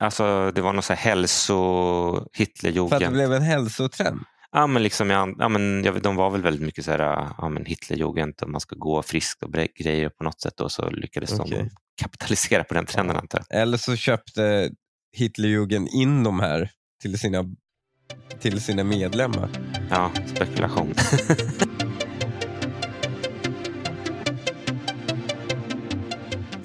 Alltså 0.00 0.50
det 0.50 0.60
var 0.60 0.72
någon 0.72 0.82
så 0.82 0.92
här 0.92 1.00
hälso... 1.00 1.54
För 1.54 2.20
att 2.20 2.28
det 2.32 2.38
Hitlerjugend. 2.42 3.12
blev 3.14 3.32
en 3.32 3.42
hälsotrend? 3.42 4.20
Ja, 4.52 4.66
men 4.66 4.82
liksom, 4.82 5.10
ja, 5.10 5.28
ja, 5.38 5.48
men, 5.48 5.84
jag 5.84 6.02
de 6.02 6.16
var 6.16 6.30
väl 6.30 6.42
väldigt 6.42 6.62
mycket 6.62 6.84
så 6.84 6.90
här, 6.90 7.32
ja, 7.38 7.48
men 7.48 7.64
Hitlerjugend 7.64 8.34
och 8.42 8.50
man 8.50 8.60
ska 8.60 8.76
gå 8.76 9.02
friskt 9.02 9.42
och 9.42 9.52
grejer 9.52 10.08
på 10.08 10.24
något 10.24 10.40
sätt 10.40 10.60
och 10.60 10.72
så 10.72 10.90
lyckades 10.90 11.30
de 11.30 11.40
Okej. 11.40 11.70
kapitalisera 12.02 12.64
på 12.64 12.74
den 12.74 12.86
trenden 12.86 13.16
antar 13.16 13.42
jag. 13.48 13.60
Eller 13.60 13.76
så 13.78 13.96
köpte 13.96 14.70
Hitlerjugend 15.16 15.88
in 15.88 16.24
de 16.24 16.40
här 16.40 16.70
till 17.02 17.18
sina, 17.18 17.44
till 18.40 18.60
sina 18.60 18.84
medlemmar. 18.84 19.50
Ja, 19.90 20.10
spekulation. 20.26 20.94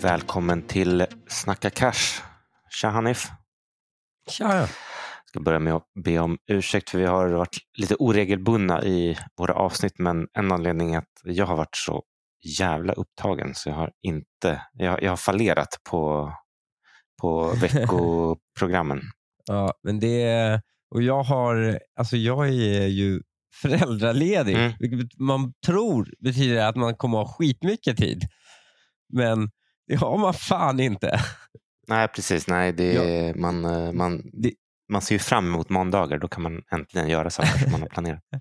Välkommen 0.02 0.62
till 0.62 1.06
Snacka 1.28 1.70
Cash. 1.70 2.22
Tja 2.82 2.90
Hanif. 2.90 3.28
Tja, 4.30 4.58
ja. 4.58 4.68
ska 5.26 5.40
börja 5.40 5.60
med 5.60 5.74
att 5.74 5.88
be 6.04 6.20
om 6.20 6.38
ursäkt 6.48 6.90
för 6.90 6.98
vi 6.98 7.06
har 7.06 7.28
varit 7.30 7.58
lite 7.78 7.96
oregelbundna 7.96 8.84
i 8.84 9.18
våra 9.38 9.54
avsnitt 9.54 10.00
men 10.00 10.28
en 10.34 10.52
anledning 10.52 10.94
är 10.94 10.98
att 10.98 11.22
jag 11.24 11.46
har 11.46 11.56
varit 11.56 11.76
så 11.76 12.04
jävla 12.60 12.94
upptagen 12.94 13.56
så 13.56 13.70
jag 13.70 13.76
har 13.76 13.92
inte, 14.02 14.62
jag, 14.74 15.04
jag 15.04 15.12
har 15.12 15.18
fallerat 15.18 15.80
på, 15.90 16.32
på 17.22 17.54
veckoprogrammen. 17.62 19.02
ja, 19.46 19.74
men 19.84 20.00
det 20.00 20.62
och 20.96 21.02
jag 21.02 21.24
har, 21.24 21.80
alltså 22.00 22.18
jag 22.18 22.48
är 22.48 22.88
ju 22.88 23.22
föräldraledig, 23.62 24.56
Mm. 24.56 24.74
vilket 24.80 25.20
man 25.20 25.54
tror 25.66 26.14
betyder 26.20 26.66
att 26.66 26.76
man 26.76 26.96
kommer 26.96 27.18
ha 27.18 27.34
skitmycket 27.34 27.98
tid. 27.98 28.24
Men 29.14 29.50
det 29.88 29.96
har 29.96 30.18
man 30.18 30.34
fan 30.34 30.80
inte. 30.80 31.20
Nej 31.88 32.08
precis, 32.08 32.48
nej, 32.48 32.72
det, 32.74 32.94
man, 33.36 33.66
eh, 33.66 33.92
man, 33.92 34.22
Det- 34.34 34.54
man 34.92 35.02
ser 35.02 35.16
ju 35.16 35.20
fram 35.20 35.46
emot 35.48 35.70
måndagar, 35.70 36.18
då 36.18 36.28
kan 36.28 36.44
man 36.44 36.62
äntligen 36.72 37.08
göra 37.10 37.30
saker 37.30 37.60
som 37.60 37.72
man 37.72 37.82
har 37.82 37.90
planerat. 37.90 38.22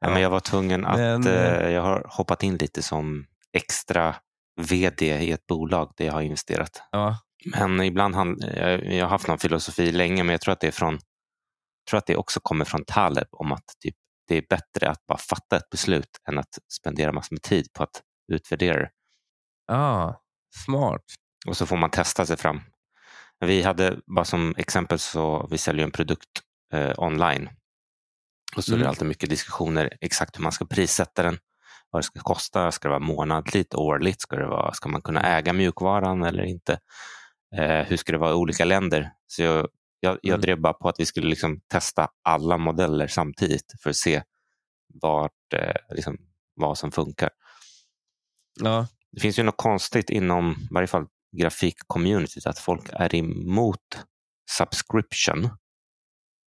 Ja, 0.00 0.10
men 0.10 0.22
jag 0.22 0.30
var 0.30 0.40
tvungen 0.40 0.84
att, 0.84 0.98
Men, 0.98 1.26
eh, 1.26 1.68
jag 1.70 1.82
har 1.82 2.06
hoppat 2.08 2.42
in 2.42 2.56
lite 2.56 2.82
som 2.82 3.26
extra 3.52 4.16
vd 4.60 5.06
i 5.18 5.32
ett 5.32 5.46
bolag 5.46 5.92
där 5.96 6.04
jag 6.06 6.12
har 6.12 6.22
investerat. 6.22 6.82
ja, 6.92 7.18
Men 7.56 7.80
ibland 7.80 8.14
han, 8.14 8.36
jag, 8.40 8.84
jag 8.94 9.04
har 9.04 9.10
haft 9.10 9.28
någon 9.28 9.38
filosofi 9.38 9.92
länge, 9.92 10.24
men 10.24 10.32
jag 10.32 10.40
tror 10.40 10.52
att 10.52 10.60
det 10.60 10.66
är 10.66 10.70
från, 10.72 10.98
tror 11.90 11.98
att 11.98 12.06
det 12.06 12.16
också 12.16 12.40
kommer 12.42 12.64
från 12.64 12.84
Taleb 12.84 13.28
om 13.30 13.52
att 13.52 13.64
typ, 13.80 13.94
det 14.28 14.36
är 14.36 14.44
bättre 14.48 14.90
att 14.90 15.06
bara 15.06 15.18
fatta 15.18 15.56
ett 15.56 15.70
beslut 15.70 16.10
än 16.28 16.38
att 16.38 16.58
spendera 16.72 17.12
massor 17.12 17.34
med 17.34 17.42
tid 17.42 17.72
på 17.72 17.82
att 17.82 18.02
utvärdera 18.32 18.78
det. 18.80 18.90
ja, 19.66 20.20
smart. 20.64 21.02
Och 21.46 21.56
så 21.56 21.66
får 21.66 21.76
man 21.76 21.90
testa 21.90 22.26
sig 22.26 22.36
fram. 22.36 22.60
Vi 23.40 23.62
hade, 23.62 23.96
bara 24.06 24.24
som 24.24 24.54
exempel, 24.56 24.98
så 24.98 25.48
vi 25.50 25.58
säljer 25.58 25.84
en 25.84 25.90
produkt 25.90 26.28
eh, 26.72 26.92
online. 26.96 27.48
Och 28.56 28.64
så 28.64 28.72
är 28.72 28.76
det 28.76 28.80
Mm. 28.82 28.88
alltid 28.88 29.08
mycket 29.08 29.30
diskussioner 29.30 29.98
exakt 30.00 30.38
hur 30.38 30.42
man 30.42 30.52
ska 30.52 30.64
prissätta 30.66 31.22
den. 31.22 31.38
Vad 31.90 32.02
det 32.02 32.06
ska 32.06 32.20
kosta, 32.20 32.72
ska 32.72 32.88
det 32.88 32.92
vara 32.92 32.98
månadligt, 33.06 33.74
årligt, 33.74 34.20
ska, 34.20 34.36
det 34.36 34.46
vara, 34.46 34.72
ska 34.74 34.88
man 34.88 35.02
kunna 35.02 35.22
äga 35.22 35.52
mjukvaran 35.52 36.22
eller 36.22 36.42
inte? 36.42 36.78
Eh, 37.56 37.86
hur 37.86 37.96
ska 37.96 38.12
det 38.12 38.18
vara 38.18 38.30
i 38.30 38.34
olika 38.34 38.64
länder? 38.64 39.12
Så 39.26 39.42
jag, 39.42 39.68
jag, 40.00 40.18
jag 40.22 40.28
Mm. 40.34 40.40
drev 40.40 40.60
bara 40.60 40.72
på 40.72 40.88
att 40.88 41.00
vi 41.00 41.06
skulle 41.06 41.28
liksom 41.28 41.60
testa 41.68 42.08
alla 42.22 42.58
modeller 42.58 43.06
samtidigt 43.08 43.72
för 43.82 43.90
att 43.90 43.96
se 43.96 44.22
vart, 45.02 45.52
eh, 45.54 45.74
liksom, 45.94 46.16
vad 46.54 46.78
som 46.78 46.92
funkar. 46.92 47.30
Ja, 48.60 48.86
Det 49.16 49.20
finns 49.20 49.38
ju 49.38 49.42
något 49.42 49.56
konstigt 49.56 50.10
inom 50.10 50.50
i 50.52 50.68
varje 50.74 50.86
fall 50.86 51.06
grafikcommunityt 51.36 52.46
att 52.46 52.58
folk 52.58 52.88
är 52.92 53.14
emot 53.14 54.04
subscription. 54.50 55.48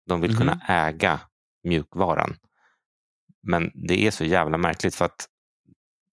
De 0.10 0.22
vill 0.22 0.32
Mhm. 0.32 0.40
kunna 0.40 0.62
äga 0.68 1.20
mjukvaran. 1.64 2.36
Men 3.44 3.72
det 3.88 4.08
är 4.08 4.12
så 4.12 4.24
jävla 4.26 4.58
märkligt 4.58 4.96
för 4.96 5.06
att 5.06 5.28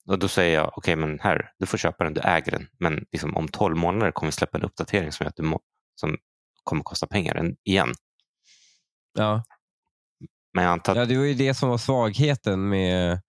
och 0.09 0.19
då 0.19 0.29
säger 0.29 0.55
jag, 0.55 0.73
okej 0.79 0.97
men 0.97 1.19
här, 1.21 1.53
du 1.59 1.67
får 1.67 1.79
köpa 1.79 2.05
den, 2.05 2.15
du 2.15 2.21
äger 2.21 2.53
den. 2.53 2.69
Men 2.79 3.05
liksom, 3.13 3.37
om 3.37 3.49
12 3.49 3.77
månader 3.77 4.13
kommer 4.13 4.29
vi 4.29 4.33
släppa 4.33 4.59
en 4.59 4.65
uppdatering 4.65 5.13
som, 5.13 5.27
att 5.27 5.37
du 5.37 5.43
må, 5.43 5.61
som 5.95 6.17
kommer 6.65 6.83
kosta 6.83 7.07
pengar 7.07 7.35
en- 7.35 7.57
igen. 7.65 7.95
ja. 9.19 9.43
Men 10.55 10.65
jag 10.65 10.73
antar 10.73 10.93
att, 10.93 10.99
ja, 10.99 11.05
det 11.05 11.17
var 11.19 11.25
ju 11.25 11.35
det 11.35 11.55
som 11.55 11.69
var 11.69 11.79
svagheten 11.79 12.69
med 12.69 13.21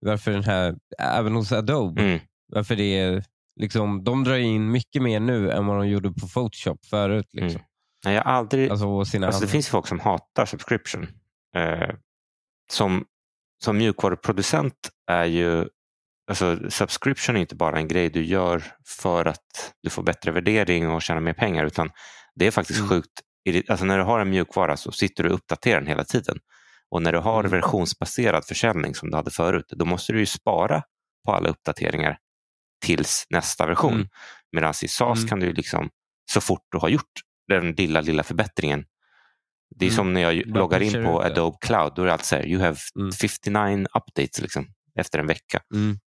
varför 0.00 0.30
den 0.30 0.44
här, 0.44 0.74
även 0.98 1.34
hos 1.34 1.52
Adobe, 1.52 2.02
mm, 2.02 2.20
varför 2.52 2.76
det 2.76 2.98
är, 2.98 3.24
liksom, 3.60 4.04
de 4.04 4.24
drar 4.24 4.36
in 4.36 4.70
mycket 4.70 5.02
mer 5.02 5.20
nu 5.20 5.50
än 5.50 5.66
vad 5.66 5.76
de 5.76 5.88
gjorde 5.88 6.10
på 6.12 6.28
Photoshop 6.28 6.86
förut. 6.86 7.26
Liksom. 7.32 7.50
Mm. 7.50 7.62
nej, 8.04 8.14
jag 8.14 8.26
aldrig, 8.26 8.70
Alltså, 8.70 9.04
sina 9.04 9.26
Alltså, 9.26 9.40
det 9.42 9.48
finns 9.50 9.68
folk 9.68 9.86
som 9.86 10.00
hatar 10.00 10.46
subscription. 10.46 11.06
Eh, 11.56 11.90
som, 12.72 13.04
som 13.64 13.78
mjukvaruproducent 13.78 14.90
är 15.10 15.24
ju 15.24 15.68
alltså, 16.28 16.70
subscription 16.70 17.36
är 17.36 17.40
inte 17.40 17.54
bara 17.54 17.78
en 17.78 17.88
grej 17.88 18.10
du 18.10 18.24
gör 18.24 18.62
för 19.00 19.24
att 19.24 19.74
du 19.82 19.90
får 19.90 20.02
bättre 20.02 20.30
värdering 20.32 20.90
och 20.90 21.02
tjäna 21.02 21.20
mer 21.20 21.32
pengar 21.32 21.64
utan 21.64 21.90
det 22.34 22.46
är 22.46 22.50
faktiskt 22.50 22.78
Mm. 22.78 22.88
sjukt. 22.90 23.10
Alltså, 23.68 23.84
när 23.86 23.98
du 23.98 24.04
har 24.04 24.20
en 24.20 24.30
mjukvara 24.30 24.76
så 24.76 24.92
sitter 24.92 25.22
du 25.24 25.28
och 25.28 25.34
uppdaterar 25.34 25.80
den 25.80 25.88
hela 25.88 26.04
tiden. 26.04 26.38
Och 26.90 27.02
när 27.02 27.12
du 27.12 27.18
har 27.18 27.40
Mm. 27.40 27.50
versionsbaserad 27.50 28.44
försäljning 28.44 28.94
som 28.94 29.10
du 29.10 29.16
hade 29.16 29.30
förut 29.30 29.64
då 29.68 29.84
måste 29.84 30.12
du 30.12 30.18
ju 30.18 30.26
spara 30.26 30.82
på 31.26 31.32
alla 31.32 31.48
uppdateringar 31.48 32.18
tills 32.84 33.26
nästa 33.30 33.66
version. 33.66 33.94
Mm. 33.94 34.08
Medan 34.52 34.74
i 34.82 34.88
SAS 34.88 35.18
Mm. 35.18 35.28
kan 35.28 35.40
du 35.40 35.52
liksom 35.52 35.90
så 36.32 36.40
fort 36.40 36.62
du 36.70 36.78
har 36.78 36.88
gjort 36.88 37.12
den 37.48 37.72
lilla, 37.72 38.00
lilla 38.00 38.22
förbättringen 38.22 38.84
det 39.76 39.84
är 39.84 39.88
Mm. 39.88 39.96
som 39.96 40.12
när 40.12 40.20
jag 40.20 40.48
Bara 40.52 40.60
loggar 40.60 40.80
in 40.82 41.04
på. 41.04 41.22
Adobe 41.22 41.56
Cloud. 41.60 41.92
Då 41.96 42.02
är 42.02 42.06
det 42.06 42.12
alltid 42.12 42.26
så 42.26 42.36
här, 42.36 42.46
you 42.46 42.62
have 42.62 42.76
Mm. 42.98 43.12
59 43.12 43.86
updates 43.94 44.40
liksom, 44.40 44.66
efter 44.98 45.18
en 45.18 45.26
vecka. 45.26 45.62
Mm. 45.74 45.98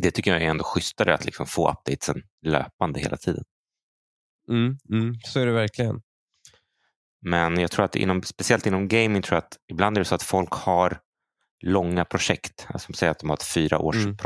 Det 0.00 0.10
tycker 0.10 0.32
jag 0.32 0.42
är 0.42 0.46
ändå 0.50 0.64
schysstare 0.64 1.14
att 1.14 1.24
liksom 1.24 1.46
få 1.46 1.70
updatesen 1.70 2.22
löpande 2.46 3.00
hela 3.00 3.16
tiden. 3.16 3.44
Mm, 4.48 4.78
mm, 4.90 5.14
så 5.24 5.40
är 5.40 5.46
det 5.46 5.52
verkligen. 5.52 6.02
Men 7.22 7.58
jag 7.60 7.70
tror 7.70 7.84
att 7.84 7.96
inom, 7.96 8.22
speciellt 8.22 8.66
inom 8.66 8.88
gaming 8.88 9.22
tror 9.22 9.36
jag 9.36 9.44
att 9.44 9.56
ibland 9.70 9.96
är 9.96 10.00
det 10.00 10.04
så 10.04 10.14
att 10.14 10.22
folk 10.22 10.52
har 10.52 10.98
långa 11.62 12.04
projekt. 12.04 12.66
Alltså 12.68 12.92
säg 12.92 13.08
att 13.08 13.18
de 13.18 13.28
har 13.30 13.36
ett 13.36 13.42
fyra 13.42 13.78
års 13.78 13.96
Mm. 13.96 14.16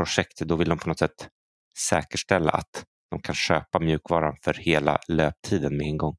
Då 0.45 0.55
vill 0.55 0.69
de 0.69 0.77
på 0.77 0.89
något 0.89 0.99
sätt 0.99 1.29
säkerställa 1.77 2.51
att 2.51 2.85
de 3.11 3.21
kan 3.21 3.35
köpa 3.35 3.79
mjukvaran 3.79 4.35
för 4.43 4.53
hela 4.53 4.99
löptiden 5.07 5.77
med 5.77 5.87
en 5.87 5.97
gång. 5.97 6.17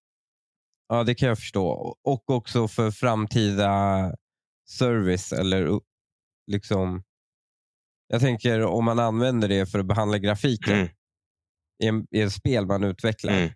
Ja, 0.88 1.05
det 1.05 1.15
kan 1.15 1.28
jag 1.28 1.38
förstå. 1.38 1.97
Och 2.05 2.31
också 2.31 2.69
för 2.69 2.91
framtida 2.91 4.15
service. 4.69 5.33
eller 5.33 5.81
liksom 6.47 7.03
Jag 8.09 8.21
tänker 8.21 8.60
om 8.62 8.84
man 8.84 8.99
använder 8.99 9.49
det 9.49 9.66
för 9.66 9.78
att 9.78 9.87
behandla 9.87 10.19
grafiken 10.19 10.75
Mm. 10.75 10.89
i, 11.83 11.87
en, 11.87 12.06
i 12.10 12.21
ett 12.21 12.33
spel 12.33 12.66
man 12.66 12.84
utvecklar. 12.84 13.33
Mm. 13.33 13.50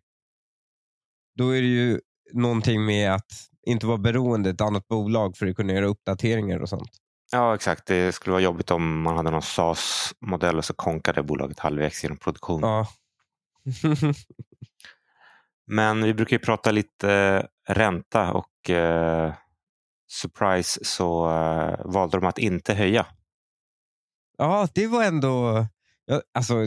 Då 1.38 1.50
är 1.50 1.62
det 1.62 1.69
ju 1.69 2.00
någonting 2.33 2.84
med 2.84 3.12
att 3.15 3.31
inte 3.66 3.87
vara 3.87 3.99
beroende 3.99 4.50
ett 4.50 4.60
annat 4.60 4.88
bolag 4.88 5.37
för 5.37 5.47
att 5.47 5.56
kunna 5.56 5.72
göra 5.72 5.87
uppdateringar 5.87 6.59
och 6.59 6.69
sånt. 6.69 6.91
Ja, 7.34 7.55
exakt. 7.55 7.87
Det 7.87 8.12
skulle 8.12 8.33
vara 8.33 8.43
jobbigt 8.43 8.71
om 8.71 9.03
man 9.03 9.17
hade 9.17 9.31
någon 9.31 9.43
SAS-modell 9.43 10.59
och 10.59 10.65
så 10.65 10.75
konkade 10.75 11.22
bolaget 11.22 11.59
halvvägs 11.59 12.03
genom 12.03 12.19
produktion. 12.19 12.61
Ja. 12.62 12.89
Men 15.67 16.03
vi 16.03 16.15
brukar 16.15 16.37
ju 16.37 16.43
prata 16.43 16.71
lite 16.71 17.47
ränta 17.69 18.33
och 18.33 18.71
eh, 18.71 19.34
surprise 20.09 20.84
så 20.84 21.31
eh, 21.31 21.81
valde 21.84 22.17
de 22.17 22.27
att 22.27 22.39
inte 22.39 22.75
höja. 22.75 23.06
ja, 24.39 24.69
det 24.75 24.87
var 24.87 25.05
ändå... 25.05 25.66
Ja, 26.05 26.22
alltså, 26.34 26.66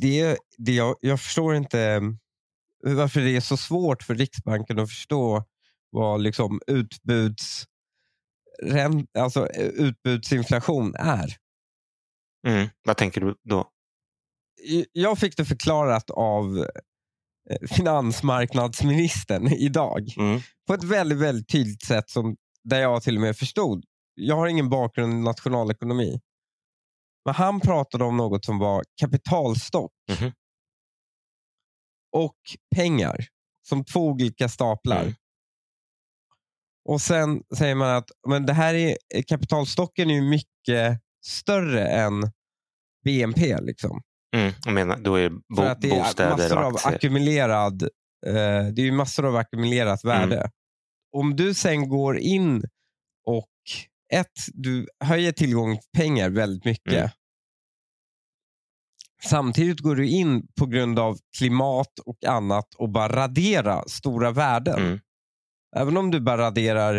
det, 0.00 0.36
det, 0.58 0.72
jag, 0.72 0.96
jag 1.00 1.20
förstår 1.20 1.54
inte 1.54 1.80
eh, 2.86 2.94
varför 2.94 3.20
det 3.20 3.36
är 3.36 3.40
så 3.40 3.56
svårt 3.56 4.02
för 4.02 4.14
Riksbanken 4.14 4.78
att 4.78 4.88
förstå 4.88 5.44
vad 5.90 6.20
liksom 6.20 6.60
utbuds, 6.66 7.66
rän- 8.62 9.06
alltså, 9.18 9.46
eh, 9.50 9.66
utbudsinflation 9.66 10.94
är. 10.94 11.36
Mm. 12.46 12.68
Vad 12.84 12.96
tänker 12.96 13.20
du 13.20 13.34
då? 13.42 13.68
Jag 14.92 15.18
fick 15.18 15.36
det 15.36 15.44
förklarat 15.44 16.10
av 16.10 16.58
eh, 17.50 17.68
finansmarknadsministern 17.70 19.48
idag. 19.52 20.14
Mm. 20.16 20.40
på 20.66 20.74
ett 20.74 20.84
väldigt, 20.84 21.18
väldigt 21.18 21.48
tydligt 21.48 21.84
sätt 21.86 22.10
som, 22.10 22.36
där 22.64 22.80
jag 22.80 23.02
till 23.02 23.14
och 23.16 23.20
med 23.22 23.36
förstod. 23.36 23.84
Jag 24.14 24.36
har 24.36 24.46
ingen 24.46 24.68
bakgrund 24.68 25.12
i 25.12 25.16
nationalekonomi. 25.16 26.20
Men 27.24 27.34
han 27.34 27.60
pratade 27.60 28.04
om 28.04 28.16
något 28.16 28.44
som 28.44 28.58
var 28.58 28.84
kapitalstock 29.00 29.92
Mhm. 30.20 30.32
och 32.16 32.36
pengar 32.76 33.26
som 33.68 33.84
två 33.84 34.06
olika 34.08 34.48
staplar. 34.48 35.02
Mm. 35.02 35.14
Och 36.88 37.00
sen 37.00 37.42
säger 37.58 37.74
man 37.74 37.96
att 37.96 38.10
men 38.28 38.46
det 38.46 38.52
här 38.52 38.74
är, 38.74 38.96
kapitalstocken 39.28 40.10
är 40.10 40.22
mycket 40.22 41.00
större 41.26 41.88
än 41.88 42.30
BNP. 43.04 43.60
Liksom. 43.60 44.02
Mm. 44.36 44.52
Jag 44.64 44.74
menar, 44.74 44.96
då 44.96 45.14
är 45.14 45.30
bo- 45.30 45.56
För 45.56 45.66
att 45.66 45.80
det 45.80 45.90
är 45.90 46.30
massor 46.30 46.58
av 46.62 46.76
ackumulerad 46.84 47.88
Eh, 48.26 48.66
det 48.72 48.82
är 48.82 48.92
massor 48.92 49.26
av 49.26 49.36
ackumulerat 49.36 50.04
värde. 50.04 50.50
Om 51.12 51.36
du 51.36 51.54
sen 51.54 51.88
går 51.88 52.18
in 52.18 52.64
och 53.26 53.50
ett, 54.12 54.38
du 54.52 54.86
höjer 55.04 55.32
tillgången 55.32 55.76
på 55.76 55.82
pengar 55.98 56.30
väldigt 56.30 56.64
mycket. 56.64 56.92
Mm. 56.92 57.08
Samtidigt 59.24 59.80
går 59.80 59.96
du 59.96 60.08
in 60.08 60.46
på 60.58 60.66
grund 60.66 60.98
av 60.98 61.18
klimat 61.38 61.98
och 61.98 62.24
annat 62.24 62.74
och 62.74 62.88
bara 62.88 63.08
radera 63.08 63.84
stora 63.88 64.30
värden. 64.30 64.78
Mm. 64.78 65.00
Även 65.76 65.96
om 65.96 66.10
du 66.10 66.20
bara 66.20 66.38
raderar, 66.38 66.96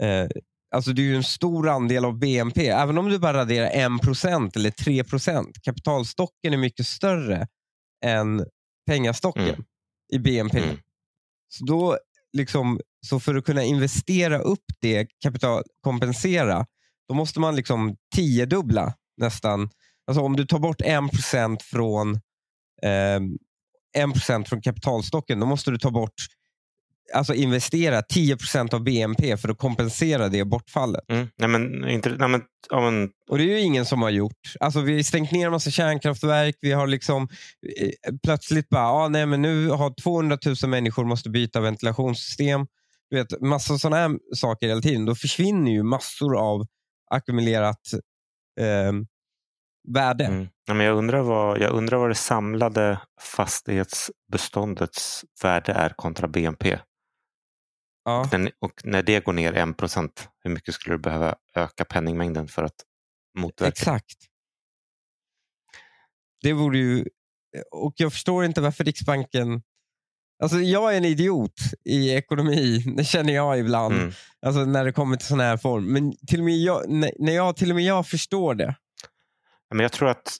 eh, 0.00 0.26
alltså 0.74 0.92
det 0.92 1.02
är 1.02 1.04
ju 1.04 1.16
en 1.16 1.24
stor 1.24 1.68
andel 1.68 2.04
av 2.04 2.18
BNP. 2.18 2.68
Även 2.68 2.98
om 2.98 3.08
du 3.08 3.18
bara 3.18 3.36
raderar 3.38 3.70
1% 3.70 4.56
eller 4.56 4.70
3%, 4.70 5.60
kapitalstocken 5.62 6.52
är 6.52 6.56
mycket 6.56 6.86
större 6.86 7.46
än 8.04 8.44
pengastocken 8.86 9.48
Mm. 9.48 9.64
i 10.12 10.18
BNP. 10.18 10.58
Mm. 10.58 10.76
Så, 11.48 11.64
då, 11.64 11.98
liksom, 12.32 12.80
så 13.06 13.20
för 13.20 13.34
att 13.34 13.44
kunna 13.44 13.62
investera 13.62 14.38
upp 14.38 14.64
det, 14.80 15.06
kapital, 15.22 15.62
kompensera, 15.80 16.66
då 17.08 17.14
måste 17.14 17.40
man 17.40 17.56
liksom 17.56 17.96
tiodubbla 18.14 18.94
nästan. 19.16 19.70
Alltså 20.06 20.22
om 20.22 20.36
du 20.36 20.46
tar 20.46 20.58
bort 20.58 20.80
1% 20.82 21.62
från, 21.62 22.14
eh, 22.82 23.20
1% 23.98 24.48
från 24.48 24.62
kapitalstocken, 24.62 25.40
då 25.40 25.46
måste 25.46 25.70
du 25.70 25.78
ta 25.78 25.90
bort 25.90 26.14
Alltså 27.14 27.34
investera 27.34 28.00
10% 28.00 28.74
av 28.74 28.84
BNP 28.84 29.36
för 29.36 29.48
att 29.48 29.58
kompensera 29.58 30.28
det 30.28 30.44
bortfallet. 30.44 31.04
Mm. 31.08 31.28
Nej, 31.38 31.48
men, 31.48 31.88
inte, 31.88 32.08
nej, 32.08 32.28
men, 32.28 32.42
ja, 32.70 32.90
men, 32.90 33.10
Och 33.30 33.38
det 33.38 33.44
är 33.44 33.48
ju 33.48 33.60
ingen 33.60 33.86
som 33.86 34.02
har 34.02 34.10
gjort. 34.10 34.32
Alltså 34.60 34.80
vi 34.80 34.96
har 34.96 35.02
stängt 35.02 35.32
ner 35.32 35.46
en 35.46 35.52
massa 35.52 35.70
kärnkraftverk. 35.70 36.56
Vi 36.60 36.72
har 36.72 36.86
liksom 36.86 37.28
eh, 37.80 38.14
plötsligt 38.24 38.68
bara, 38.68 38.90
ah, 38.90 39.08
nej, 39.08 39.26
men 39.26 39.42
nu 39.42 39.68
har 39.68 39.94
200 40.02 40.38
000 40.62 40.70
människor 40.70 41.04
måste 41.04 41.30
byta 41.30 41.60
ventilationssystem. 41.60 42.66
Du 43.10 43.16
vet, 43.16 43.40
massor 43.40 43.78
sådana 43.78 43.96
här 43.96 44.18
saker 44.34 44.68
hela 44.68 44.80
tiden. 44.80 45.04
Då 45.04 45.14
försvinner 45.14 45.70
ju 45.70 45.82
massor 45.82 46.38
av 46.38 46.66
ackumulerat 47.10 47.92
eh, 48.60 48.92
värde. 49.94 50.24
mm. 50.24 50.48
nej, 50.68 50.76
men 50.76 50.86
jag, 50.86 50.96
undrar 50.96 51.20
vad, 51.20 51.60
jag 51.60 51.72
undrar 51.72 51.98
vad 51.98 52.10
det 52.10 52.14
samlade 52.14 53.00
fastighetsbeståndets 53.20 55.24
värde 55.42 55.72
är 55.72 55.92
kontra 55.96 56.28
BNP. 56.28 56.78
Ja. 58.06 58.28
Den, 58.30 58.50
och 58.58 58.80
när 58.84 59.02
det 59.02 59.24
går 59.24 59.32
ner 59.32 59.52
1 59.52 59.76
procent, 59.76 60.28
hur 60.44 60.50
mycket 60.50 60.74
skulle 60.74 60.94
du 60.94 60.98
behöva 60.98 61.36
öka 61.54 61.84
penningmängden 61.84 62.48
för 62.48 62.62
att 62.62 62.74
motverka 63.38 63.68
Exakt. 63.68 64.16
Det 66.42 66.52
vore 66.52 66.78
ju... 66.78 67.04
Och 67.70 67.94
jag 67.96 68.12
förstår 68.12 68.44
inte 68.44 68.60
varför 68.60 68.84
Riksbanken... 68.84 69.62
Alltså 70.42 70.58
jag 70.58 70.92
är 70.92 70.96
en 70.96 71.04
idiot 71.04 71.60
i 71.84 72.10
ekonomi, 72.10 72.78
det 72.96 73.04
känner 73.04 73.32
jag 73.32 73.58
ibland. 73.58 73.94
Mm. 73.94 74.12
Alltså 74.46 74.64
när 74.64 74.84
det 74.84 74.92
kommer 74.92 75.16
till 75.16 75.26
sån 75.26 75.40
här 75.40 75.56
form. 75.56 75.92
Men 75.92 76.12
till 76.26 76.38
och 76.38 76.44
med 76.44 76.56
jag, 76.56 76.88
när 77.18 77.32
jag, 77.32 77.56
till 77.56 77.70
och 77.70 77.76
med 77.76 77.84
jag 77.84 78.06
förstår 78.06 78.54
det. 78.54 78.76
Men 79.70 79.80
jag 79.80 79.92
tror 79.92 80.08
att 80.08 80.36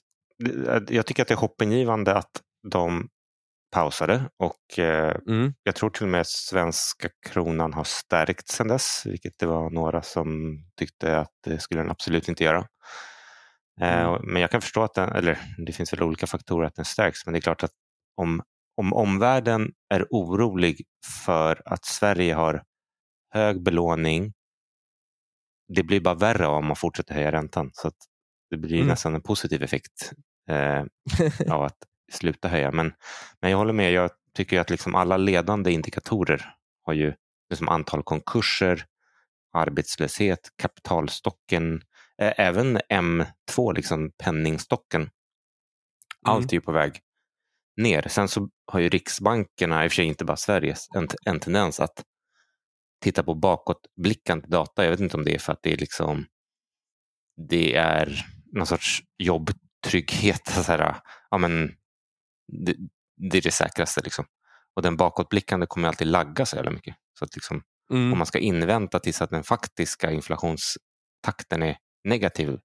jag 0.89 1.05
tycker 1.05 1.21
att 1.21 1.27
det 1.27 1.33
är 1.33 1.37
hoppingivande 1.37 2.15
att 2.15 2.41
de 2.71 3.09
pausade 3.71 4.29
och 4.37 4.79
eh, 4.79 5.15
Mm. 5.27 5.53
jag 5.63 5.75
tror 5.75 5.89
till 5.89 6.03
och 6.03 6.09
med 6.09 6.27
svenska 6.27 7.09
kronan 7.29 7.73
har 7.73 7.83
stärkt 7.83 8.47
sedan 8.49 8.67
dess, 8.67 9.01
vilket 9.05 9.33
det 9.39 9.45
var 9.45 9.69
några 9.69 10.01
som 10.01 10.57
tyckte 10.79 11.17
att 11.19 11.31
det 11.43 11.59
skulle 11.59 11.81
den 11.81 11.91
absolut 11.91 12.27
inte 12.29 12.43
göra. 12.43 12.67
Eh, 13.81 14.01
Mm. 14.05 14.21
Men 14.33 14.41
jag 14.41 14.51
kan 14.51 14.61
förstå 14.61 14.83
att 14.83 14.93
den, 14.93 15.09
eller 15.09 15.39
det 15.65 15.71
finns 15.73 15.93
väl 15.93 16.03
olika 16.03 16.27
faktorer 16.27 16.67
att 16.67 16.75
den 16.75 16.85
stärks, 16.85 17.25
men 17.25 17.33
det 17.33 17.39
är 17.39 17.41
klart 17.41 17.63
att 17.63 17.71
om, 18.17 18.41
om 18.77 18.93
omvärlden 18.93 19.71
är 19.89 20.05
orolig 20.09 20.81
för 21.25 21.61
att 21.65 21.85
Sverige 21.85 22.33
har 22.33 22.63
hög 23.33 23.63
belåning, 23.63 24.33
det 25.75 25.83
blir 25.83 26.01
bara 26.01 26.15
värre 26.15 26.47
om 26.47 26.65
man 26.67 26.75
fortsätter 26.75 27.13
höja 27.15 27.31
räntan. 27.31 27.69
Så 27.73 27.91
det 28.49 28.57
blir 28.57 28.75
Mm. 28.77 28.87
nästan 28.87 29.15
en 29.15 29.21
positiv 29.21 29.63
effekt 29.63 30.11
eh, 30.49 30.83
av 31.53 31.63
att 31.63 31.77
sluta 32.11 32.47
höja. 32.47 32.71
Men, 32.71 32.93
men 33.41 33.51
jag 33.51 33.57
håller 33.57 33.73
med, 33.73 33.91
jag 33.91 34.11
tycker 34.33 34.59
att 34.59 34.69
liksom 34.69 34.95
alla 34.95 35.17
ledande 35.17 35.71
indikatorer 35.71 36.55
har 36.83 36.93
ju 36.93 37.13
liksom 37.49 37.69
antal 37.69 38.03
konkurser, 38.03 38.85
arbetslöshet, 39.53 40.39
kapitalstocken, 40.55 41.81
eh, 42.21 42.33
även 42.37 42.77
M2, 42.77 43.75
liksom 43.75 44.11
penningstocken. 44.23 45.09
Allt 46.25 46.51
är 46.51 46.57
ju 46.57 46.61
på 46.61 46.71
väg 46.71 46.99
ner. 47.77 48.05
Sen 48.09 48.27
så 48.27 48.49
har 48.65 48.79
ju 48.79 48.89
riksbankerna, 48.89 49.85
i 49.85 49.87
och 49.87 49.91
för 49.91 49.95
sig 49.95 50.05
inte 50.05 50.25
bara 50.25 50.37
Sveriges, 50.37 50.87
en, 50.95 51.07
en 51.25 51.39
tendens 51.39 51.79
att 51.79 52.03
titta 53.01 53.23
på 53.23 53.35
bakåtblickande 53.35 54.47
data. 54.47 54.83
Jag 54.83 54.91
vet 54.91 54.99
inte 54.99 55.17
om 55.17 55.23
det 55.23 55.35
är 55.35 55.39
för 55.39 55.53
att 55.53 55.63
det 55.63 55.73
är 55.73 55.77
liksom 55.77 56.25
det 57.49 57.75
är 57.75 58.25
någon 58.53 58.67
sorts 58.67 59.03
jobbtrygghet. 59.17 60.47
Så 60.65 60.71
här, 60.71 60.95
ja, 61.29 61.37
men 61.37 61.71
det, 62.47 62.75
det 63.17 63.37
är 63.37 63.41
det 63.41 63.51
säkraste. 63.51 64.01
Liksom. 64.01 64.25
Och 64.75 64.81
den 64.81 64.97
bakåtblickande 64.97 65.65
kommer 65.65 65.87
alltid 65.87 66.07
lagga 66.07 66.45
så 66.45 66.55
jävla 66.55 66.71
mycket. 66.71 66.95
Så 67.19 67.25
att 67.25 67.35
liksom, 67.35 67.61
Mm. 67.91 68.11
om 68.11 68.17
man 68.17 68.27
ska 68.27 68.39
invänta 68.39 68.99
tills 68.99 69.21
att 69.21 69.29
den 69.29 69.43
faktiska 69.43 70.11
inflationstakten 70.11 71.63
är 71.63 71.77
negativ, 72.03 72.59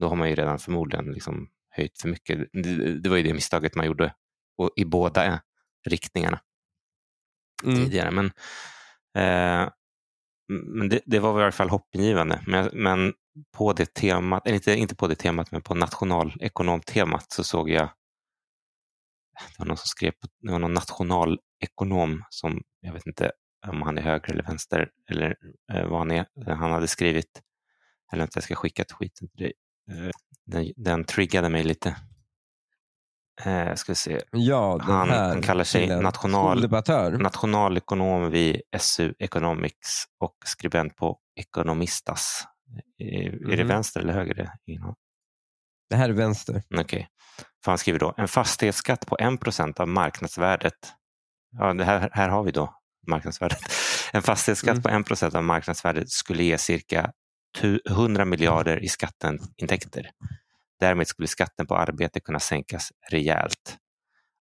då 0.00 0.08
har 0.08 0.16
man 0.16 0.28
ju 0.28 0.34
redan 0.34 0.58
förmodligen 0.58 1.04
liksom 1.12 1.48
höjt 1.70 2.00
för 2.00 2.08
mycket. 2.08 2.38
Det, 2.52 3.00
det 3.00 3.08
var 3.08 3.16
ju 3.16 3.22
det 3.22 3.34
misstaget 3.34 3.74
man 3.74 3.86
gjorde 3.86 4.14
och 4.58 4.70
i 4.76 4.84
båda 4.84 5.40
riktningarna 5.88 6.40
Mm. 7.64 7.76
tidigare. 7.76 8.10
Men, 8.10 8.26
eh, 9.16 9.68
men 10.48 10.88
det, 10.88 11.00
det 11.06 11.18
var 11.18 11.40
i 11.40 11.42
alla 11.42 11.52
fall 11.52 11.70
hoppingivande. 11.70 12.40
Men, 12.46 12.70
men 12.72 13.12
på 13.56 13.72
det 13.72 13.94
temat, 13.94 14.46
eller 14.46 14.54
inte, 14.54 14.74
inte 14.74 14.94
på 14.96 15.06
det 15.06 15.14
temat, 15.14 15.50
men 15.50 15.62
på 15.62 15.74
nationalekonomtemat 15.74 17.32
så 17.32 17.44
såg 17.44 17.70
jag 17.70 17.88
det 19.34 19.58
var 19.58 19.66
någon 19.66 19.76
som 19.76 19.86
skrev, 19.86 20.10
på- 20.10 20.28
det 20.40 20.52
var 20.52 20.58
någon 20.58 20.74
nationalekonom 20.74 22.24
som, 22.30 22.62
jag 22.80 22.92
vet 22.92 23.06
inte 23.06 23.32
om 23.66 23.82
han 23.82 23.98
är 23.98 24.02
höger 24.02 24.32
eller 24.32 24.42
vänster 24.42 24.90
eller 25.10 25.36
eh, 25.72 25.86
vad 25.88 25.98
han 25.98 26.10
är, 26.10 26.26
han 26.54 26.72
hade 26.72 26.88
skrivit, 26.88 27.42
eller 28.12 28.22
inte 28.22 28.36
jag 28.36 28.44
ska 28.44 28.54
skicka 28.54 28.84
skit 28.90 29.14
till 29.14 29.28
dig. 29.32 29.52
Eh, 29.90 30.10
den, 30.46 30.72
den 30.76 31.04
triggade 31.04 31.48
mig 31.48 31.64
lite. 31.64 31.96
Eh, 33.44 33.74
ska 33.74 33.94
se. 33.94 34.20
Ja, 34.30 34.78
Han- 34.82 35.10
han 35.10 35.42
kallar 35.42 35.64
sig 35.64 35.88
national- 36.02 37.18
nationalekonom 37.18 38.30
vid 38.30 38.62
SU 38.78 39.14
Economics 39.18 40.04
och 40.20 40.36
skribent 40.44 40.96
på 40.96 41.18
Economistas. 41.40 42.44
Är, 42.98 43.06
är 43.52 43.56
det 43.56 43.64
Mhm. 43.64 43.68
vänster 43.68 44.00
eller 44.00 44.12
höger? 44.12 44.34
Det? 44.34 45.96
Här 45.96 46.08
är 46.08 46.12
vänster. 46.12 46.62
Okej. 46.78 47.08
För 47.64 47.70
han 47.70 47.78
skriver 47.78 47.98
då, 47.98 48.14
en 48.16 48.28
fastighetsskatt 48.28 49.06
på 49.06 49.16
1 49.16 49.80
av 49.80 49.88
marknadsvärdet. 49.88 50.74
Ja, 51.58 51.74
det 51.74 51.84
här, 51.84 52.10
här 52.12 52.28
har 52.28 52.42
vi 52.42 52.50
då 52.50 52.74
marknadsvärdet. 53.06 53.58
En 54.12 54.22
fastighetsskatt 54.22 54.86
Mm. 54.86 55.04
på 55.04 55.14
1 55.14 55.34
av 55.34 55.44
marknadsvärdet 55.44 56.10
skulle 56.10 56.42
ge 56.44 56.58
cirka 56.58 57.12
tu- 57.58 57.80
100 57.90 58.24
miljarder 58.24 58.84
i 58.84 58.88
skatteintäkter. 58.88 60.10
Därmed 60.80 61.08
skulle 61.08 61.28
skatten 61.28 61.66
på 61.66 61.76
arbete 61.76 62.20
kunna 62.20 62.40
sänkas 62.40 62.92
rejält. 63.10 63.76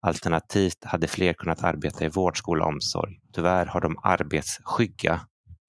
Alternativt 0.07 0.85
hade 0.85 1.07
fler 1.07 1.33
kunnat 1.33 1.65
arbeta 1.65 2.05
i 2.05 2.09
vård, 2.09 2.39
skola 2.39 2.65
och 2.65 2.71
omsorg. 2.71 3.13
Tyvärr 3.35 3.67
har 3.67 3.81
de 3.81 3.99
arbetsskygga 4.03 5.21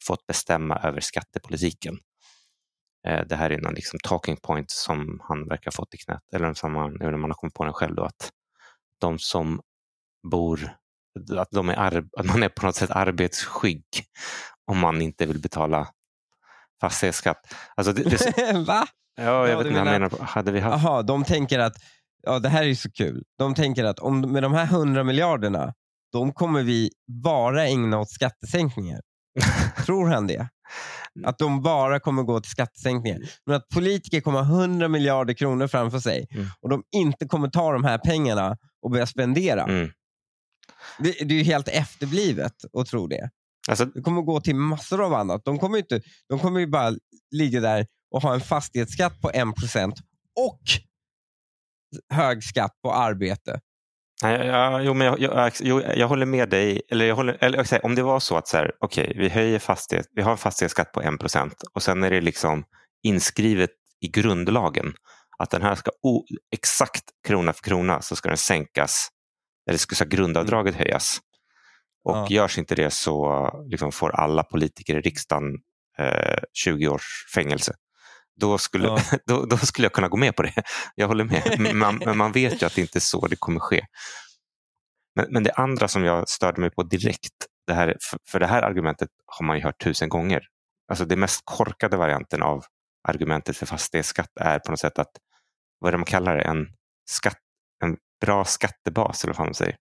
fått 0.08 0.28
bestämma 0.28 0.76
över 0.78 1.00
skattepolitiken. 1.00 1.98
Eh, 3.08 3.26
Det 3.30 3.36
här 3.36 3.50
är 3.50 3.62
någon 3.62 3.74
liksom 3.74 4.00
talking 4.04 4.38
point 4.38 4.72
som 4.72 5.22
han 5.24 5.48
verkar 5.48 5.72
ha 5.72 5.76
fått 5.76 5.94
i 5.94 5.98
knät, 5.98 6.22
eller 6.34 6.54
som 6.54 6.74
man, 6.74 7.02
om 7.14 7.22
man 7.22 7.30
har 7.30 7.36
kommit 7.36 7.54
på 7.54 7.64
den 7.64 7.74
själv, 7.74 7.96
då, 7.96 8.04
att 8.04 8.30
de 9.02 9.20
som 9.20 9.62
bor, 10.32 10.76
att, 11.38 11.52
de 11.52 11.70
är 11.70 12.04
att 12.18 12.26
man 12.26 12.44
är 12.44 12.50
på 12.50 12.66
något 12.66 12.76
sätt 12.76 12.92
arbetsskygg 12.92 13.84
om 14.66 14.78
man 14.80 15.02
inte 15.02 15.26
vill 15.26 15.42
betala 15.42 15.88
fastighetsskatt. 16.82 17.54
Alltså 17.76 17.94
det, 17.94 18.04
det, 18.04 18.54
Va? 18.68 18.88
ja, 19.16 19.24
jag 19.24 19.50
Ja, 19.50 19.58
vet 19.58 19.68
inte 19.68 19.80
vad 19.80 19.88
han 19.88 20.02
menar-. 20.02 20.24
Hade 20.26 20.52
vi 20.52 20.60
haft... 20.60 20.84
Jaha, 20.84 21.02
de 21.02 21.24
tänker 21.24 21.60
att 21.60 21.74
ja, 22.24 22.40
det 22.40 22.50
här 22.50 22.64
är 22.64 22.74
så 22.76 22.92
kul. 22.92 23.24
De 23.38 23.56
tänker 23.56 23.84
att 23.84 24.00
om, 24.00 24.22
med 24.22 24.44
de 24.44 24.54
här 24.54 24.64
100 24.64 25.04
miljarderna, 25.04 25.74
de 26.12 26.34
kommer 26.34 26.64
vi 26.64 26.90
bara 27.24 27.66
ägna 27.68 28.00
åt 28.00 28.10
skattesänkningar. 28.12 29.02
Tror 29.86 30.08
han 30.08 30.28
det? 30.28 30.50
Att 31.26 31.38
de 31.38 31.62
bara 31.62 32.00
kommer 32.00 32.24
gå 32.24 32.40
till 32.40 32.52
skattesänkningar. 32.52 33.20
Men 33.46 33.56
att 33.56 33.70
politiker 33.70 34.22
kommer 34.22 34.42
ha 34.42 34.56
100 34.62 34.88
miljarder 34.88 35.34
kronor 35.34 35.68
framför 35.68 36.00
sig 36.00 36.28
Mm. 36.32 36.48
och 36.62 36.70
de 36.70 36.84
inte 36.96 37.28
kommer 37.28 37.50
ta 37.50 37.72
de 37.74 37.84
här 37.84 37.98
pengarna 37.98 38.58
och 38.82 38.92
börja 38.92 39.06
spendera. 39.06 39.64
Mm. 39.64 39.92
Det, 41.00 41.12
det 41.12 41.34
är 41.34 41.38
ju 41.38 41.44
helt 41.44 41.68
efterblivet 41.68 42.54
att 42.80 42.88
tro 42.88 43.08
det. 43.08 43.30
Alltså, 43.70 43.86
Det 43.86 44.02
kommer 44.02 44.22
gå 44.22 44.42
till 44.42 44.56
massor 44.56 45.06
av 45.06 45.14
annat. 45.14 45.46
De 45.46 45.60
kommer, 45.60 45.78
inte, 45.78 46.02
de 46.30 46.40
kommer 46.40 46.60
ju 46.60 46.68
bara 46.68 46.94
ligga 47.32 47.60
där 47.60 47.88
och 48.12 48.22
ha 48.22 48.34
en 48.34 48.42
fastighetsskatt 48.42 49.22
på 49.22 49.30
1% 49.32 49.94
och 50.40 50.62
hög 52.14 52.44
skatt 52.44 52.72
på 52.84 52.94
arbete. 52.94 53.60
Nej, 54.22 54.48
ja, 54.48 54.82
jo, 54.82 54.94
men 54.94 55.08
jag, 55.08 55.20
jag, 55.20 55.52
jo, 55.60 55.82
jag 55.82 56.08
håller 56.08 56.26
med 56.26 56.50
dig. 56.50 56.82
Eller 56.90 57.06
jag 57.06 57.16
håller, 57.16 57.38
eller, 57.40 57.58
jag 57.58 57.68
säger, 57.68 57.86
om 57.86 57.96
det 57.96 58.04
var 58.04 58.20
så 58.20 58.38
att 58.38 58.48
så 58.48 58.58
här, 58.58 58.72
okay, 58.80 59.14
vi, 59.16 59.30
höjer 59.30 59.60
fastighet, 59.60 60.08
vi 60.16 60.22
har 60.22 60.32
en 60.32 60.38
fastighetsskatt 60.38 60.92
på 60.92 61.02
1 61.02 61.20
procent 61.20 61.64
och 61.74 61.84
sen 61.84 62.04
är 62.04 62.10
det 62.10 62.22
liksom 62.22 62.64
inskrivet 63.04 63.70
i 64.02 64.08
grundlagen 64.08 64.94
att 65.38 65.50
den 65.50 65.62
här 65.62 65.76
ska 65.76 65.92
o, 66.04 66.26
exakt 66.52 67.04
krona 67.28 67.54
för 67.54 67.64
krona 67.64 68.02
så 68.02 68.16
ska 68.16 68.30
den 68.30 68.38
sänkas. 68.38 69.10
Eller 69.70 69.78
ska 69.78 70.06
grundavdraget 70.06 70.76
höjas. 70.76 71.20
Och 72.04 72.16
ja. 72.16 72.28
görs 72.30 72.58
inte 72.58 72.76
det 72.76 72.90
så 72.90 73.50
liksom, 73.70 73.92
får 73.92 74.16
alla 74.16 74.44
politiker 74.44 74.98
i 74.98 75.02
riksdagen 75.02 75.44
eh, 75.98 76.38
20 76.54 76.88
års 76.88 77.28
fängelse. 77.34 77.74
Då 78.42 78.58
skulle, 78.58 78.88
ja. 78.88 79.00
då, 79.26 79.46
då, 79.46 79.58
skulle 79.58 79.86
jag 79.86 79.94
kunna 79.94 80.08
gå 80.08 80.18
med 80.18 80.36
på 80.36 80.44
det. 80.44 80.64
Jag 80.96 81.08
håller 81.08 81.24
med. 81.24 81.76
Man, 81.76 82.02
men 82.06 82.18
man 82.18 82.32
vet 82.32 82.62
ju 82.62 82.66
att 82.66 82.76
det 82.76 82.82
inte 82.82 82.98
är 82.98 83.00
så 83.00 83.28
det 83.28 83.36
kommer 83.36 83.60
ske. 83.60 83.86
Men, 85.16 85.26
men 85.30 85.44
det 85.44 85.52
andra 85.52 85.88
som 85.88 86.04
jag 86.04 86.30
störde 86.30 86.62
mig 86.62 86.70
på 86.70 86.84
direkt, 86.84 87.34
det 87.68 87.74
här, 87.74 87.98
för, 88.02 88.20
för 88.30 88.40
det 88.40 88.48
här 88.48 88.62
argumentet 88.62 89.10
har 89.26 89.46
man 89.46 89.58
ju 89.58 89.64
hört 89.64 89.84
tusen 89.84 90.10
gånger. 90.10 90.42
Alltså 90.88 91.06
det 91.06 91.16
mest 91.16 91.42
korkade 91.46 91.98
varianten 91.98 92.42
av 92.42 92.64
argumentet 93.08 93.58
för 93.58 93.66
fastighetsskatt 93.66 94.30
är 94.40 94.60
på 94.60 94.72
något 94.72 94.80
sätt 94.80 95.00
att, 95.00 95.12
vad 95.80 95.88
är 95.88 95.92
det 95.92 95.98
man 95.98 96.06
kallar 96.06 96.36
det, 96.36 96.42
en, 96.42 96.68
skatt, 97.10 97.40
en 97.84 97.98
bra 98.22 98.46
skattebas 98.46 99.24
eller 99.24 99.34
vad 99.34 99.48
man 99.48 99.54
säger. 99.54 99.76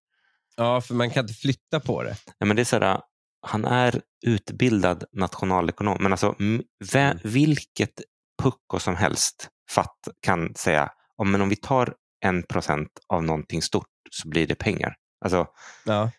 Ja, 0.56 0.80
för 0.80 0.94
man 0.94 1.10
kan 1.10 1.24
inte 1.24 1.34
flytta 1.34 1.80
på 1.80 2.02
det. 2.02 2.16
Ja, 2.38 2.46
men 2.46 2.56
det 2.56 2.62
är 2.62 2.64
så 2.64 2.78
här, 2.78 3.00
han 3.46 3.64
är 3.64 4.00
utbildad 4.26 5.04
nationalekonom, 5.12 5.98
men 6.00 6.12
alltså 6.12 6.34
mm. 6.40 7.18
vilket 7.22 8.00
pucko 8.42 8.78
som 8.78 8.96
helst 8.96 9.48
fatt 9.70 10.08
kan 10.20 10.54
säga 10.54 10.90
om, 11.16 11.30
men 11.30 11.40
om 11.40 11.48
vi 11.48 11.56
tar 11.56 11.94
en 12.24 12.42
procent 12.42 12.90
av 13.08 13.24
någonting 13.24 13.62
stort 13.62 13.86
så 14.10 14.28
blir 14.28 14.46
det 14.46 14.54
pengar. 14.54 14.94
Alltså, 15.24 15.46
ja. 15.84 16.10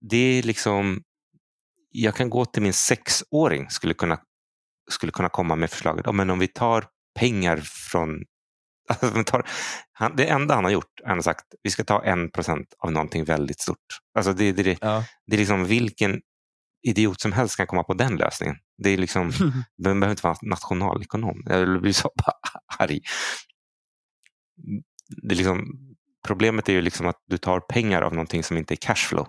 Det 0.00 0.16
är 0.16 0.42
liksom, 0.42 1.02
jag 1.90 2.14
kan 2.14 2.30
gå 2.30 2.44
till 2.44 2.62
min 2.62 2.72
sexåring 2.72 3.70
skulle 3.70 3.94
kunna, 3.94 4.20
skulle 4.90 5.12
kunna 5.12 5.28
komma 5.28 5.56
med 5.56 5.70
förslaget, 5.70 6.06
ja, 6.06 6.12
men 6.12 6.30
om 6.30 6.38
vi 6.38 6.48
tar 6.48 6.86
pengar 7.18 7.56
från 7.64 8.24
Alltså, 9.02 9.24
tar, 9.24 9.48
han, 9.92 10.16
det 10.16 10.26
enda 10.26 10.54
han 10.54 10.64
har 10.64 10.70
gjort, 10.70 11.00
han 11.04 11.16
har 11.16 11.22
sagt 11.22 11.44
vi 11.62 11.70
ska 11.70 11.84
ta 11.84 12.04
en 12.04 12.30
procent 12.30 12.74
av 12.78 12.92
någonting 12.92 13.24
väldigt 13.24 13.60
stort. 13.60 13.86
Alltså 14.14 14.32
det, 14.32 14.52
det, 14.52 14.62
det, 14.62 14.78
ja. 14.80 15.04
det 15.26 15.36
är 15.36 15.38
liksom 15.38 15.64
vilken 15.64 16.20
idiot 16.82 17.20
som 17.20 17.32
helst 17.32 17.56
kan 17.56 17.66
komma 17.66 17.82
på 17.82 17.94
den 17.94 18.16
lösningen. 18.16 18.56
Det 18.82 18.90
är 18.90 18.98
liksom, 18.98 19.24
man 19.84 20.00
behöver 20.00 20.10
inte 20.10 20.26
vara 20.26 20.36
nationalekonom. 20.42 21.42
Jag 21.46 21.80
blir 21.80 21.92
så 22.02 22.10
arg. 22.78 23.00
Det 25.22 25.34
är 25.34 25.36
liksom, 25.36 25.64
problemet 26.26 26.68
är 26.68 26.72
ju 26.72 26.80
liksom 26.80 27.06
att 27.06 27.22
du 27.26 27.38
tar 27.38 27.60
pengar 27.60 28.02
av 28.02 28.12
någonting 28.12 28.42
som 28.42 28.56
inte 28.56 28.74
är 28.74 28.76
cashflow. 28.76 29.26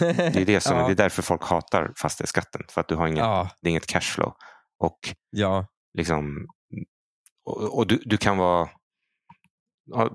Det 0.00 0.36
är, 0.36 0.44
det 0.44 0.60
som, 0.60 0.76
ja. 0.78 0.86
det 0.86 0.92
är 0.92 0.96
därför 0.96 1.22
folk 1.22 1.44
hatar 1.44 1.92
fastighetsskatten, 1.96 2.62
för 2.68 2.80
att 2.80 2.88
du 2.88 2.94
har 2.94 3.06
inget, 3.06 3.18
ja. 3.18 3.50
det 3.60 3.68
är 3.68 3.70
inget 3.70 3.86
cashflow. 3.86 4.34
Och 4.78 4.98
ja. 5.30 5.66
liksom, 5.98 6.46
och, 7.44 7.78
och 7.78 7.86
du, 7.86 8.02
du, 8.04 8.16
kan 8.16 8.38
vara 8.38 8.68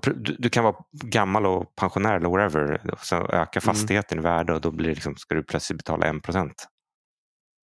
du, 0.01 0.35
du, 0.39 0.49
kan 0.49 0.63
vara 0.63 0.75
gammal 0.91 1.45
och 1.45 1.75
pensionär 1.75 2.15
eller 2.15 2.29
whatever. 2.29 2.81
Så 3.01 3.15
ökar 3.15 3.61
mm. 3.61 3.75
fastigheten 3.75 4.17
mm. 4.17 4.25
i 4.25 4.33
värde 4.33 4.53
och 4.53 4.61
då 4.61 4.71
blir 4.71 4.95
liksom, 4.95 5.15
ska 5.15 5.35
du 5.35 5.43
plötsligt 5.43 5.77
betala 5.77 6.05
en 6.05 6.21
procent. 6.21 6.67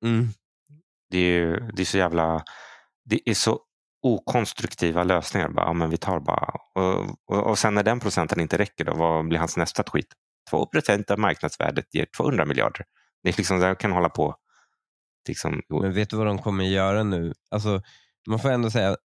Mm. 0.06 0.28
Det, 1.10 1.18
är, 1.18 1.72
det 1.74 1.82
är 1.82 1.86
så 1.86 1.98
jävla... 1.98 2.44
Det 3.06 3.30
är 3.30 3.34
så 3.34 3.60
okonstruktiva 4.02 5.04
lösningar. 5.04 5.50
Bara, 5.50 5.66
ja, 5.66 5.74
men 5.74 5.90
vi 5.90 5.98
tar 5.98 6.20
bara. 6.20 6.54
Och, 6.76 7.18
och, 7.26 7.50
och 7.50 7.60
sen 7.60 7.74
när 7.74 7.84
den 7.84 8.00
procenten 8.00 8.40
inte 8.40 8.58
räcker, 8.58 8.86
då, 8.86 8.94
vad 8.94 9.28
blir 9.28 9.40
hans 9.40 9.58
nästa 9.58 9.84
tweet? 9.84 10.08
2 10.50 10.66
procent 10.66 11.12
av 11.12 11.20
marknadsvärdet 11.20 11.86
ger 11.96 12.08
200 12.18 12.46
miljarder. 12.46 12.86
Det 13.24 13.30
är 13.30 13.38
liksom, 13.38 13.60
där 13.60 13.76
kan 13.76 13.92
hålla 13.92 14.10
på. 14.10 14.36
Liksom, 15.28 15.62
men 15.70 15.94
vet 15.94 16.10
du 16.10 16.18
vad 16.18 16.28
de 16.28 16.38
kommer 16.38 16.64
göra 16.64 17.04
nu? 17.04 17.34
Alltså, 17.52 17.82
man 18.30 18.40
får 18.40 18.50
ändå 18.50 18.72
säga 18.72 18.98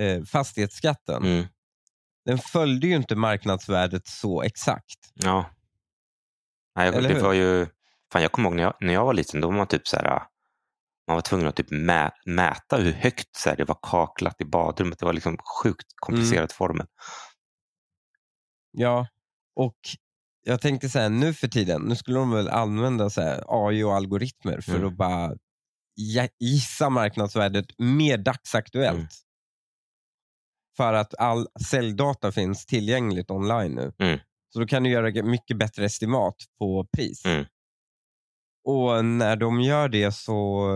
eh, 0.00 0.22
fastighetsskatten. 0.22 1.22
Mm. 1.22 1.46
Den 2.24 2.38
följde 2.38 2.86
ju 2.86 2.96
inte 2.96 3.16
marknadsvärdet 3.16 4.06
så 4.06 4.42
exakt. 4.42 4.98
Ja. 5.14 5.50
Nej, 6.76 6.86
jag, 6.86 7.02
det 7.02 7.22
var 7.22 7.32
ju, 7.32 7.66
fan, 8.12 8.22
jag 8.22 8.32
kommer 8.32 8.48
ihåg 8.48 8.56
när 8.56 8.62
jag, 8.62 8.74
när 8.80 8.94
jag 8.94 9.04
var 9.04 9.14
liten, 9.14 9.40
då 9.40 9.48
var 9.48 9.56
man 9.56 9.66
typ 9.66 9.88
så 9.88 9.96
här, 9.96 10.22
man 11.06 11.14
var 11.14 11.20
tvungen 11.20 11.46
att 11.46 11.56
typ 11.56 11.70
mä, 11.70 12.10
mäta 12.26 12.76
hur 12.76 12.92
högt 12.92 13.36
så 13.36 13.48
här, 13.50 13.56
det 13.56 13.64
var 13.64 13.78
kaklat 13.82 14.40
i 14.40 14.44
badrummet. 14.44 14.98
Det 14.98 15.06
var 15.06 15.12
liksom 15.12 15.38
sjukt 15.62 15.86
komplicerat 15.96 16.38
mm. 16.38 16.56
formen. 16.56 16.86
Ja, 18.72 19.06
och 19.56 19.78
jag 20.46 20.60
tänkte 20.60 20.88
så 20.88 20.98
här, 20.98 21.08
nu 21.08 21.34
för 21.34 21.48
tiden, 21.48 21.82
nu 21.82 21.96
skulle 21.96 22.18
de 22.18 22.30
väl 22.30 22.48
använda 22.48 23.10
så 23.10 23.20
här, 23.20 23.44
AI 23.48 23.82
och 23.82 23.94
algoritmer 23.94 24.60
för 24.60 24.76
mm. 24.76 24.86
att 24.86 24.96
bara 24.96 25.32
gissa 26.40 26.90
marknadsvärdet 26.90 27.66
mer 27.78 28.18
dagsaktuellt. 28.18 28.96
Mm. 28.96 29.08
För 30.76 30.92
att 30.92 31.14
all 31.18 31.46
säljdata 31.70 32.32
finns 32.32 32.66
tillgängligt 32.66 33.30
online 33.30 33.74
nu. 33.74 33.92
Mm. 33.98 34.18
Så 34.52 34.60
då 34.60 34.66
kan 34.66 34.82
du 34.82 34.90
göra 34.90 35.22
mycket 35.22 35.56
bättre 35.56 35.84
estimat 35.84 36.36
på 36.58 36.86
pris. 36.96 37.24
Mm. 37.24 37.44
Och 38.64 39.04
när 39.04 39.36
de 39.36 39.60
gör 39.60 39.88
det 39.88 40.12
så, 40.12 40.68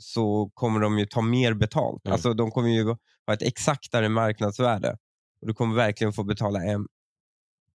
så 0.00 0.50
kommer 0.54 0.80
de 0.80 0.98
ju 0.98 1.06
ta 1.06 1.20
mer 1.20 1.54
betalt. 1.54 2.06
Mm. 2.06 2.12
Alltså 2.12 2.34
de 2.34 2.50
kommer 2.50 2.68
ju 2.68 2.84
ha 3.26 3.34
ett 3.34 3.42
exaktare 3.42 4.08
marknadsvärde. 4.08 4.96
Och 5.40 5.46
du 5.46 5.54
kommer 5.54 5.76
verkligen 5.76 6.12
få 6.12 6.24
betala 6.24 6.62
en, 6.62 6.86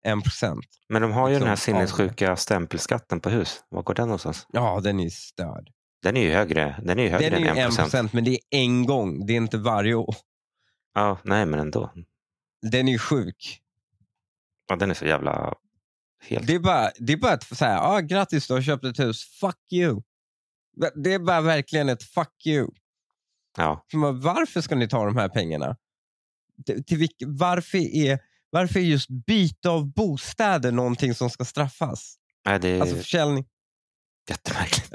en 0.04 0.22
procent. 0.22 0.66
Men 0.90 1.02
de 1.02 1.12
har 1.12 1.28
ju 1.28 1.34
liksom, 1.34 1.46
den 1.46 1.50
här 1.50 1.56
sinnessjuka 1.56 2.36
stämpelskatten 2.36 3.20
på 3.20 3.30
hus. 3.30 3.64
Var 3.70 3.84
går 3.84 3.94
den 3.94 4.08
någonstans? 4.08 4.48
Ja, 4.52 4.80
den 4.84 5.00
är 5.00 5.10
störd. 5.10 5.70
Den 6.04 6.18
är 6.18 6.22
ju 6.22 6.32
högre, 6.32 6.76
den 6.84 7.00
är 7.00 7.04
ju 7.04 7.10
högre 7.10 7.30
den 7.30 7.44
är 7.44 7.52
än 7.52 7.58
en 7.58 7.76
procent. 7.76 8.14
Men 8.14 8.24
det 8.24 8.32
är 8.32 8.40
en 8.50 8.86
gång, 8.86 9.26
det 9.26 9.34
är 9.34 9.38
inte 9.38 9.58
varje 9.58 9.94
år. 9.94 10.16
Ja, 10.94 11.20
nej 11.24 11.46
men 11.46 11.60
ändå. 11.60 11.94
Den 12.62 12.88
är 12.88 12.92
ju 12.92 13.00
sjuk. 13.00 13.62
Ja, 14.68 14.76
den 14.76 14.90
är 14.90 14.94
så 14.94 15.06
jävla... 15.06 15.56
Helt... 16.22 16.48
Det 16.48 16.56
är 16.56 16.60
bara, 16.60 16.92
det 17.00 17.14
är 17.14 17.18
bara 17.18 17.34
att 17.34 17.58
säga, 17.58 17.80
ah, 17.80 18.00
grattis 18.00 18.48
du 18.48 18.54
har 18.54 18.62
köpt 18.62 18.84
ett 18.84 19.00
hus, 19.00 19.26
fuck 19.40 19.72
you. 19.72 20.02
Det 20.96 21.14
är 21.14 21.20
bara 21.20 21.42
verkligen 21.42 21.90
ett 21.90 22.04
fuck 22.04 22.46
you. 22.46 22.70
Ja. 23.58 23.86
Varför 24.14 24.62
ska 24.62 24.76
ni 24.76 24.88
ta 24.88 25.06
de 25.06 25.18
här 25.18 25.30
pengarna? 25.30 25.78
Till, 26.66 26.84
till 26.84 26.98
vilk, 26.98 27.24
varför, 27.26 27.78
är, 27.78 28.20
varför 28.50 28.80
är 28.80 28.84
just 28.84 29.10
byte 29.10 29.70
av 29.70 29.94
bostäder 29.94 30.72
någonting 30.72 31.16
som 31.16 31.30
ska 31.30 31.46
straffas? 31.46 32.16
Nej, 32.46 32.60
det 32.60 32.70
är 32.70 32.82
alltså 32.82 32.96
försäljning. 32.96 33.46
Jättemärkligt. 34.30 34.92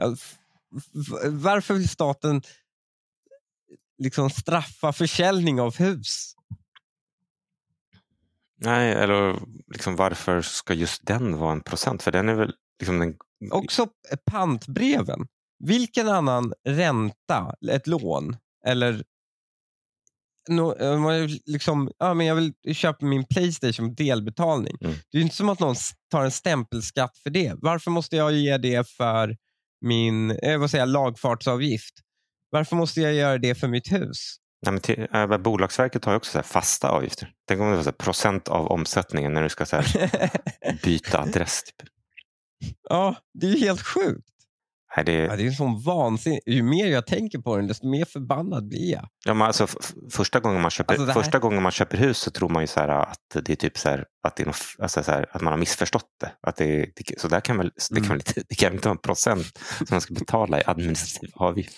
Varför 1.30 1.74
vill 1.74 1.88
staten 1.88 2.42
liksom 3.98 4.30
straffa 4.30 4.92
försäljning 4.92 5.60
av 5.60 5.76
hus. 5.76 6.34
Nej, 8.56 8.92
eller 8.92 9.40
liksom 9.72 9.96
varför 9.96 10.42
ska 10.42 10.74
just 10.74 11.06
den 11.06 11.36
vara 11.36 11.52
en 11.52 11.60
procent? 11.60 12.02
För 12.02 12.12
den 12.12 12.28
är 12.28 12.34
väl 12.34 12.52
liksom 12.80 12.98
den... 12.98 13.16
Också 13.50 13.88
pantbreven. 14.30 15.26
Vilken 15.58 16.08
annan 16.08 16.52
ränta, 16.64 17.54
ett 17.70 17.86
lån 17.86 18.36
eller 18.66 19.04
no, 20.48 20.74
liksom, 21.46 21.90
ja, 21.98 22.14
men 22.14 22.26
jag 22.26 22.34
vill 22.34 22.74
köpa 22.74 23.06
min 23.06 23.24
Playstation 23.24 23.94
delbetalning. 23.94 24.76
Mm. 24.80 24.94
Det 25.10 25.18
är 25.18 25.22
inte 25.22 25.36
som 25.36 25.48
att 25.48 25.60
någon 25.60 25.76
tar 26.10 26.24
en 26.24 26.30
stämpelskatt 26.30 27.18
för 27.18 27.30
det. 27.30 27.54
Varför 27.56 27.90
måste 27.90 28.16
jag 28.16 28.32
ge 28.32 28.58
det 28.58 28.88
för 28.88 29.36
min 29.80 30.30
eh, 30.30 30.58
vad 30.58 30.70
säger, 30.70 30.86
lagfartsavgift? 30.86 31.94
Varför 32.54 32.76
måste 32.76 33.00
jag 33.00 33.14
göra 33.14 33.38
det 33.38 33.54
för 33.54 33.68
mitt 33.68 33.92
hus? 33.92 34.36
Nej, 34.66 34.72
men 34.72 34.80
till, 34.80 35.06
äh, 35.14 35.38
Bolagsverket 35.38 36.04
har 36.04 36.12
ju 36.12 36.16
också 36.16 36.32
så 36.32 36.42
fasta 36.42 36.88
avgifter. 36.88 37.28
Tänk 37.48 37.60
om 37.60 37.70
det 37.70 37.76
var 37.76 37.82
så 37.82 37.92
procent 37.92 38.48
av 38.48 38.66
omsättningen 38.66 39.32
när 39.32 39.42
du 39.42 39.48
ska 39.48 39.66
så 39.66 39.76
här, 39.76 40.30
byta 40.84 41.20
adress. 41.20 41.62
Typ. 41.62 41.88
Ja, 42.88 43.16
det 43.40 43.46
är 43.46 43.50
ju 43.50 43.58
helt 43.58 43.82
sjukt. 43.82 44.28
Nej, 44.96 45.04
det... 45.04 45.12
Ja, 45.12 45.36
det 45.36 45.42
är 45.42 45.46
en 45.46 45.52
sån 45.52 45.82
vansinne. 45.82 46.40
Ju 46.46 46.62
mer 46.62 46.86
jag 46.86 47.06
tänker 47.06 47.38
på 47.38 47.56
den, 47.56 47.66
desto 47.66 47.88
mer 47.90 48.04
förbannad 48.04 48.68
blir 48.68 48.92
jag. 48.92 49.08
Ja, 49.24 49.34
men 49.34 49.46
alltså, 49.46 49.66
första, 50.10 50.40
gången 50.40 50.62
man 50.62 50.70
köper, 50.70 50.94
alltså 50.94 51.06
här... 51.06 51.14
första 51.14 51.38
gången 51.38 51.62
man 51.62 51.72
köper 51.72 51.98
hus 51.98 52.18
så 52.18 52.30
tror 52.30 52.48
man 52.48 52.62
ju 52.62 52.66
så 52.66 52.80
att 52.80 53.18
det 53.44 53.52
är 53.52 53.56
typ 53.56 53.78
så 53.78 53.88
här, 53.88 54.04
att, 54.22 54.36
det 54.36 54.42
är 54.42 54.46
något, 54.46 54.64
alltså 54.78 55.02
så 55.02 55.10
här, 55.10 55.26
att 55.32 55.42
man 55.42 55.52
har 55.52 55.58
missförstått 55.58 56.08
det. 56.20 56.32
Att 56.42 56.56
det, 56.56 56.90
det 56.96 57.20
så 57.20 57.28
där 57.28 57.40
kan 57.40 57.58
väl, 57.58 57.72
det 57.90 58.00
kan, 58.00 58.04
mm. 58.04 58.18
väl, 58.18 58.44
det 58.48 58.54
kan 58.54 58.72
inte 58.72 58.88
vara 58.88 58.96
en 58.96 59.02
procent 59.02 59.58
som 59.78 59.86
man 59.90 60.00
ska 60.00 60.14
betala 60.14 60.60
i 60.60 60.62
administrativ 60.66 61.30
avgift. 61.34 61.76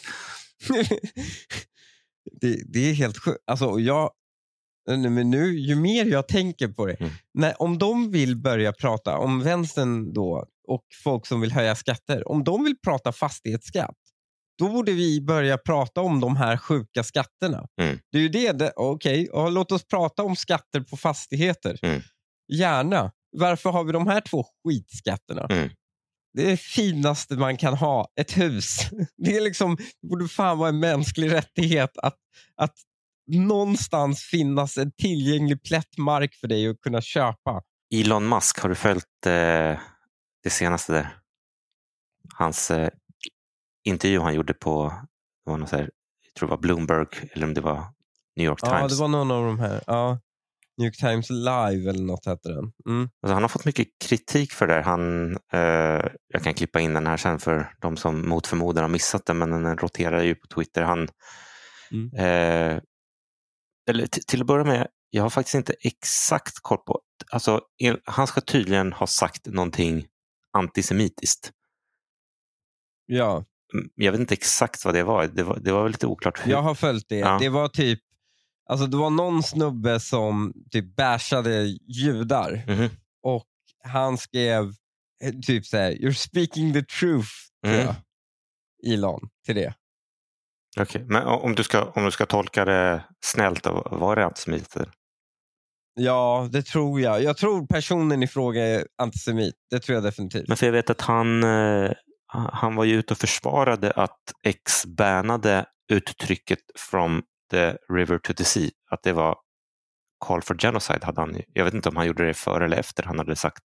det, 2.40 2.62
det, 2.72 2.90
är 2.90 2.94
helt 2.94 3.18
sjukt. 3.18 3.38
Alltså, 3.46 3.78
jag, 3.78 4.10
men 4.86 5.30
nu, 5.30 5.58
ju 5.58 5.74
mer 5.74 6.04
jag 6.04 6.28
tänker 6.28 6.68
på 6.68 6.86
det. 6.86 6.94
Mm. 6.94 7.12
När, 7.34 7.62
om 7.62 7.78
de 7.78 8.10
vill 8.10 8.36
börja 8.36 8.72
prata, 8.72 9.18
om 9.18 9.42
vänstern 9.42 10.12
då 10.12 10.46
och 10.68 10.84
folk 11.04 11.26
som 11.26 11.40
vill 11.40 11.52
höja 11.52 11.74
skatter, 11.74 12.28
om 12.28 12.44
de 12.44 12.64
vill 12.64 12.76
prata 12.84 13.12
fastighetsskatt, 13.12 13.96
då 14.58 14.68
borde 14.68 14.92
vi 14.92 15.20
börja 15.20 15.58
prata 15.58 16.00
om 16.00 16.20
de 16.20 16.36
här 16.36 16.56
sjuka 16.56 17.04
skatterna. 17.04 17.66
Mm. 17.80 17.98
Det 18.12 18.18
är 18.18 18.22
ju 18.22 18.28
det, 18.28 18.52
det 18.52 18.72
okej, 18.76 19.30
okay, 19.30 19.50
låt 19.50 19.72
oss 19.72 19.84
prata 19.84 20.22
om 20.22 20.36
skatter 20.36 20.80
på 20.80 20.96
fastigheter. 20.96 21.78
Mm. 21.82 22.02
Gärna. 22.52 23.12
Varför 23.36 23.70
har 23.70 23.84
vi 23.84 23.92
de 23.92 24.06
här 24.06 24.20
två 24.20 24.44
skitskatterna? 24.64 25.46
Mm. 25.50 25.70
Det 26.36 26.42
är 26.42 26.50
det 26.50 26.56
finaste 26.56 27.36
man 27.36 27.56
kan 27.56 27.74
ha, 27.74 28.08
ett 28.20 28.36
hus. 28.36 28.78
Det 29.16 29.36
är 29.36 29.40
liksom, 29.40 29.76
det 29.76 30.08
borde 30.08 30.28
fan 30.28 30.58
vara 30.58 30.68
en 30.68 30.78
mänsklig 30.78 31.32
rättighet 31.32 31.98
att, 31.98 32.16
att 32.56 32.74
någonstans 33.26 34.22
finnas 34.22 34.78
en 34.78 34.92
tillgänglig 34.92 35.62
plätt 35.62 35.98
mark 35.98 36.34
för 36.34 36.48
dig 36.48 36.68
att 36.68 36.80
kunna 36.80 37.00
köpa. 37.00 37.62
Elon 37.94 38.28
Musk, 38.28 38.58
har 38.58 38.68
du 38.68 38.74
följt 38.74 39.26
eh, 39.26 39.78
det 40.42 40.50
senaste 40.50 40.92
där? 40.92 41.18
Hans 42.34 42.70
eh, 42.70 42.88
intervju 43.84 44.20
han 44.20 44.34
gjorde 44.34 44.54
på 44.54 44.92
det 45.44 45.50
var 45.50 45.58
något 45.58 45.68
så 45.68 45.76
här, 45.76 45.90
jag 46.24 46.34
tror 46.34 46.48
det 46.48 46.50
var 46.50 46.62
Bloomberg 46.62 47.06
eller 47.32 47.46
om 47.46 47.54
det 47.54 47.60
var 47.60 47.84
New 48.36 48.46
York 48.46 48.60
Times. 48.60 48.80
Ja, 48.80 48.88
det 48.88 48.94
var 48.94 49.08
någon 49.08 49.30
av 49.30 49.44
de 49.44 49.58
här. 49.58 49.82
Ja. 49.86 50.18
New 50.78 50.86
York 50.86 50.96
Times 50.96 51.30
Live 51.30 51.90
eller 51.90 52.02
något 52.04 52.26
hette 52.26 52.48
den. 52.48 52.72
Mm. 52.88 53.08
Alltså, 53.22 53.34
han 53.34 53.42
har 53.42 53.48
fått 53.48 53.64
mycket 53.64 53.88
kritik 54.04 54.52
för 54.52 54.66
det. 54.66 54.72
här. 54.74 54.82
Han, 54.82 55.32
eh, 55.52 56.10
jag 56.28 56.42
kan 56.42 56.54
klippa 56.54 56.80
in 56.80 56.94
den 56.94 57.06
här 57.06 57.16
sen 57.16 57.38
för 57.38 57.74
de 57.80 57.96
som 57.96 58.28
mot 58.28 58.46
förmodan 58.46 58.84
har 58.84 58.88
missat 58.88 59.26
den, 59.26 59.38
men 59.38 59.50
den 59.50 59.78
roterar 59.78 60.22
ju 60.22 60.34
på 60.34 60.46
Twitter. 60.46 60.82
Han, 60.82 61.08
Mm. 61.90 62.10
eh, 62.16 62.82
eller 63.90 64.06
till 64.06 64.40
att 64.40 64.46
börja 64.46 64.64
med, 64.64 64.88
jag 65.10 65.22
har 65.22 65.30
faktiskt 65.30 65.54
inte 65.54 65.74
exakt 65.80 66.54
koll 66.62 66.78
på... 66.78 67.00
Alltså, 67.32 67.60
han 68.04 68.26
ska 68.26 68.40
tydligen 68.40 68.92
ha 68.92 69.06
sagt 69.06 69.46
någonting 69.46 70.06
antisemitiskt. 70.52 71.52
Ja, 73.06 73.44
Mm, 73.74 73.88
Jag 73.94 74.12
vet 74.12 74.20
inte 74.20 74.34
exakt 74.34 74.84
vad 74.84 74.94
det 74.94 75.02
var. 75.04 75.26
Det 75.26 75.42
var, 75.42 75.58
det 75.58 75.72
var 75.72 75.82
väl 75.82 75.92
lite 75.92 76.06
oklart 76.06 76.46
hur. 76.46 76.50
jag 76.52 76.62
har 76.62 76.74
följt 76.74 77.08
det. 77.08 77.16
Ja. 77.18 77.38
Det 77.40 77.48
var 77.48 77.68
typ 77.68 78.00
Alltså 78.68 78.86
det 78.86 78.96
var 78.96 79.10
någon 79.10 79.42
snubbe 79.42 80.00
som 80.00 80.52
typ 80.70 80.96
bashade 80.96 81.64
judar 81.88 82.64
Mhm. 82.66 82.88
och 83.22 83.46
han 83.84 84.18
skrev 84.18 84.72
eh, 85.24 85.32
typ 85.46 85.66
så 85.66 85.76
här, 85.76 85.92
you're 85.92 86.12
speaking 86.12 86.72
the 86.72 86.82
truth, 86.82 87.28
Mm. 87.66 87.94
Elon, 88.86 89.20
till 89.46 89.54
det. 89.54 89.74
Okej, 90.80 91.04
Men 91.08 91.26
om 91.26 91.54
du, 91.54 91.62
ska, 91.64 91.84
om 91.84 92.04
du 92.04 92.10
ska 92.10 92.26
tolka 92.26 92.64
det 92.64 93.04
snällt, 93.24 93.62
då, 93.64 93.88
var 93.90 94.16
det 94.16 94.24
antisemitiskt? 94.24 94.76
Ja, 95.94 96.48
det 96.52 96.62
tror 96.62 97.00
jag. 97.00 97.22
Jag 97.22 97.36
tror 97.36 97.66
personen 97.66 98.22
i 98.22 98.26
fråga 98.26 98.64
är 98.66 98.86
antisemit. 98.98 99.54
Det 99.70 99.78
tror 99.80 99.94
jag 99.94 100.04
definitivt. 100.04 100.48
Men 100.48 100.56
för 100.56 100.66
jag 100.66 100.72
vet 100.72 100.90
att 100.90 101.00
han, 101.00 101.42
eh, 101.42 101.90
han 102.52 102.74
var 102.76 102.84
ju 102.84 102.94
ute 102.94 103.14
och 103.14 103.18
försvarade 103.18 103.90
att 103.90 104.20
X 104.42 104.86
bannade 104.86 105.66
uttrycket 105.92 106.58
from 106.76 107.22
the 107.50 107.76
river 107.88 108.18
to 108.18 108.32
the 108.34 108.44
sea. 108.44 108.70
Att 108.90 109.02
det 109.02 109.12
var 109.12 109.38
call 110.26 110.42
for 110.42 110.54
genocide. 110.58 111.04
Hade 111.06 111.20
han, 111.20 111.40
jag 111.48 111.64
vet 111.64 111.74
inte 111.74 111.88
om 111.88 111.96
han 111.96 112.06
gjorde 112.06 112.26
det 112.26 112.34
före 112.34 112.64
eller 112.64 112.76
efter 112.76 113.02
han 113.02 113.18
hade 113.18 113.36
sagt 113.36 113.64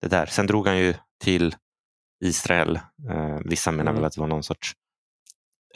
det 0.00 0.08
där. 0.08 0.26
Sen 0.26 0.46
drog 0.46 0.66
han 0.66 0.78
ju 0.78 0.94
till 1.20 1.54
Israel. 2.24 2.76
Eh, 3.10 3.38
vissa 3.44 3.70
menar 3.72 3.90
Mm. 3.90 3.94
väl 3.94 4.04
att 4.04 4.12
det 4.14 4.20
var 4.20 4.28
någon 4.28 4.42
sorts 4.42 4.72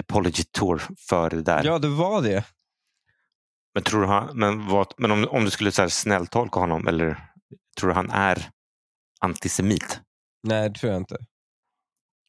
apology 0.01 0.43
tour 0.53 0.83
för 1.09 1.31
det 1.31 1.43
där. 1.43 1.65
Ja, 1.65 1.79
det 1.79 1.89
var 1.89 2.23
det. 2.23 2.45
Men, 3.75 3.83
tror 3.83 4.01
du 4.01 4.07
han, 4.07 4.39
men, 4.39 4.69
vad, 4.69 4.95
men 4.99 5.11
om, 5.11 5.29
om 5.31 5.45
du 5.45 5.51
skulle 5.51 5.73
så 5.73 5.83
här 5.83 5.89
snälltolka 5.89 6.61
honom, 6.61 6.87
eller 6.89 7.31
tror 7.81 7.89
du 7.91 7.95
han 7.95 8.11
är 8.11 8.51
antisemit? 9.21 10.01
Nej, 10.43 10.69
det 10.69 10.79
tror 10.79 10.93
jag 10.93 11.01
inte. 11.01 11.17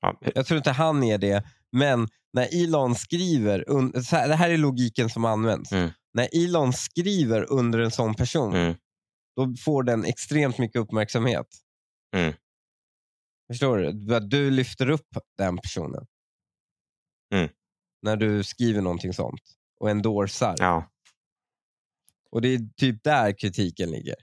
Ja, 0.02 0.18
Jag 0.22 0.46
tror 0.46 0.58
inte 0.58 0.72
han 0.72 1.04
är 1.04 1.18
det. 1.18 1.44
Men 1.72 2.08
när 2.34 2.64
Elon 2.64 2.96
skriver, 2.96 3.66
här, 4.12 4.28
det 4.28 4.36
här 4.36 4.50
är 4.50 4.58
logiken 4.58 5.10
som 5.10 5.26
används. 5.26 5.72
Mm. 5.72 5.90
När 6.14 6.30
Elon 6.46 6.74
skriver 6.74 7.52
under 7.52 7.80
en 7.80 7.92
sån 7.92 8.16
person, 8.16 8.56
Mm. 8.56 8.76
då 9.36 9.56
får 9.64 9.84
den 9.84 10.06
extremt 10.06 10.58
mycket 10.58 10.82
uppmärksamhet. 10.82 11.48
Mm. 12.16 12.34
Förstår 13.52 13.78
du? 13.78 14.20
Du 14.20 14.52
lyfter 14.52 14.90
upp 14.90 15.08
den 15.38 15.58
personen. 15.58 16.06
Mm. 17.34 17.50
När 18.02 18.16
du 18.16 18.44
skriver 18.44 18.82
någonting 18.82 19.14
sånt 19.14 19.42
och 19.80 19.90
endorsar. 19.90 20.56
Ja. 20.58 20.92
Och 22.32 22.42
det 22.42 22.48
är 22.48 22.60
typ 22.78 23.04
där 23.04 23.40
kritiken 23.40 23.92
ligger. 23.92 24.16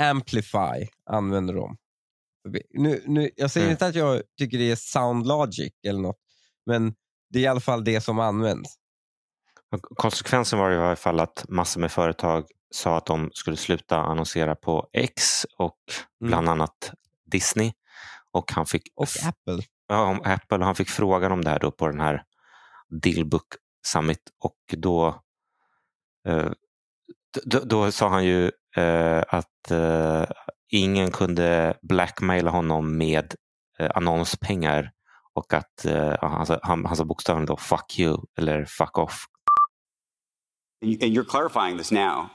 Amplify 0.00 0.88
använder 1.10 1.54
de. 1.54 1.76
Nu, 2.70 3.02
nu, 3.06 3.30
jag 3.36 3.50
säger 3.50 3.66
Mm. 3.66 3.72
inte 3.72 3.86
att 3.86 3.94
jag 3.94 4.22
tycker 4.38 4.58
det 4.58 4.70
är 4.70 4.76
sound 4.76 5.26
logic 5.26 5.72
eller 5.86 6.00
något, 6.00 6.18
men 6.66 6.94
det 7.34 7.38
är 7.38 7.42
i 7.42 7.46
alla 7.46 7.60
fall 7.60 7.84
det 7.84 8.00
som 8.00 8.18
används. 8.18 8.74
Konsekvensen 9.96 10.58
var 10.58 10.70
i 10.72 10.76
varje 10.76 10.96
fall 10.96 11.20
att 11.20 11.44
massor 11.48 11.80
med 11.80 11.92
företag 11.92 12.44
sa 12.70 12.96
att 12.96 13.06
de 13.06 13.30
skulle 13.34 13.56
sluta 13.56 13.96
annonsera 13.98 14.54
på 14.54 14.88
X 14.92 15.46
och 15.58 15.78
Mm. 16.20 16.28
bland 16.30 16.48
annat 16.48 16.92
Disney. 17.26 17.72
Och 18.32 18.52
han 18.52 18.66
fick, 18.66 18.82
Och 18.94 19.08
Apple. 19.26 19.62
ja, 19.88 20.02
om 20.04 20.20
Apple 20.24 20.58
och 20.58 20.64
han 20.64 20.74
fick 20.74 20.88
frågan 20.88 21.32
om 21.32 21.44
det 21.44 21.50
här 21.50 21.58
då 21.58 21.70
på 21.70 21.86
den 21.88 22.00
här 22.00 22.22
Dillbook 23.02 23.46
Summit 23.86 24.20
och 24.40 24.56
då, 24.76 25.06
eh, 26.28 26.50
då, 27.44 27.60
då 27.60 27.92
sa 27.92 28.08
han 28.08 28.24
ju 28.24 28.50
eh, 28.76 29.22
att 29.28 29.70
eh, 29.70 30.24
ingen 30.68 31.10
kunde 31.10 31.78
blackmaila 31.82 32.50
honom 32.50 32.96
med 32.98 33.34
eh, 33.78 33.90
annonspengar 33.94 34.90
och 35.34 35.52
att 35.52 35.84
eh, 35.84 36.14
han, 36.22 36.46
sa- 36.46 36.60
han, 36.62 36.84
han 36.84 36.96
sa 36.96 37.04
bokstavligen 37.04 37.46
då 37.46 37.56
fuck 37.56 37.98
you 37.98 38.16
eller 38.36 38.64
fuck 38.64 38.98
off. 38.98 39.26
and 40.82 40.90
you- 40.92 41.04
and 41.04 41.12
you're 41.16 41.24
clarifying 41.30 41.78
this 41.78 41.90
now, 41.92 42.28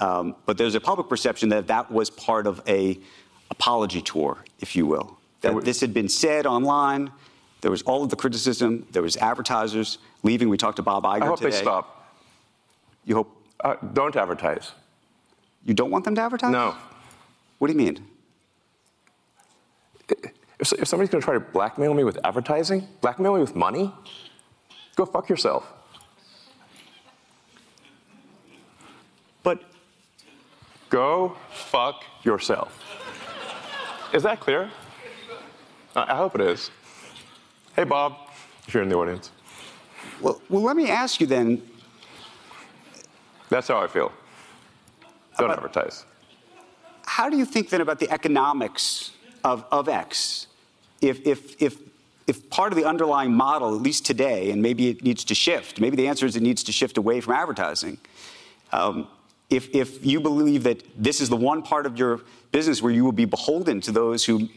um, 0.00 0.34
but 0.46 0.56
there's 0.58 0.74
a 0.76 0.80
public 0.80 1.08
perception 1.08 1.50
that 1.50 1.66
that 1.66 1.90
was 1.90 2.10
part 2.10 2.46
of 2.46 2.60
a 2.68 2.96
apology 3.48 4.02
tour, 4.02 4.36
if 4.58 4.76
you 4.76 4.86
will. 4.86 5.06
That 5.40 5.64
this 5.64 5.80
had 5.80 5.92
been 5.92 6.08
said 6.08 6.46
online. 6.46 7.10
There 7.60 7.70
was 7.70 7.82
all 7.82 8.02
of 8.02 8.08
the 8.10 8.16
criticism. 8.16 8.86
There 8.92 9.02
was 9.02 9.16
advertisers 9.16 9.98
leaving. 10.22 10.50
We 10.50 10.56
talked 10.56 10.76
to 10.76 10.82
Bob 10.82 11.04
Iger 11.04 11.22
I 11.22 11.26
hope 11.26 11.38
today. 11.38 11.50
they 11.50 11.62
stop. 11.62 11.84
You 13.04 13.14
hope 13.16 13.30
Uh, 13.64 13.74
don't 13.92 14.16
advertise. 14.16 14.72
you 15.66 15.74
don't 15.74 15.90
want 15.90 16.04
them 16.04 16.14
to 16.14 16.20
advertise? 16.22 16.52
No. 16.52 16.74
What 17.58 17.68
do 17.68 17.72
you 17.74 17.78
mean? 17.84 17.96
If, 20.60 20.72
if 20.72 20.86
somebody's 20.88 21.10
going 21.10 21.20
to 21.20 21.24
try 21.24 21.34
to 21.34 21.40
blackmail 21.40 21.94
me 21.94 22.04
with 22.04 22.18
advertising, 22.24 22.86
blackmail 23.00 23.34
me 23.34 23.40
with 23.40 23.56
money, 23.56 23.92
go 24.94 25.06
fuck 25.06 25.28
yourself. 25.28 25.66
But 29.42 29.62
Go 30.90 31.36
fuck 31.50 32.04
yourself. 32.24 32.76
Is 34.12 34.24
that 34.24 34.40
clear? 34.40 34.68
I 35.94 36.12
I 36.12 36.16
hope 36.16 36.34
it 36.34 36.40
is. 36.40 36.70
Hey, 37.76 37.84
Bob, 37.84 38.16
if 38.66 38.74
you're 38.74 38.82
in 38.82 38.88
the 38.88 38.96
audience. 38.96 39.30
well, 40.20 40.42
well, 40.48 40.62
let 40.62 40.76
me 40.76 40.90
ask 40.90 41.20
you 41.20 41.26
then. 41.26 41.62
That's 43.48 43.68
how 43.68 43.78
I 43.78 43.86
feel. 43.86 44.12
Don't 45.38 45.50
advertise. 45.50 46.04
How 47.06 47.30
do 47.30 47.36
you 47.36 47.44
think 47.44 47.70
then 47.70 47.80
about 47.80 47.98
the 47.98 48.10
economics 48.10 49.12
of, 49.44 49.64
of 49.70 49.88
X? 49.88 50.48
If, 51.00 51.26
if, 51.26 51.60
if, 51.62 51.78
if 52.26 52.50
part 52.50 52.72
of 52.72 52.76
the 52.76 52.84
underlying 52.84 53.32
model, 53.32 53.74
at 53.74 53.82
least 53.82 54.04
today, 54.04 54.50
and 54.50 54.60
maybe 54.60 54.88
it 54.88 55.02
needs 55.02 55.24
to 55.24 55.34
shift, 55.34 55.80
maybe 55.80 55.96
the 55.96 56.08
answer 56.08 56.26
is 56.26 56.36
it 56.36 56.42
needs 56.42 56.62
to 56.64 56.72
shift 56.72 56.98
away 56.98 57.20
from 57.20 57.34
advertising. 57.34 57.98
Um, 58.72 59.08
if, 59.48 59.74
if 59.74 60.04
you 60.06 60.20
believe 60.20 60.62
that 60.62 60.82
this 60.96 61.20
is 61.20 61.28
the 61.28 61.36
one 61.36 61.62
part 61.62 61.86
of 61.86 61.98
your 61.98 62.20
business 62.52 62.80
where 62.80 62.92
you 62.92 63.04
will 63.04 63.12
be 63.12 63.24
beholden 63.24 63.80
to 63.82 63.92
those 63.92 64.24
who 64.24 64.48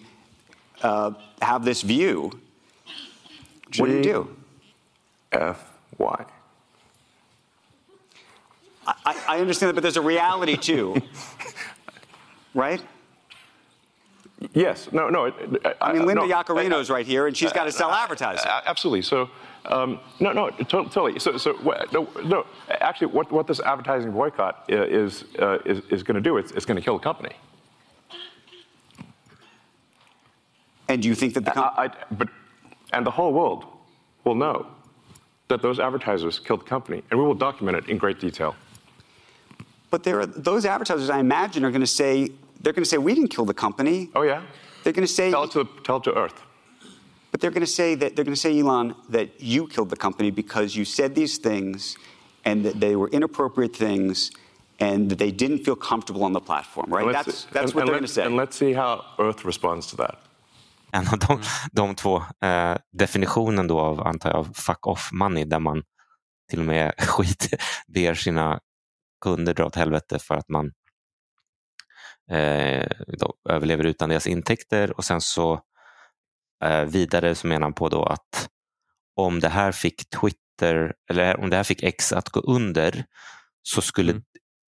uh, 0.81 1.13
have 1.41 1.65
this 1.65 1.81
view, 1.81 2.31
what 3.77 3.87
do 3.87 3.95
you 3.95 4.03
do? 4.03 4.35
F 5.31 5.65
Y. 5.97 6.25
I, 8.85 9.23
I 9.27 9.39
understand 9.39 9.69
that, 9.69 9.73
but 9.73 9.81
there's 9.81 9.97
a 9.97 10.01
reality 10.01 10.57
too, 10.57 11.01
right? 12.53 12.81
Yes. 14.53 14.91
No. 14.91 15.09
No. 15.09 15.25
it- 15.25 15.35
it- 15.39 15.77
I 15.81 15.93
mean, 15.93 16.05
Linda 16.05 16.27
no, 16.27 16.33
Yacarino's 16.33 16.89
I- 16.89 16.93
right 16.95 17.05
here, 17.05 17.27
and 17.27 17.35
she's 17.35 17.53
got 17.53 17.63
to 17.65 17.71
sell 17.71 17.91
advertising. 17.91 18.49
Absolutely. 18.65 19.01
So, 19.03 19.29
um, 19.65 19.99
no, 20.19 20.31
no, 20.33 20.49
totally. 20.49 21.19
So, 21.19 21.37
so 21.37 21.53
no, 21.93 22.07
no. 22.25 22.45
Actually, 22.69 23.07
what, 23.07 23.31
what 23.31 23.47
this 23.47 23.59
advertising 23.61 24.11
boycott 24.11 24.65
is 24.69 25.23
uh, 25.39 25.59
is, 25.65 25.81
is 25.89 26.03
going 26.03 26.15
to 26.15 26.21
do? 26.21 26.37
It's, 26.37 26.51
it's 26.51 26.65
going 26.65 26.75
to 26.75 26.81
kill 26.83 26.97
the 26.97 27.03
company. 27.03 27.35
And 30.89 31.01
do 31.01 31.07
you 31.07 31.15
think 31.15 31.33
that 31.35 31.45
the 31.45 31.51
com- 31.51 31.71
I, 31.77 31.85
I, 31.85 31.89
but, 32.11 32.27
and 32.91 33.05
the 33.05 33.11
whole 33.11 33.31
world 33.33 33.65
will 34.25 34.35
know 34.35 34.67
that 35.47 35.61
those 35.61 35.79
advertisers 35.79 36.39
killed 36.39 36.61
the 36.61 36.65
company, 36.65 37.01
and 37.09 37.19
we 37.19 37.25
will 37.25 37.33
document 37.33 37.77
it 37.77 37.87
in 37.89 37.97
great 37.97 38.19
detail. 38.19 38.55
But 39.89 40.03
there 40.03 40.19
are, 40.19 40.25
those 40.25 40.65
advertisers, 40.65 41.09
I 41.09 41.19
imagine, 41.19 41.63
are 41.63 41.71
going 41.71 41.81
to 41.81 41.87
say 41.87 42.29
they're 42.63 42.73
going 42.73 42.83
to 42.83 42.89
say 42.89 42.97
we 42.97 43.13
didn't 43.13 43.29
kill 43.35 43.45
the 43.45 43.53
company. 43.53 44.09
Oh 44.15 44.23
yeah. 44.23 44.41
They're 44.83 44.93
going 44.93 45.07
to 45.07 45.13
say, 45.13 45.31
Tell 45.31 45.43
it 45.43 45.51
to 45.51 45.67
tell 45.83 45.97
it 45.97 46.03
to 46.03 46.13
Earth. 46.13 46.41
but 47.31 47.39
they're 47.41 47.51
going 47.51 47.65
to 47.65 47.71
say 47.81 47.95
that 47.95 48.15
they're 48.15 48.25
going 48.25 48.35
to 48.35 48.41
say, 48.41 48.59
Elon, 48.59 48.95
that 49.09 49.27
you 49.41 49.67
killed 49.67 49.89
the 49.89 49.95
company 49.97 50.31
because 50.31 50.75
you 50.75 50.85
said 50.85 51.15
these 51.15 51.37
things, 51.37 51.97
and 52.45 52.65
that 52.65 52.79
they 52.79 52.95
were 52.95 53.09
inappropriate 53.11 53.75
things, 53.75 54.31
and 54.79 55.09
that 55.09 55.19
they 55.19 55.31
didn't 55.31 55.63
feel 55.65 55.75
comfortable 55.75 56.23
on 56.23 56.33
the 56.33 56.39
platform, 56.41 56.87
right? 56.93 57.11
That's, 57.13 57.45
that's 57.45 57.71
and- 57.71 57.73
what 57.73 57.81
and 57.81 57.87
they're 57.87 57.99
going 57.99 58.07
to 58.07 58.13
say. 58.13 58.25
And 58.25 58.35
let's 58.35 58.55
see 58.57 58.73
how 58.73 59.01
Earth 59.19 59.45
responds 59.45 59.87
to 59.87 59.95
that. 59.97 60.15
En 60.95 61.07
av 61.07 61.19
de, 61.19 61.39
de 61.71 61.95
två 61.95 62.23
eh, 62.41 62.77
definitionen 62.91 63.67
då 63.67 63.79
av, 63.79 64.07
antar 64.07 64.29
jag, 64.29 64.39
av 64.39 64.53
fuck 64.53 64.87
off 64.87 65.09
money 65.11 65.45
där 65.45 65.59
man 65.59 65.83
till 66.49 66.59
och 66.59 66.65
med 66.65 66.93
skit 66.99 67.49
ber 67.87 68.13
sina 68.13 68.59
kunder 69.21 69.53
dra 69.53 69.65
åt 69.65 69.75
helvete 69.75 70.19
för 70.19 70.35
att 70.35 70.49
man 70.49 70.71
eh, 72.31 72.87
överlever 73.49 73.83
utan 73.83 74.09
deras 74.09 74.27
intäkter 74.27 74.97
och 74.97 75.05
sen 75.05 75.21
så 75.21 75.59
eh, 76.65 76.81
vidare 76.85 77.35
så 77.35 77.47
menar 77.47 77.61
han 77.61 77.73
på 77.73 77.89
då 77.89 78.03
att 78.05 78.49
om 79.15 79.39
det 79.39 79.49
här 79.49 79.71
fick 79.71 80.09
Twitter 80.09 80.93
eller 81.11 81.39
om 81.39 81.49
det 81.49 81.55
här 81.55 81.63
fick 81.63 81.83
X 81.83 82.13
att 82.13 82.29
gå 82.29 82.39
under 82.39 83.05
så 83.63 83.81
skulle, 83.81 84.11
Mm. 84.11 84.23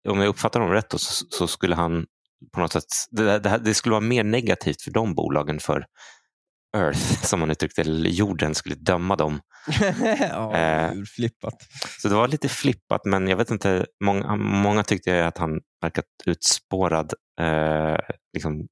om 0.09 0.19
jag 0.21 0.29
uppfattar 0.29 0.61
honom 0.61 0.75
rätt, 0.75 0.91
då, 0.91 0.99
så, 0.99 1.25
så 1.31 1.47
skulle 1.47 1.75
han 1.75 2.07
på 2.53 2.61
något 2.61 2.73
sätt, 2.73 2.85
det, 3.11 3.39
det, 3.39 3.59
det 3.65 3.75
skulle 3.75 3.91
vara 3.91 4.01
mer 4.01 4.25
negativt 4.25 4.83
för 4.83 4.91
de 4.91 5.15
bolagen 5.15 5.61
för 5.61 5.85
Earth, 6.77 6.99
som 7.25 7.41
man 7.41 7.51
uttryckte 7.51 7.81
eller 7.81 8.11
jorden 8.11 8.55
skulle 8.55 8.75
döma 8.75 9.17
dem. 9.17 9.41
ja, 10.21 10.57
Eh. 10.57 10.93
flippat. 11.17 11.55
Så 11.99 12.09
det 12.09 12.15
var 12.15 12.29
lite 12.29 12.49
flippat, 12.49 13.05
men 13.05 13.29
jag 13.29 13.37
vet 13.37 13.51
inte, 13.51 13.87
många, 14.05 14.37
många 14.37 14.83
tyckte 14.85 15.27
att 15.27 15.39
han 15.39 15.61
verkat 15.83 16.05
utspårad. 16.25 17.13
Eh, 17.43 17.99
liksom, 18.33 18.69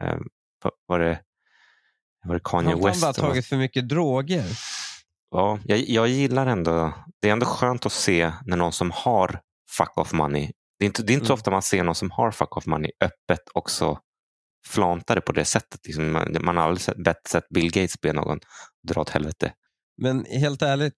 eh, 0.00 0.16
va- 0.64 0.70
var, 0.86 0.98
det, 0.98 1.20
var 2.24 2.34
det 2.34 2.40
Kanye 2.44 2.70
Han 2.70 2.80
har 2.80 2.88
West? 2.88 3.00
som 3.00 3.06
var- 3.06 3.12
tagit 3.12 3.46
för 3.46 3.56
mycket 3.56 3.88
droger. 3.88 4.44
Ja, 5.30 5.58
jag, 5.64 5.78
jag 5.78 6.08
gillar 6.08 6.46
ändå, 6.46 6.92
det 7.22 7.28
är 7.28 7.32
ändå 7.32 7.46
skönt 7.46 7.86
att 7.86 7.92
se 7.92 8.32
när 8.44 8.56
någon 8.56 8.72
som 8.72 8.90
har 8.90 9.40
fuck 9.76 9.98
off 9.98 10.12
money, 10.12 10.52
det 10.78 10.84
är 10.84 10.86
inte, 10.86 11.02
det 11.02 11.12
är 11.12 11.14
inte 11.14 11.26
så 11.26 11.32
Mm. 11.32 11.38
ofta 11.38 11.50
man 11.50 11.62
ser 11.62 11.84
någon 11.84 11.94
som 11.94 12.10
har 12.10 12.30
fuck 12.30 12.56
off 12.56 12.66
money 12.66 12.90
öppet 13.00 13.40
också 13.54 14.00
flanta 14.66 15.14
det 15.14 15.20
på 15.20 15.32
det 15.32 15.44
sättet. 15.44 15.80
Liksom, 15.86 16.12
man, 16.12 16.36
man 16.40 16.56
har 16.56 16.64
aldrig 16.64 16.80
sett, 16.82 17.04
bett- 17.04 17.26
sett 17.28 17.48
Bill 17.48 17.70
Gates 17.72 18.00
be 18.00 18.12
någon 18.12 18.38
dra 18.88 19.00
åt 19.00 19.10
helvete. 19.10 19.52
Men 20.02 20.24
helt 20.24 20.62
ärligt, 20.62 20.94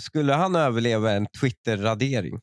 skulle 0.00 0.32
han 0.34 0.56
överleva 0.56 1.12
en 1.12 1.26
Twitter-radering? 1.40 2.40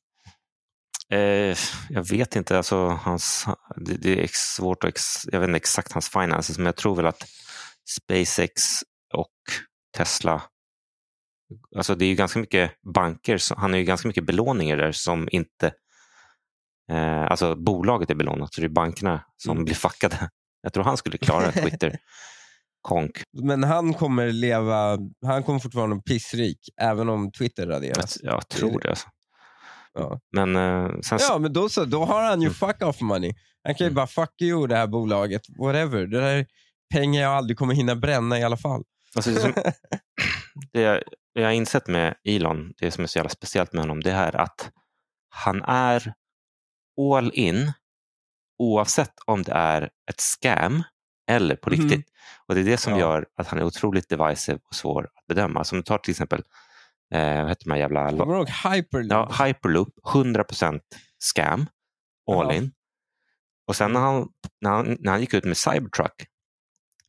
Eh, 1.13 1.57
jag 1.89 2.03
vet 2.09 2.35
inte, 2.35 2.57
alltså, 2.57 2.87
hans, 2.87 3.45
det, 3.75 3.93
det 3.97 4.23
är 4.23 4.29
svårt 4.33 4.83
att, 4.83 4.87
ex, 4.89 5.01
jag 5.31 5.39
vet 5.39 5.47
inte 5.47 5.57
exakt 5.57 5.91
hans 5.91 6.09
finances, 6.09 6.57
men 6.57 6.65
jag 6.65 6.75
tror 6.75 6.95
väl 6.95 7.05
att 7.05 7.23
SpaceX 7.89 8.61
och 9.13 9.33
Tesla, 9.97 10.43
alltså 11.77 11.95
det 11.95 12.05
är 12.05 12.09
ju 12.09 12.15
ganska 12.15 12.39
mycket 12.39 12.71
banker, 12.95 13.39
han 13.57 13.71
har 13.71 13.77
ju 13.79 13.85
ganska 13.85 14.07
mycket 14.07 14.25
belåningar 14.25 14.77
där 14.77 14.91
som 14.91 15.29
inte, 15.31 15.71
eh, 16.91 17.23
alltså 17.31 17.55
bolaget 17.55 18.09
är 18.09 18.15
belånat, 18.15 18.53
så 18.53 18.61
det 18.61 18.67
är 18.67 18.69
bankerna 18.69 19.23
som 19.37 19.51
Mm. 19.51 19.65
blir 19.65 19.75
fuckade. 19.75 20.29
Jag 20.61 20.73
tror 20.73 20.83
han 20.83 20.97
skulle 20.97 21.17
klara 21.17 21.51
Twitter. 21.51 21.97
Konk. 22.81 23.21
Men 23.43 23.63
han 23.63 23.93
kommer 23.93 24.31
leva, 24.31 24.97
han 25.25 25.43
kommer 25.43 25.59
fortfarande 25.59 25.95
vara 25.95 26.01
pissrik 26.01 26.59
även 26.81 27.09
om 27.09 27.31
Twitter 27.31 27.63
Jag, 27.63 27.71
raderas. 27.75 28.17
jag 28.21 28.47
tror 28.49 28.79
det. 28.79 28.89
Alltså. 28.89 29.07
Ja. 29.97 30.19
Men 30.31 30.55
eh, 30.55 30.99
sen, 31.01 31.19
Ja, 31.21 31.37
men 31.37 31.53
då 31.53 31.69
så. 31.69 31.85
Då 31.85 32.05
har 32.05 32.23
han 32.23 32.41
ju 32.41 32.49
fuck 32.49 32.81
off 32.81 33.01
money. 33.01 33.33
Han 33.63 33.75
kan 33.75 33.85
ju 33.85 33.89
Mm. 33.89 33.95
bara 33.95 34.07
fuck 34.07 34.41
you 34.41 34.67
det 34.67 34.75
här 34.75 34.87
bolaget, 34.87 35.41
whatever. 35.59 36.07
Det 36.07 36.19
där 36.19 36.37
är 36.37 36.45
pengar 36.93 37.21
jag 37.21 37.31
aldrig 37.31 37.57
kommer 37.57 37.73
hinna 37.73 37.95
bränna 37.95 38.39
i 38.39 38.43
alla 38.43 38.57
fall. 38.57 38.83
Alltså 39.15 39.31
det, 39.31 39.39
som, 39.39 39.53
det, 40.73 40.81
jag, 40.81 40.95
det 41.35 41.41
jag 41.41 41.47
har 41.47 41.51
insett 41.53 41.87
med 41.87 42.15
Elon, 42.23 42.73
det 42.77 42.91
som 42.91 43.03
är 43.03 43.07
så 43.07 43.17
jävla 43.17 43.29
speciellt 43.29 43.73
med 43.73 43.81
honom, 43.81 44.01
det 44.01 44.11
är 44.11 44.35
att 44.35 44.71
han 45.29 45.61
är 45.63 46.13
all 47.15 47.31
in 47.33 47.71
oavsett 48.59 49.13
om 49.25 49.43
det 49.43 49.51
är 49.51 49.81
ett 50.09 50.19
scam 50.19 50.83
eller 51.29 51.55
på 51.55 51.69
Mhm. 51.69 51.79
riktigt. 51.81 52.07
Och 52.47 52.55
Det 52.55 52.61
är 52.61 52.65
det 52.65 52.77
som 52.77 52.93
Ja. 52.93 52.99
gör 52.99 53.25
att 53.37 53.47
han 53.47 53.59
är 53.59 53.63
otroligt 53.63 54.09
divisive 54.09 54.59
och 54.69 54.75
svår 54.75 55.03
att 55.03 55.27
bedöma. 55.27 55.63
Som 55.63 55.77
du 55.77 55.83
tar 55.83 55.97
till 55.97 56.11
exempel, 56.11 56.43
eh, 57.13 57.39
vad 57.41 57.49
heter 57.49 57.65
de 57.65 57.71
här 57.71 57.79
jävla... 57.79 58.09
Kommer 58.09 58.25
du 58.33 58.39
ihåg 58.39 58.49
Hyperloop? 58.49 59.11
Ja, 59.11 59.45
Hyperloop, 59.45 59.89
100% 60.13 60.79
scam, 61.19 61.65
all 62.31 62.51
in. 62.51 62.71
Och 63.67 63.75
sen 63.75 63.91
när 63.93 63.99
han, 63.99 64.27
när, 64.61 64.69
han, 64.69 64.97
när 64.99 65.11
han 65.11 65.21
gick 65.21 65.33
ut 65.33 65.43
med 65.43 65.57
Cybertruck, 65.57 66.25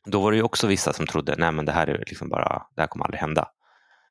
då 0.07 0.21
var 0.21 0.31
det 0.31 0.37
ju 0.37 0.43
också 0.43 0.67
vissa 0.67 0.93
som 0.93 1.07
trodde 1.07 1.35
nej 1.37 1.51
men 1.51 1.65
det 1.65 1.71
här 1.71 1.87
är 1.87 1.97
liksom 1.97 2.29
bara, 2.29 2.65
det 2.75 2.81
här 2.81 2.87
kommer 2.87 3.05
aldrig 3.05 3.19
hända. 3.21 3.47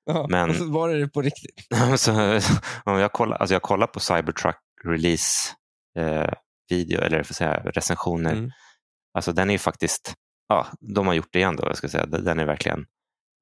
Ja, 0.04 0.26
men- 0.30 0.50
Och 0.50 0.56
så 0.56 0.70
var 0.72 0.88
det 0.88 1.00
det 1.00 1.08
på 1.08 1.22
riktigt. 1.22 1.68
så, 1.96 2.40
om 2.84 2.98
jag, 2.98 3.12
kollar, 3.12 3.36
alltså 3.36 3.54
jag 3.54 3.62
kollar 3.62 3.86
på 3.86 4.00
Cybertruck 4.00 4.56
release 4.84 5.50
eh, 5.98 6.32
video, 6.70 7.00
eller 7.00 7.22
för 7.22 7.34
säga, 7.34 7.60
recensioner. 7.64 8.32
Mm. 8.32 8.50
Alltså 9.14 9.32
den 9.32 9.48
är 9.50 9.54
ju 9.54 9.58
faktiskt, 9.58 10.14
ja, 10.48 10.66
de 10.80 11.06
har 11.06 11.14
gjort 11.14 11.32
det 11.32 11.38
igen 11.38 11.56
då, 11.56 11.66
jag 11.66 11.76
ska 11.76 11.88
säga. 11.88 12.06
Den 12.06 12.38
är 12.40 12.44
verkligen 12.46 12.86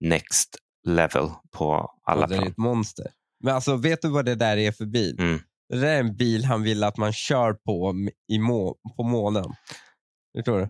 next 0.00 0.56
level 0.86 1.28
på 1.52 1.90
alla 2.04 2.20
Ja, 2.20 2.26
det 2.26 2.34
är 2.34 2.38
plan. 2.38 2.50
ett 2.50 2.56
monster. 2.58 3.06
Men 3.44 3.54
alltså, 3.54 3.76
vet 3.76 4.02
du 4.02 4.08
vad 4.08 4.24
det 4.24 4.34
där 4.34 4.56
är 4.56 4.72
för 4.72 4.86
bil? 4.86 5.16
Mm. 5.20 5.38
Det 5.68 5.76
där 5.80 5.86
är 5.94 6.00
en 6.00 6.16
bil 6.16 6.44
han 6.44 6.62
vill 6.62 6.84
att 6.84 6.96
man 6.96 7.12
kör 7.12 7.52
på 7.52 7.94
i 8.28 8.38
må 8.38 8.76
på 8.96 9.02
månen. 9.02 9.44
Förstår 10.36 10.58
du? 10.58 10.68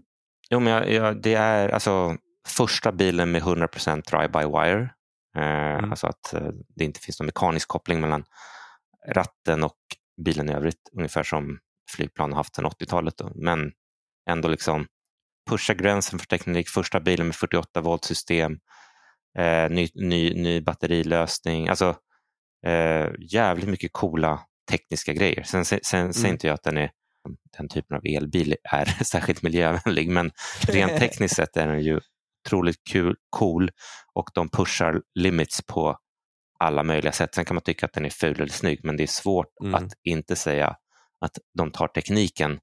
Jo, 0.51 0.61
men 0.61 0.73
jag, 0.73 0.93
jag, 0.93 1.23
det 1.23 1.35
är 1.35 1.69
alltså 1.69 2.17
första 2.49 2.93
bilen 2.93 3.31
med 3.31 3.43
100% 3.43 4.03
drive-by-wire. 4.11 4.83
Eh, 4.83 5.77
Mm. 5.79 5.91
Alltså 5.91 6.07
att 6.07 6.33
eh, 6.35 6.49
det 6.77 6.85
inte 6.85 7.01
finns 7.01 7.21
någon 7.21 7.27
mekanisk 7.27 7.69
koppling 7.69 8.01
mellan 8.01 8.25
ratten 9.15 9.65
och 9.65 9.77
bilen 10.25 10.49
i 10.51 10.53
övrigt. 10.53 10.91
Ungefär 10.97 11.23
som 11.23 11.59
flygplan 11.97 12.31
har 12.33 12.37
haft 12.37 12.57
sedan 12.57 12.67
80-talet. 12.67 13.17
då. 13.17 13.33
Men 13.35 13.73
ändå 14.31 14.49
liksom 14.49 14.87
pusha 15.51 15.75
gränsen 15.75 16.19
för 16.19 16.27
teknik. 16.27 16.69
Första 16.69 17.01
bilen 17.01 17.27
med 17.27 17.37
48 17.37 17.81
volt 17.81 18.05
system. 18.05 18.59
Eh, 19.39 19.71
ny, 19.71 19.89
ny, 19.95 20.35
ny 20.35 20.61
batterilösning. 20.61 21.69
Alltså 21.69 21.97
eh, 22.67 23.09
jävligt 23.19 23.69
mycket 23.69 23.93
coola 23.93 24.41
tekniska 24.71 25.13
grejer. 25.13 25.43
Sen, 25.43 25.65
sen, 25.65 25.81
sen 25.83 26.15
säger 26.15 26.25
Mm. 26.27 26.35
inte 26.35 26.47
jag 26.47 26.55
att 26.55 26.63
den 26.63 26.77
är 26.77 26.91
den 27.59 27.69
typen 27.69 27.97
av 27.97 28.03
elbil 28.07 28.57
är 28.73 28.85
särskilt 29.05 29.43
miljövänlig, 29.43 30.09
men 30.11 30.31
rent 30.69 30.97
tekniskt 31.01 31.37
sett 31.37 31.57
är 31.57 31.67
den 31.69 31.81
ju 31.83 32.01
otroligt 32.47 32.85
kul, 32.91 33.17
cool 33.31 33.71
och 34.15 34.31
de 34.35 34.49
pushar 34.49 35.03
limits 35.15 35.63
på 35.67 35.99
alla 36.59 36.83
möjliga 36.83 37.13
sätt. 37.13 37.35
Sen 37.35 37.45
kan 37.45 37.55
man 37.55 37.63
tycka 37.63 37.87
att 37.87 37.93
den 37.93 38.05
är 38.05 38.11
ful 38.11 38.37
eller 38.37 38.53
snygg, 38.53 38.81
men 38.85 38.97
det 38.97 39.03
är 39.03 39.07
svårt 39.07 39.47
Mm. 39.63 39.75
att 39.75 39.93
inte 40.05 40.37
säga 40.37 40.77
att 41.21 41.39
de 41.59 41.71
tar 41.71 41.89
tekniken 41.89 42.59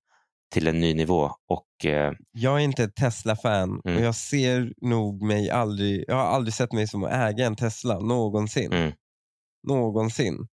till 0.54 0.68
en 0.68 0.80
ny 0.80 0.94
nivå. 0.94 1.32
Och 1.48 1.86
eh, 1.86 2.14
Jag 2.32 2.56
är 2.56 2.60
inte 2.64 2.84
ett 2.84 2.96
Tesla-fan 2.96 3.82
Mm. 3.86 3.98
och 3.98 4.04
jag 4.04 4.16
ser 4.16 4.74
nog 4.82 5.22
mig 5.22 5.50
aldrig, 5.50 6.06
jag 6.08 6.16
har 6.16 6.24
aldrig 6.26 6.54
sett 6.54 6.74
mig 6.74 6.88
som 6.88 7.04
att 7.04 7.12
äga 7.14 7.46
en 7.46 7.56
Tesla 7.56 8.00
någonsin. 8.00 8.74
Mm. 8.74 8.92
Någonsin. 9.68 10.48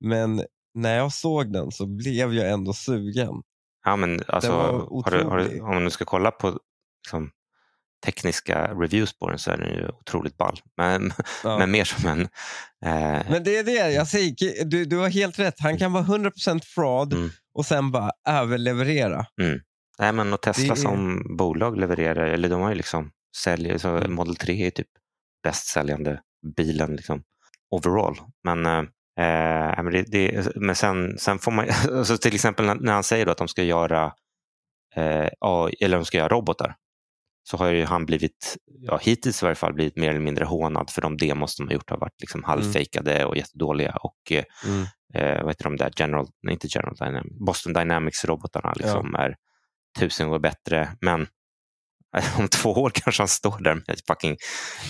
Men 0.00 0.42
när 0.74 0.96
jag 0.96 1.12
såg 1.12 1.52
den 1.52 1.70
så 1.70 1.86
blev 1.86 2.34
jag 2.34 2.50
ändå 2.50 2.72
sugen. 2.72 3.42
ja, 3.84 3.96
men 3.96 4.20
alltså, 4.28 4.52
har 4.52 5.10
du, 5.10 5.24
har 5.24 5.38
du, 5.38 5.60
om 5.60 5.84
du 5.84 5.90
ska 5.90 6.04
kolla 6.04 6.30
på 6.30 6.58
liksom, 7.06 7.30
tekniska 8.04 8.66
reviews 8.74 9.18
på 9.18 9.28
den 9.30 9.38
så 9.38 9.50
är 9.50 9.56
den 9.56 9.68
ju 9.74 9.88
otroligt 9.88 10.36
ball. 10.36 10.58
Men, 10.76 11.12
Ja. 11.44 11.58
men 11.58 11.70
mer 11.70 11.84
som 11.84 12.08
en... 12.08 12.20
Eh, 12.84 13.30
Men 13.30 13.44
det 13.44 13.56
är 13.56 13.64
det 13.64 13.72
jag 13.92 14.06
säger, 14.08 14.64
du, 14.64 14.84
du 14.84 14.96
har 14.96 15.08
helt 15.08 15.38
rätt. 15.38 15.54
Han 15.60 15.78
kan 15.78 15.92
vara 15.92 16.04
100% 16.04 16.64
fraud 16.64 17.12
Mm. 17.12 17.30
och 17.54 17.66
sen 17.66 17.90
bara 17.90 18.10
överleverera. 18.28 19.26
Nej, 19.98 20.12
men 20.12 20.32
och 20.32 20.40
Tesla 20.42 20.74
Det 20.74 20.80
som 20.80 21.22
bolag 21.36 21.78
levererar, 21.78 22.26
eller 22.26 22.48
de 22.48 22.60
har 22.60 22.68
ju 22.68 22.74
liksom 22.74 23.10
säljer, 23.36 23.78
så 23.78 23.88
Mm. 23.96 24.12
Model 24.14 24.36
3 24.36 24.66
är 24.66 24.70
typ 24.70 24.86
bäst 25.42 25.66
säljande 25.66 26.20
bilen 26.56 26.96
liksom, 26.96 27.22
overall. 27.70 28.16
Men, 28.44 28.66
eh, 28.66 28.78
eh, 29.26 29.82
men, 29.82 29.92
det, 29.92 30.02
det, 30.02 30.48
men 30.56 30.74
sen, 30.76 31.18
sen 31.18 31.38
får 31.38 31.52
man, 31.52 31.66
alltså 31.92 32.16
till 32.18 32.34
exempel 32.34 32.66
när, 32.80 32.92
han 32.92 33.04
säger 33.04 33.26
att 33.26 33.38
de 33.38 33.48
ska 33.48 33.62
göra 33.62 34.04
eh, 34.96 35.28
eller 35.80 35.96
de 35.96 36.04
ska 36.04 36.18
göra 36.18 36.28
robotar, 36.28 36.74
så 37.46 37.56
har 37.56 37.68
ju 37.70 37.84
han 37.84 38.06
blivit, 38.06 38.56
ja, 38.80 38.98
hittills 39.02 39.42
i 39.42 39.44
varje 39.44 39.54
fall, 39.54 39.74
blivit 39.74 39.96
mer 39.96 40.10
eller 40.10 40.20
mindre 40.20 40.44
hånad 40.44 40.90
för 40.90 41.02
de 41.02 41.16
demos 41.16 41.56
de 41.56 41.66
har 41.66 41.74
gjort 41.74 41.90
har 41.90 41.98
varit 41.98 42.20
liksom 42.20 42.44
halvfejkade 42.44 43.24
och 43.24 43.36
jättedåliga. 43.36 43.96
Och 44.00 44.32
eh, 44.32 44.44
Mm. 44.66 44.82
eh, 45.14 45.42
vad 45.42 45.50
heter 45.50 45.64
de 45.64 45.76
där, 45.76 45.90
General, 45.96 46.26
nej 46.42 46.52
inte 46.52 46.68
General 46.70 46.94
Dynamics, 46.96 47.36
Boston 47.46 47.72
Dynamics-robotarna 47.72 48.72
liksom 48.76 49.14
är 49.14 49.36
tusen 49.98 50.26
gånger 50.28 50.40
bättre. 50.40 50.96
Men 51.00 51.26
om 52.38 52.48
två 52.48 52.70
år 52.72 52.90
kanske 52.94 53.20
han 53.22 53.28
står 53.28 53.58
där 53.62 53.74
med 53.74 53.84
en 53.88 53.96
fucking 54.06 54.36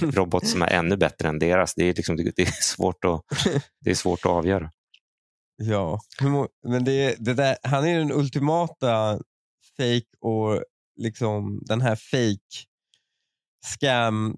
robot 0.00 0.46
som 0.46 0.62
är 0.62 0.66
ännu 0.70 0.96
bättre 0.96 1.28
än 1.28 1.38
deras. 1.38 1.74
Det 1.74 1.84
är, 1.88 1.94
liksom, 1.94 2.16
det, 2.16 2.38
är, 2.42 2.62
svårt, 2.62 3.04
att, 3.04 3.20
det 3.80 3.90
är 3.90 3.94
svårt 3.94 4.20
att 4.20 4.32
avgöra. 4.32 4.70
Ja, 5.56 5.98
men 6.68 6.84
det, 6.84 7.16
det 7.18 7.34
där, 7.34 7.56
han 7.62 7.86
är 7.86 7.98
den 7.98 8.12
ultimata 8.12 9.18
fake 9.76 10.06
och 10.20 10.62
liksom 10.96 11.60
den 11.62 11.80
här 11.80 11.96
fake 11.96 12.66
scam 13.64 14.36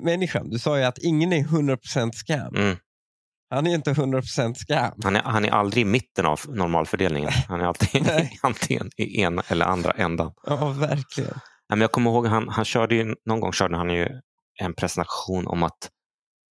människan. 0.00 0.50
Du 0.50 0.58
sa 0.58 0.78
ju 0.78 0.84
att 0.84 0.98
ingen 0.98 1.32
är 1.32 1.42
100% 1.42 2.12
scam. 2.12 2.56
Mm. 2.56 2.76
Han 3.50 3.66
är 3.66 3.74
inte 3.74 3.92
100% 3.92 4.54
scam. 4.54 5.00
Han 5.04 5.16
är, 5.16 5.22
han 5.22 5.44
är 5.44 5.50
aldrig 5.50 5.82
i 5.82 5.84
mitten 5.84 6.26
av 6.26 6.40
normalfördelningen. 6.48 7.30
Han 7.48 7.60
är 7.60 7.64
alltid 7.64 8.10
antingen 8.42 8.90
i 8.96 9.20
ena 9.20 9.42
eller 9.48 9.66
andra 9.66 9.90
ändan. 9.90 10.32
Ja, 10.46 10.68
verkligen. 10.68 11.40
Men 11.68 11.80
jag 11.80 11.92
kommer 11.92 12.10
ihåg, 12.10 12.26
han, 12.26 12.48
han 12.48 12.64
körde 12.64 12.94
ju, 12.94 13.14
någon 13.24 13.40
gång 13.40 13.52
körde 13.52 13.76
han 13.76 13.90
ju 13.90 14.08
en 14.60 14.74
presentation 14.74 15.46
om 15.46 15.62
att 15.62 15.90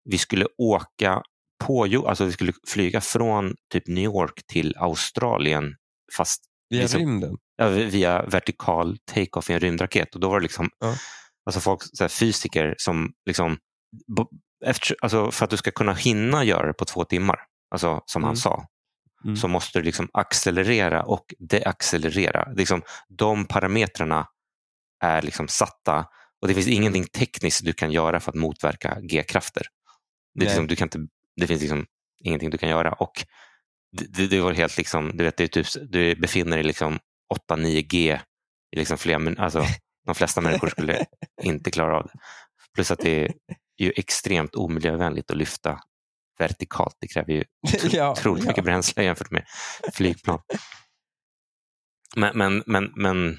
vi 0.09 0.17
skulle 0.17 0.47
åka 0.57 1.21
på, 1.65 2.05
alltså 2.07 2.25
vi 2.25 2.31
skulle 2.31 2.53
flyga 2.67 3.01
från 3.01 3.55
typ 3.71 3.87
New 3.87 4.03
York 4.03 4.41
till 4.47 4.75
Australien 4.77 5.75
fast 6.17 6.41
Via 6.73 6.81
Liksom- 6.81 6.99
rymden. 6.99 7.37
ja, 7.55 7.67
via 7.69 8.25
vertikal 8.25 8.97
take-off 9.11 9.49
i 9.49 9.53
en 9.53 9.59
rymdraket. 9.59 10.15
Och 10.15 10.21
då 10.21 10.29
var 10.29 10.39
det 10.39 10.43
liksom 10.43 10.69
Ja. 10.79 10.95
alltså 11.45 11.59
folk, 11.61 11.79
så 11.93 12.03
här, 12.03 12.09
fysiker 12.09 12.75
som 12.77 13.13
liksom, 13.25 13.57
efter, 14.65 14.95
alltså 15.01 15.31
för 15.31 15.43
att 15.45 15.49
du 15.49 15.57
ska 15.57 15.71
kunna 15.71 15.93
hinna 15.93 16.43
göra 16.43 16.67
det 16.67 16.73
på 16.73 16.85
två 16.85 17.05
timmar, 17.05 17.39
alltså 17.71 18.01
som 18.05 18.23
han 18.23 18.29
Mm. 18.29 18.35
sa, 18.35 18.65
Mm. 19.23 19.35
så 19.35 19.47
måste 19.47 19.79
du 19.79 19.83
liksom 19.85 20.09
accelerera 20.13 21.03
och 21.03 21.25
deaccelerera. 21.39 22.51
Liksom, 22.55 22.81
de 23.09 23.45
parametrarna 23.45 24.27
är 25.03 25.21
liksom 25.21 25.47
satta 25.47 26.05
och 26.41 26.47
det 26.47 26.53
finns 26.53 26.67
ingenting 26.67 27.03
tekniskt 27.05 27.65
du 27.65 27.73
kan 27.73 27.91
göra 27.91 28.19
för 28.19 28.31
att 28.31 28.35
motverka 28.35 28.97
g-krafter. 29.01 29.63
Det, 30.35 30.45
liksom, 30.45 30.67
du 30.67 30.75
kan 30.75 30.85
inte, 30.85 30.99
det 31.35 31.47
finns 31.47 31.61
liksom 31.61 31.85
ingenting 32.23 32.49
du 32.49 32.57
kan 32.57 32.69
göra. 32.69 32.91
Och 32.93 33.11
det, 33.93 34.27
det 34.27 34.41
var 34.41 34.53
helt 34.53 34.77
liksom, 34.77 35.11
du, 35.13 35.23
vet, 35.23 35.39
är 35.39 35.47
typ, 35.47 35.67
du 35.89 36.15
befinner 36.15 36.57
dig 36.57 36.63
liksom 36.63 36.99
8-9 37.51 37.81
G 37.81 38.19
i 38.75 38.79
liksom 38.79 38.97
flera 38.97 39.43
alltså, 39.43 39.65
De 40.05 40.15
flesta 40.15 40.41
människor 40.41 40.67
skulle 40.67 41.05
inte 41.43 41.71
klara 41.71 41.97
av 41.97 42.03
det. 42.03 42.19
Plus 42.75 42.91
att 42.91 42.99
det 42.99 43.25
är 43.25 43.33
ju 43.77 43.93
extremt 43.95 44.55
omiljövänligt 44.55 45.31
att 45.31 45.37
lyfta 45.37 45.79
vertikalt. 46.39 46.97
Det 46.99 47.07
kräver 47.07 47.33
ju 47.33 47.43
ja, 47.91 48.11
otroligt 48.11 48.43
ja. 48.43 48.49
mycket 48.49 48.63
bränsle 48.63 49.03
jämfört 49.03 49.31
med 49.31 49.45
flygplan. 49.93 50.39
Men, 52.15 52.37
men, 52.37 52.63
men, 52.65 52.91
men 52.95 53.37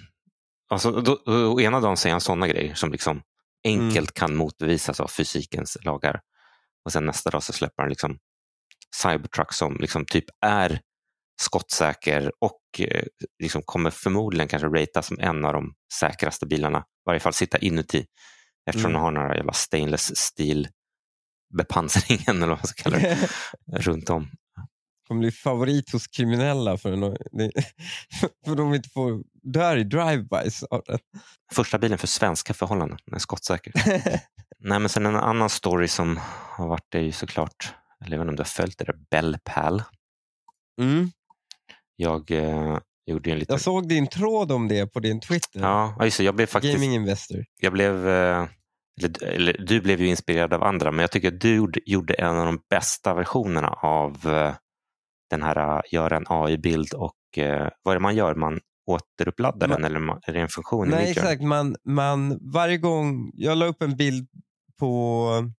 alltså, 0.69 0.91
då, 0.91 1.23
då, 1.27 1.61
ena 1.61 1.81
dagen 1.81 1.97
säger 1.97 2.15
han 2.15 2.21
sådana 2.21 2.49
grejer 2.49 2.75
som 2.75 2.93
liksom 2.93 3.23
enkelt 3.65 4.15
kan 4.15 4.37
motbevisas 4.37 5.01
av 5.01 5.09
fysikens 5.09 5.77
lagar. 5.85 6.21
Och 6.85 6.93
sen 6.93 7.07
nästa 7.07 7.31
dag 7.31 7.43
så 7.43 7.53
släpper 7.53 7.83
han 7.83 7.89
liksom 7.89 8.19
Cybertruck 9.03 9.53
som 9.53 9.77
liksom 9.81 10.05
typ 10.07 10.25
är 10.47 10.81
skottsäker 11.43 12.33
och 12.41 12.61
eh, 12.79 13.05
liksom 13.43 13.63
kommer 13.63 13.91
förmodligen 13.91 14.49
kanske 14.49 14.69
ratas 14.69 15.07
som 15.07 15.19
en 15.21 15.45
av 15.45 15.53
de 15.53 15.75
säkraste 16.01 16.47
bilarna. 16.47 16.79
I 16.79 16.83
varje 17.07 17.21
fall 17.21 17.33
sitta 17.33 17.59
inuti 17.59 18.07
eftersom 18.71 18.91
Mm. 18.91 18.93
den 18.93 19.03
har 19.03 19.11
några 19.23 19.37
jävla 19.37 19.53
stainless 19.53 20.17
steel 20.17 20.69
bepansringen 21.55 22.37
eller 22.37 22.47
vad 22.47 22.59
man 22.59 22.67
ska 22.67 22.83
kalla 22.83 22.99
det, 22.99 23.29
runt 23.73 24.11
om. 24.11 24.31
kommer 25.09 25.21
bli 25.21 25.31
favorit 25.33 25.93
hos 25.93 26.07
kriminella 26.07 26.77
för, 26.79 26.93
en, 26.93 27.01
för 28.47 28.55
de 28.57 28.75
inte 28.75 28.89
får 28.89 29.23
dö 29.53 29.77
i 29.77 29.85
drive-bys 29.85 30.63
av 30.71 30.83
den. 30.87 30.99
Första 31.53 31.79
bilen 31.79 31.99
för 31.99 32.07
svenska 32.07 32.55
förhållanden, 32.55 32.99
den 33.07 33.15
är 33.15 33.19
skottsäker. 33.19 33.73
Nej, 34.59 34.79
men 34.79 34.89
sen 34.89 35.07
en 35.07 35.17
annan 35.17 35.51
story 35.51 35.89
som 35.89 36.21
har 36.27 36.69
varit 36.69 36.87
det 36.89 36.99
är 36.99 37.03
ju 37.03 37.13
såklart, 37.13 37.75
eller 38.05 38.17
jag 38.17 38.19
vet 38.19 38.25
inte 38.25 38.31
om 38.31 38.37
du 38.37 38.41
har 38.41 38.45
följt 38.45 38.79
det, 38.79 38.85
där, 38.85 38.97
Bell 39.11 39.37
Pal. 39.45 39.83
Mm. 40.81 41.11
Jag 41.97 42.31
eh, 42.31 42.79
gjorde 43.07 43.31
en 43.31 43.39
liten... 43.39 43.55
Jag 43.55 43.61
såg 43.61 43.89
din 43.89 44.07
tråd 44.07 44.53
om 44.53 44.69
det 44.69 44.87
på 44.87 45.01
din 45.01 45.21
Twitter. 45.21 45.61
Ja, 45.61 46.05
just 46.05 46.19
det, 46.19 46.25
jag 46.25 46.35
blev 46.35 46.47
faktiskt... 46.47 46.75
Gaming 46.75 46.95
Investor. 46.95 47.45
Jag 47.61 47.73
blev... 47.73 48.09
Eh, 48.09 48.47
eller, 49.03 49.25
eller, 49.25 49.57
du 49.59 49.81
blev 49.81 50.01
ju 50.01 50.07
inspirerad 50.07 50.53
av 50.53 50.63
andra, 50.63 50.91
men 50.91 51.01
jag 51.01 51.11
tycker 51.11 51.29
att 51.29 51.41
du 51.41 51.73
gjorde, 51.87 52.15
en 52.15 52.37
av 52.37 52.47
de 52.47 52.61
bästa 52.71 53.15
versionerna 53.15 53.69
av 53.69 54.27
eh, 54.27 54.55
den 55.31 55.43
här, 55.43 55.77
eh, 55.77 55.81
göra 55.93 56.17
en 56.17 56.25
AI-bild 56.29 56.95
och 56.95 57.15
vad 57.83 57.93
är 57.93 57.95
det 57.95 58.01
man 58.01 58.17
gör? 58.17 58.35
Man 58.35 58.61
återuppladdar 58.87 59.69
Man- 59.69 59.83
den 59.83 59.97
eller 59.97 60.19
är 60.29 60.33
det 60.33 60.41
en 60.41 60.49
funktion 60.49 60.89
Nej, 60.89 61.11
exakt. 61.11 61.43
Man, 61.43 61.77
man, 61.85 62.39
varje 62.53 62.79
gång 62.79 63.31
jag 63.35 63.59
la 63.59 63.67
upp 63.67 63.83
en 63.83 63.97
bild 63.97 64.29
på 64.79 65.53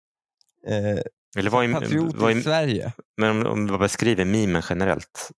eh, 0.67 1.01
Eller 1.37 1.51
vad 1.51 1.65
är, 1.65 1.73
Patriot 1.73 2.15
vad 2.15 2.33
i 2.33 2.39
är, 2.39 2.41
Sverige. 2.43 2.93
men 3.17 3.31
om, 3.31 3.47
om 3.47 3.67
du 3.67 3.79
beskriver 3.79 4.25
memen 4.25 4.63
generellt. 4.69 5.31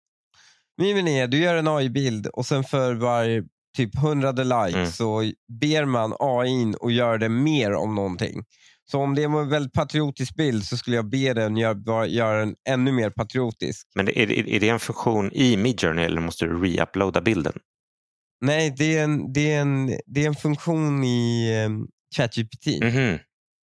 Mimen 0.81 1.09
är, 1.09 1.27
du 1.27 1.39
gör 1.39 1.55
en 1.55 1.69
AI-bild 1.69 2.27
och 2.27 2.47
sen 2.47 2.65
för 2.65 2.95
varje 2.95 3.45
typ 3.77 3.99
hundrade 3.99 4.45
like 4.45 4.79
Mm. 4.79 4.91
så 4.91 5.33
ber 5.61 5.85
man 5.85 6.15
AI 6.19 6.75
och 6.81 6.93
gör 6.93 7.19
det 7.19 7.29
mer 7.29 7.73
om 7.73 7.95
någonting. 7.95 8.45
Så 8.91 9.01
om 9.01 9.15
det 9.15 9.27
var 9.27 9.43
en 9.43 9.49
väldigt 9.49 9.73
patriotisk 9.73 10.37
bild 10.37 10.65
så 10.65 10.77
skulle 10.77 10.97
jag 10.97 11.11
be 11.11 11.33
den 11.35 11.57
göra, 11.57 12.07
göra 12.07 12.39
den 12.39 12.55
ännu 12.69 12.93
mer 12.93 13.11
patriotisk. 13.11 13.89
Men 13.95 14.09
är, 14.09 14.33
är, 14.33 14.61
det 14.61 14.69
en 14.69 14.81
funktion 14.81 15.33
i 15.33 15.57
Midjourney 15.57 16.05
eller 16.05 16.21
måste 16.21 16.45
du 16.45 16.53
re-uploada 16.65 17.21
bilden? 17.21 17.53
Nej, 18.41 18.75
det 18.79 18.97
är 18.97 19.05
en, 19.05 19.33
det 19.33 19.53
är 19.53 19.61
en, 19.61 19.87
det 20.07 20.23
är 20.25 20.27
en 20.27 20.35
funktion 20.35 21.05
i 21.05 21.51
um, 21.67 21.89
ChatGPT. 22.17 22.67
Mhm. 22.83 23.19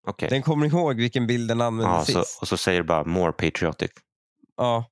Okej. 0.08 0.30
Den 0.30 0.42
kommer 0.42 0.66
ihåg 0.68 0.96
vilken 0.96 1.28
bild 1.28 1.48
den 1.50 1.62
använde 1.62 1.92
Ja, 1.96 2.06
så, 2.06 2.24
sist. 2.24 2.42
och 2.42 2.48
så 2.48 2.58
säger 2.58 2.80
du 2.82 2.88
bara 2.88 3.04
more 3.04 3.32
patriotic. 3.32 3.92
Ja. 4.58 4.86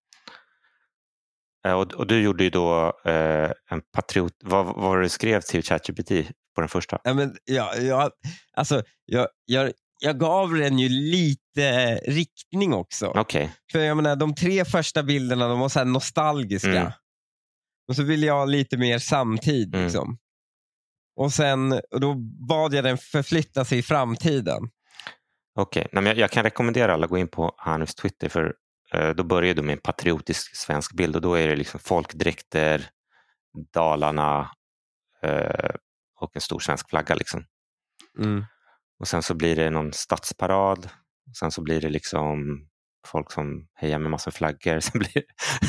Eh, 1.67 1.73
Och, 1.73 1.93
och 1.93 2.07
du 2.07 2.21
gjorde 2.21 2.43
ju 2.43 2.49
då 2.49 2.93
eh, 3.05 3.51
en 3.69 3.81
patriot... 3.93 4.33
Vad, 4.43 4.65
vad 4.65 4.75
var 4.75 4.97
det 4.97 5.03
du 5.03 5.09
skrev 5.09 5.41
till 5.41 5.63
ChatGPT 5.63 6.09
på 6.55 6.61
den 6.61 6.67
första? 6.69 6.99
Ja, 7.03 7.13
men, 7.13 7.35
ja, 7.45 7.75
ja, 7.75 8.11
alltså, 8.53 8.83
jag, 9.05 9.27
jag, 9.45 9.71
jag 10.01 10.19
gav 10.19 10.53
den 10.53 10.79
ju 10.79 10.89
lite 10.89 11.95
riktning 11.95 12.73
också. 12.73 13.07
Okej. 13.15 13.51
För 13.71 13.79
jag 13.79 13.97
menar, 13.97 14.15
de 14.15 14.35
tre 14.35 14.65
första 14.65 15.03
bilderna 15.03 15.47
de 15.47 15.59
var 15.59 15.69
så 15.69 15.79
här 15.79 15.85
nostalgiska. 15.85 16.69
Mm. 16.81 16.91
Och 17.89 17.95
så 17.95 18.03
ville 18.03 18.25
jag 18.27 18.33
ha 18.33 18.45
lite 18.45 18.77
mer 18.77 18.99
samtid. 18.99 19.75
Mm. 19.75 19.85
Liksom. 19.85 20.17
Och 21.15 21.33
sen 21.33 21.71
och 21.91 21.99
då 21.99 22.13
bad 22.47 22.73
jag 22.73 22.83
den 22.83 22.97
förflytta 22.97 23.65
sig 23.65 23.77
i 23.77 23.81
framtiden. 23.81 24.69
Okej. 25.55 25.87
Men 25.91 26.05
jag, 26.05 26.17
jag 26.17 26.31
kan 26.31 26.43
rekommendera 26.43 26.93
alla 26.93 27.05
att 27.05 27.09
gå 27.09 27.17
in 27.17 27.27
på 27.27 27.55
Hanifs 27.57 27.95
Twitter 27.95 28.29
för 28.29 28.53
eh, 28.93 29.09
då 29.09 29.23
börjar 29.23 29.53
du 29.53 29.61
med 29.61 29.73
en 29.73 29.81
patriotisk 29.81 30.55
svensk 30.55 30.93
bild 30.93 31.15
och 31.15 31.21
då 31.21 31.33
är 31.35 31.47
det 31.47 31.55
liksom 31.55 31.79
folkdräkter, 31.79 32.89
Dalarna 33.73 34.51
eh, 35.23 35.75
och 36.19 36.31
en 36.35 36.41
stor 36.41 36.59
svensk 36.59 36.89
flagga. 36.89 37.15
Liksom. 37.15 37.45
Mm. 38.19 38.45
Och 38.99 39.07
sen 39.07 39.23
så 39.23 39.33
blir 39.33 39.55
det 39.55 39.69
någon 39.69 39.93
stadsparad. 39.93 40.89
Och 41.29 41.37
sen 41.39 41.51
så 41.51 41.61
blir 41.61 41.81
det 41.81 41.89
liksom 41.89 42.59
folk 43.07 43.31
som 43.31 43.67
hejar 43.75 43.99
med 43.99 44.11
massor 44.11 44.31
med 44.31 44.35
flaggor. 44.35 44.79
Sen 44.79 44.99
blir, 44.99 45.23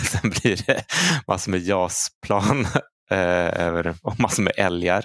sen 0.04 0.30
blir 0.30 0.66
det 0.66 0.84
massor 1.28 1.50
med 1.50 1.60
JAS-plan 1.60 2.66
eh, 3.10 3.94
och 4.02 4.20
massor 4.20 4.42
med 4.42 4.52
älgar. 4.56 5.04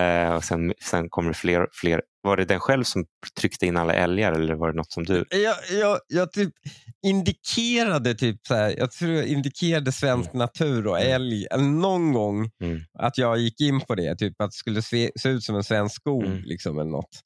Eh, 0.00 0.34
och 0.34 0.44
sen, 0.44 0.74
sen 0.82 1.08
kommer 1.10 1.28
det 1.28 1.34
fler, 1.34 1.68
fler. 1.72 2.02
Var 2.22 2.36
det 2.36 2.44
den 2.44 2.60
själv 2.60 2.84
som 2.84 3.04
tryckte 3.40 3.66
in 3.66 3.76
alla 3.76 3.94
älgar 3.94 4.32
eller 4.32 4.54
var 4.54 4.68
det 4.70 4.76
något 4.76 4.92
som 4.92 5.04
du? 5.04 5.24
Jag, 5.30 5.56
jag, 5.80 5.98
jag 6.08 6.32
typ 6.32 6.54
indikerade 7.02 8.14
typ 8.14 8.46
så 8.46 8.54
här, 8.54 8.74
jag 8.78 8.90
tror 8.92 9.10
jag 9.12 9.26
indikerade 9.26 9.92
svensk 9.92 10.32
natur 10.32 10.86
och 10.86 10.98
Mm. 11.00 11.12
älg 11.14 11.46
någon 11.80 12.12
gång 12.12 12.50
Mm. 12.60 12.80
att 12.98 13.18
jag 13.18 13.38
gick 13.38 13.60
in 13.60 13.80
på 13.80 13.94
det. 13.94 14.16
Typ 14.16 14.40
att 14.40 14.50
det 14.50 14.56
skulle 14.56 14.82
se, 14.82 15.10
se 15.20 15.28
ut 15.28 15.44
som 15.44 15.56
en 15.56 15.64
svensk 15.64 15.94
skog 15.96 16.24
Mm. 16.24 16.42
liksom, 16.44 16.78
eller 16.78 16.90
något. 16.90 17.20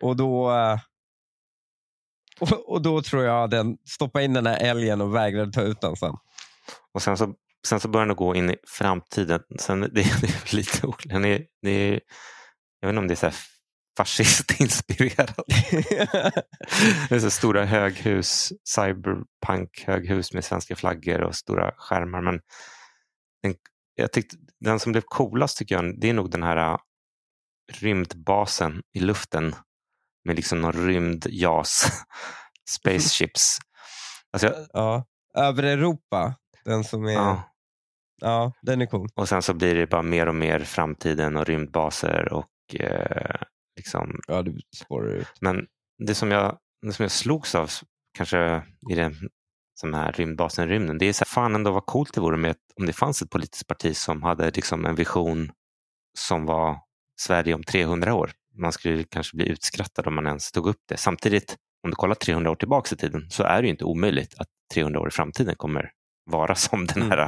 Och 0.00 0.16
då, 0.16 0.50
eh, 0.52 0.78
och, 2.40 2.68
och 2.72 2.82
då 2.82 3.02
tror 3.02 3.24
jag 3.24 3.50
den 3.50 3.76
stoppade 3.88 4.24
in 4.24 4.32
den 4.32 4.46
här 4.46 4.58
älgen 4.58 5.00
och 5.00 5.14
vägrade 5.14 5.52
ta 5.52 5.62
ut 5.62 5.80
den 5.80 5.96
sen. 5.96 6.14
Och 6.92 7.02
sen 7.02 7.16
så, 7.16 7.34
sen 7.66 7.80
så 7.80 7.88
börjar 7.88 8.06
den 8.06 8.16
gå 8.16 8.34
in 8.34 8.50
i 8.50 8.56
framtiden. 8.68 9.40
Sen, 9.58 9.80
det, 9.80 9.88
det 9.92 10.26
är 10.26 10.56
lite 10.56 10.86
oklart. 10.86 11.22
Det 11.62 11.70
är, 11.70 12.00
jag 12.80 12.88
vet 12.88 12.92
inte 12.92 12.98
om 12.98 13.08
det 13.08 13.14
är 13.14 13.16
så 13.16 13.26
här 13.26 13.36
fascistinspirerat. 13.96 15.36
Det 17.08 17.14
är 17.14 17.18
så 17.18 17.30
stora 17.30 17.64
höghus, 17.64 18.52
cyberpunk-höghus 18.64 20.34
med 20.34 20.44
svenska 20.44 20.76
flaggor 20.76 21.20
och 21.20 21.34
stora 21.34 21.72
skärmar. 21.76 22.20
Men 22.20 22.40
den, 23.42 23.54
jag 23.94 24.12
tyckte, 24.12 24.36
den 24.60 24.80
som 24.80 24.92
blev 24.92 25.02
coolast 25.06 25.58
tycker 25.58 25.74
jag, 25.74 26.00
det 26.00 26.08
är 26.08 26.14
nog 26.14 26.30
den 26.30 26.42
här 26.42 26.56
äh, 26.56 26.78
rymdbasen 27.72 28.82
i 28.94 29.00
luften 29.00 29.54
med 30.24 30.36
liksom 30.36 30.60
någon 30.60 30.86
rymd 30.86 31.26
JAS, 31.28 31.86
spaceships. 32.70 33.58
Alltså, 34.32 34.46
jag, 34.46 34.66
ja. 34.72 35.04
Över 35.34 35.62
Europa, 35.62 36.34
den 36.64 36.84
som 36.84 37.04
är, 37.04 37.12
ja. 37.12 37.53
Ja. 38.20 38.52
den 38.62 38.82
är 38.82 38.86
cool. 38.86 39.08
Och 39.14 39.28
sen 39.28 39.42
så 39.42 39.54
blir 39.54 39.74
det 39.74 39.86
bara 39.86 40.02
mer 40.02 40.26
och 40.26 40.34
mer 40.34 40.58
framtiden 40.58 41.36
och 41.36 41.46
rymdbaser 41.46 42.32
och 42.32 42.80
eh, 42.80 43.40
liksom 43.76 44.20
Ja, 44.28 44.42
du 44.42 44.58
spårar 44.76 45.14
ut. 45.14 45.32
Men 45.40 45.66
det 45.98 46.14
som 46.14 46.30
jag, 46.30 46.58
det 46.86 46.92
som 46.92 47.02
jag 47.02 47.12
slogs 47.12 47.54
av 47.54 47.70
kanske 48.18 48.62
i 48.90 48.94
den 48.94 49.14
som 49.74 49.94
här 49.94 50.12
rymdbasen 50.12 50.68
i 50.68 50.72
rymden, 50.72 50.98
det 50.98 51.06
är 51.06 51.12
så 51.12 51.24
här, 51.24 51.30
fan 51.30 51.54
ändå 51.54 51.70
vad 51.70 51.86
coolt 51.86 52.14
det 52.14 52.20
vore 52.20 52.36
med 52.36 52.50
ett, 52.50 52.58
om 52.80 52.86
det 52.86 52.92
fanns 52.92 53.22
ett 53.22 53.30
politiskt 53.30 53.66
parti 53.66 53.96
som 53.96 54.22
hade 54.22 54.50
liksom 54.50 54.86
en 54.86 54.94
vision 54.94 55.50
som 56.18 56.46
var 56.46 56.78
Sverige 57.20 57.54
om 57.54 57.64
300 57.64 58.14
år. 58.14 58.30
Man 58.58 58.72
skulle 58.72 59.04
kanske 59.04 59.36
bli 59.36 59.48
utskrattad 59.48 60.06
om 60.06 60.14
man 60.14 60.26
ens 60.26 60.52
tog 60.52 60.66
upp 60.66 60.80
det. 60.88 60.96
Samtidigt, 60.96 61.56
om 61.82 61.90
du 61.90 61.96
kollar 61.96 62.14
300 62.14 62.50
år 62.50 62.56
tillbaka 62.56 62.94
i 62.94 62.98
tiden 62.98 63.30
så 63.30 63.42
är 63.42 63.62
det 63.62 63.66
ju 63.66 63.70
inte 63.70 63.84
omöjligt 63.84 64.34
att 64.38 64.48
300 64.74 65.00
år 65.00 65.08
i 65.08 65.10
framtiden 65.10 65.56
kommer 65.56 65.90
vara 66.30 66.54
som 66.54 66.86
den 66.86 67.02
här 67.10 67.24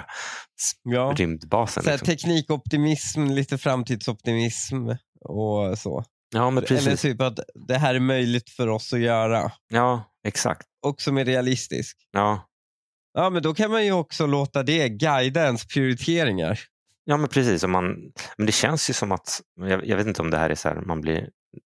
s- 0.60 0.72
Ja. 0.82 1.14
rymdbasen. 1.16 1.82
Så 1.82 1.90
här, 1.90 1.96
Liksom. 1.98 2.06
teknikoptimism, 2.06 3.24
lite 3.24 3.58
framtidsoptimism 3.58 4.88
och 5.20 5.78
så. 5.78 6.04
Ja, 6.34 6.50
men 6.50 6.64
Eller 6.64 6.66
precis. 6.76 7.00
typ 7.02 7.20
att 7.20 7.38
det 7.68 7.78
här 7.78 7.94
är 7.94 8.00
möjligt 8.00 8.50
för 8.50 8.68
oss 8.68 8.92
att 8.92 9.00
göra 9.00 9.52
Ja, 9.68 10.04
exakt. 10.26 10.66
och 10.86 11.00
som 11.00 11.18
är 11.18 11.24
realistisk. 11.24 11.96
Ja. 12.12 12.48
Ja, 13.14 13.30
men 13.30 13.42
då 13.42 13.54
kan 13.54 13.70
man 13.70 13.84
ju 13.84 13.92
också 13.92 14.26
låta 14.26 14.62
det 14.62 14.88
guida 14.88 15.44
ens 15.44 15.66
prioriteringar. 15.66 16.58
Ja, 17.04 17.16
men 17.16 17.28
precis. 17.28 17.62
Och 17.62 17.70
man, 17.70 17.94
men 18.36 18.46
det 18.46 18.52
känns 18.52 18.90
ju 18.90 18.94
som 18.94 19.12
att, 19.12 19.40
jag, 19.60 19.86
jag 19.86 19.96
vet 19.96 20.06
inte 20.06 20.22
om 20.22 20.30
det 20.30 20.38
här 20.38 20.50
är 20.50 20.54
så 20.54 20.68
här, 20.68 20.76
man 20.76 21.00
blir, 21.00 21.28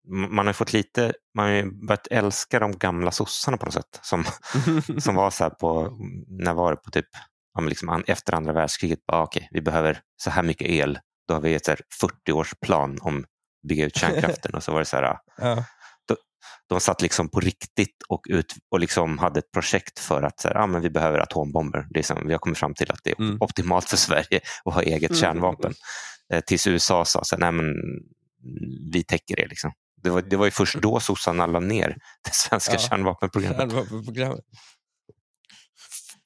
man 0.08 0.46
har 0.46 0.52
fått 0.52 0.72
lite, 0.72 1.12
man 1.34 1.46
har 1.46 1.86
börjat 1.86 2.06
älska 2.10 2.58
de 2.58 2.78
gamla 2.78 3.10
sossarna 3.10 3.56
på 3.56 3.64
något 3.64 3.74
sätt. 3.74 4.00
Som, 4.02 4.24
som 4.98 5.14
var 5.14 5.30
så 5.30 5.44
här 5.44 5.50
på, 5.50 5.98
när 6.28 6.54
var 6.54 6.70
det 6.70 6.76
på 6.76 6.90
typ, 6.90 7.06
liksom 7.60 8.04
efter 8.06 8.34
andra 8.34 8.52
världskriget, 8.52 8.98
ah, 9.06 9.22
okej, 9.22 9.48
vi 9.50 9.60
behöver 9.60 10.00
så 10.16 10.30
här 10.30 10.42
mycket 10.42 10.68
el. 10.68 10.98
Då 11.28 11.34
har 11.34 11.40
vi 11.40 11.54
ett 11.54 11.64
så 11.64 11.70
här 11.70 11.80
40-årsplan 12.02 12.98
om 13.00 13.18
att 13.18 13.24
bygga 13.68 13.84
ut 13.84 13.96
kärnkraften. 13.96 14.54
och 14.54 14.62
så 14.62 14.72
var 14.72 14.78
det 14.78 14.84
så 14.84 14.96
här, 14.96 15.18
ja. 15.38 15.64
de 16.68 16.80
satt 16.80 17.02
liksom 17.02 17.28
på 17.28 17.40
riktigt 17.40 18.02
och, 18.08 18.20
ut, 18.28 18.54
och 18.70 18.80
liksom 18.80 19.18
hade 19.18 19.38
ett 19.38 19.52
projekt 19.52 19.98
för 19.98 20.22
att 20.22 20.40
så 20.40 20.48
här, 20.48 20.56
ah, 20.56 20.66
men 20.66 20.82
vi 20.82 20.90
behöver 20.90 21.18
atombomber. 21.18 21.86
Det 21.90 22.02
som, 22.02 22.26
vi 22.26 22.32
har 22.32 22.38
kommit 22.38 22.58
fram 22.58 22.74
till 22.74 22.90
att 22.92 23.00
det 23.04 23.10
är 23.10 23.20
Mm. 23.20 23.36
optimalt 23.40 23.88
för 23.88 23.96
Sverige 23.96 24.40
att 24.64 24.74
ha 24.74 24.82
eget 24.82 25.10
Mm. 25.10 25.20
kärnvapen. 25.20 25.74
Eh, 26.32 26.40
tills 26.40 26.66
USA 26.66 27.04
sa 27.04 27.24
så 27.24 27.36
här, 27.36 27.40
nej 27.40 27.52
men 27.52 27.74
vi 28.92 29.04
täcker 29.04 29.36
det. 29.36 29.46
Liksom. 29.46 29.72
Det, 30.04 30.10
var, 30.10 30.22
det 30.22 30.36
var 30.36 30.44
ju 30.44 30.50
först 30.50 30.74
då 30.74 31.00
sossarna 31.00 31.46
la 31.46 31.60
ner 31.60 31.88
det 32.24 32.34
svenska 32.34 32.72
Ja. 32.72 32.78
kärnvapenprogrammet. 32.78 33.58
Kärnvapenprogrammet. 33.70 34.44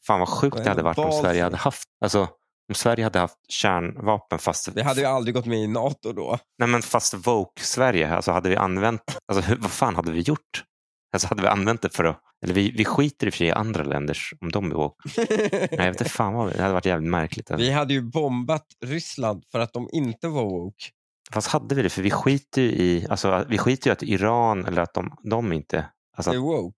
Fan 0.07 0.21
vad 0.21 0.29
sjukt 0.29 0.57
det 0.57 0.69
hade 0.69 0.83
varit 0.83 0.99
om 0.99 1.12
Sverige 1.12 1.43
hade 1.43 1.57
haft 1.57 1.88
alltså, 2.05 2.21
om 2.69 2.75
Sverige 2.75 3.05
hade 3.05 3.19
haft 3.19 3.37
kärnvapen 3.49 4.38
fast, 4.38 4.69
Vi 4.69 4.83
hade 4.83 5.01
ju 5.01 5.07
aldrig 5.07 5.35
gått 5.35 5.47
med 5.47 5.59
i 5.59 5.67
NATO 5.67 6.12
då. 6.12 6.38
nej, 6.59 6.69
men 6.69 6.83
fast 6.83 7.14
Woke-Sverige, 7.14 8.14
alltså 8.14 8.33
hade 8.33 8.49
vi 8.49 8.57
använt, 8.57 9.03
alltså, 9.33 9.49
hur, 9.49 9.57
vad 9.57 9.71
fan 9.71 9.97
hade 9.97 10.12
vi 10.12 10.21
gjort? 10.21 10.64
Alltså 11.12 11.29
hade 11.29 11.43
vi 11.43 11.49
använt 11.49 11.83
det 11.83 11.91
för 11.97 12.05
att, 12.05 12.21
eller 12.45 12.55
vi, 12.55 12.71
vi 12.71 12.85
skiter 12.85 13.27
i 13.27 13.31
och 13.31 13.35
för 13.35 13.38
sig 13.38 13.47
i 13.47 13.51
andra 13.51 13.85
länders, 13.85 14.35
om 14.41 14.53
de 14.53 14.71
är 14.71 14.75
woke. 14.75 15.09
Nej, 15.17 15.69
jag 15.71 15.77
vet 15.79 16.01
inte 16.01 16.05
fan 16.05 16.35
vad, 16.35 16.53
det 16.53 16.62
hade 16.62 16.75
varit 16.75 16.85
jävligt 16.87 17.11
märkligt. 17.11 17.51
Vi 17.51 17.71
hade 17.71 17.95
ju 17.95 18.03
bombat 18.03 18.67
Ryssland 18.85 19.45
för 19.53 19.59
att 19.59 19.73
de 19.73 19.88
inte 19.93 20.29
var 20.29 20.43
woke. 20.45 20.85
Fast 21.33 21.49
hade 21.49 21.75
vi 21.75 21.83
det? 21.83 21.91
För 21.91 22.03
vi 22.03 22.11
skiter 22.11 22.62
ju 22.62 22.69
i, 22.69 23.07
alltså, 23.11 23.45
vi 23.49 23.59
skiter 23.59 23.91
ju 23.91 23.93
att 23.93 24.03
Iran 24.03 24.67
eller 24.67 24.83
att 24.83 24.95
de, 24.95 25.17
de 25.31 25.53
inte, 25.53 25.87
alltså, 26.17 26.33
är 26.33 26.38
woke. 26.38 26.75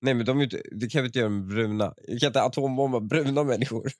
Nej 0.00 0.14
men 0.14 0.26
de 0.26 0.38
är 0.38 0.42
inte, 0.44 0.62
det 0.80 0.88
kan 0.88 1.02
vi 1.02 1.06
inte 1.06 1.18
göra 1.18 1.28
med 1.28 1.46
bruna. 1.46 1.94
Vi 2.08 2.18
kan 2.18 2.26
inte 2.26 2.42
atombomba 2.42 3.00
bruna 3.00 3.44
människor. 3.44 3.90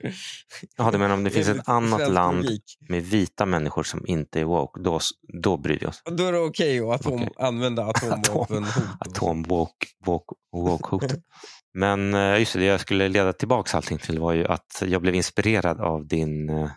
ja, 0.77 0.91
du 0.91 0.99
menar 0.99 1.15
om 1.15 1.25
det 1.25 1.31
finns 1.31 1.49
ett 1.49 1.69
annat 1.69 2.11
land 2.13 2.45
logik. 2.45 2.63
med 2.89 3.03
vita 3.03 3.47
människor 3.47 3.83
som 3.83 4.07
inte 4.07 4.41
är 4.41 4.45
woke, 4.45 4.81
då, 4.81 5.01
då 5.43 5.57
bryr 5.57 5.79
vi 5.81 5.87
oss. 5.87 6.03
Då 6.11 6.25
är 6.25 6.33
det 6.33 6.39
okej 6.39 6.81
att 6.81 7.01
atom, 7.01 7.15
Okej. 7.15 7.31
använda 7.39 7.85
atomvapenhot. 7.91 8.73
atom-woke-hotet. 9.01 11.21
Men 11.75 12.15
eh, 12.15 12.39
just 12.39 12.53
det, 12.53 12.59
det 12.59 12.65
jag 12.65 12.81
skulle 12.81 13.09
leda 13.09 13.33
tillbaka 13.33 13.77
allting 13.77 13.99
till 13.99 14.19
var 14.19 14.33
ju 14.33 14.47
att 14.47 14.83
jag 14.87 15.03
blev 15.03 15.15
inspirerad 15.15 15.81
av 15.81 16.07
din, 16.07 16.49
eh, 16.49 16.71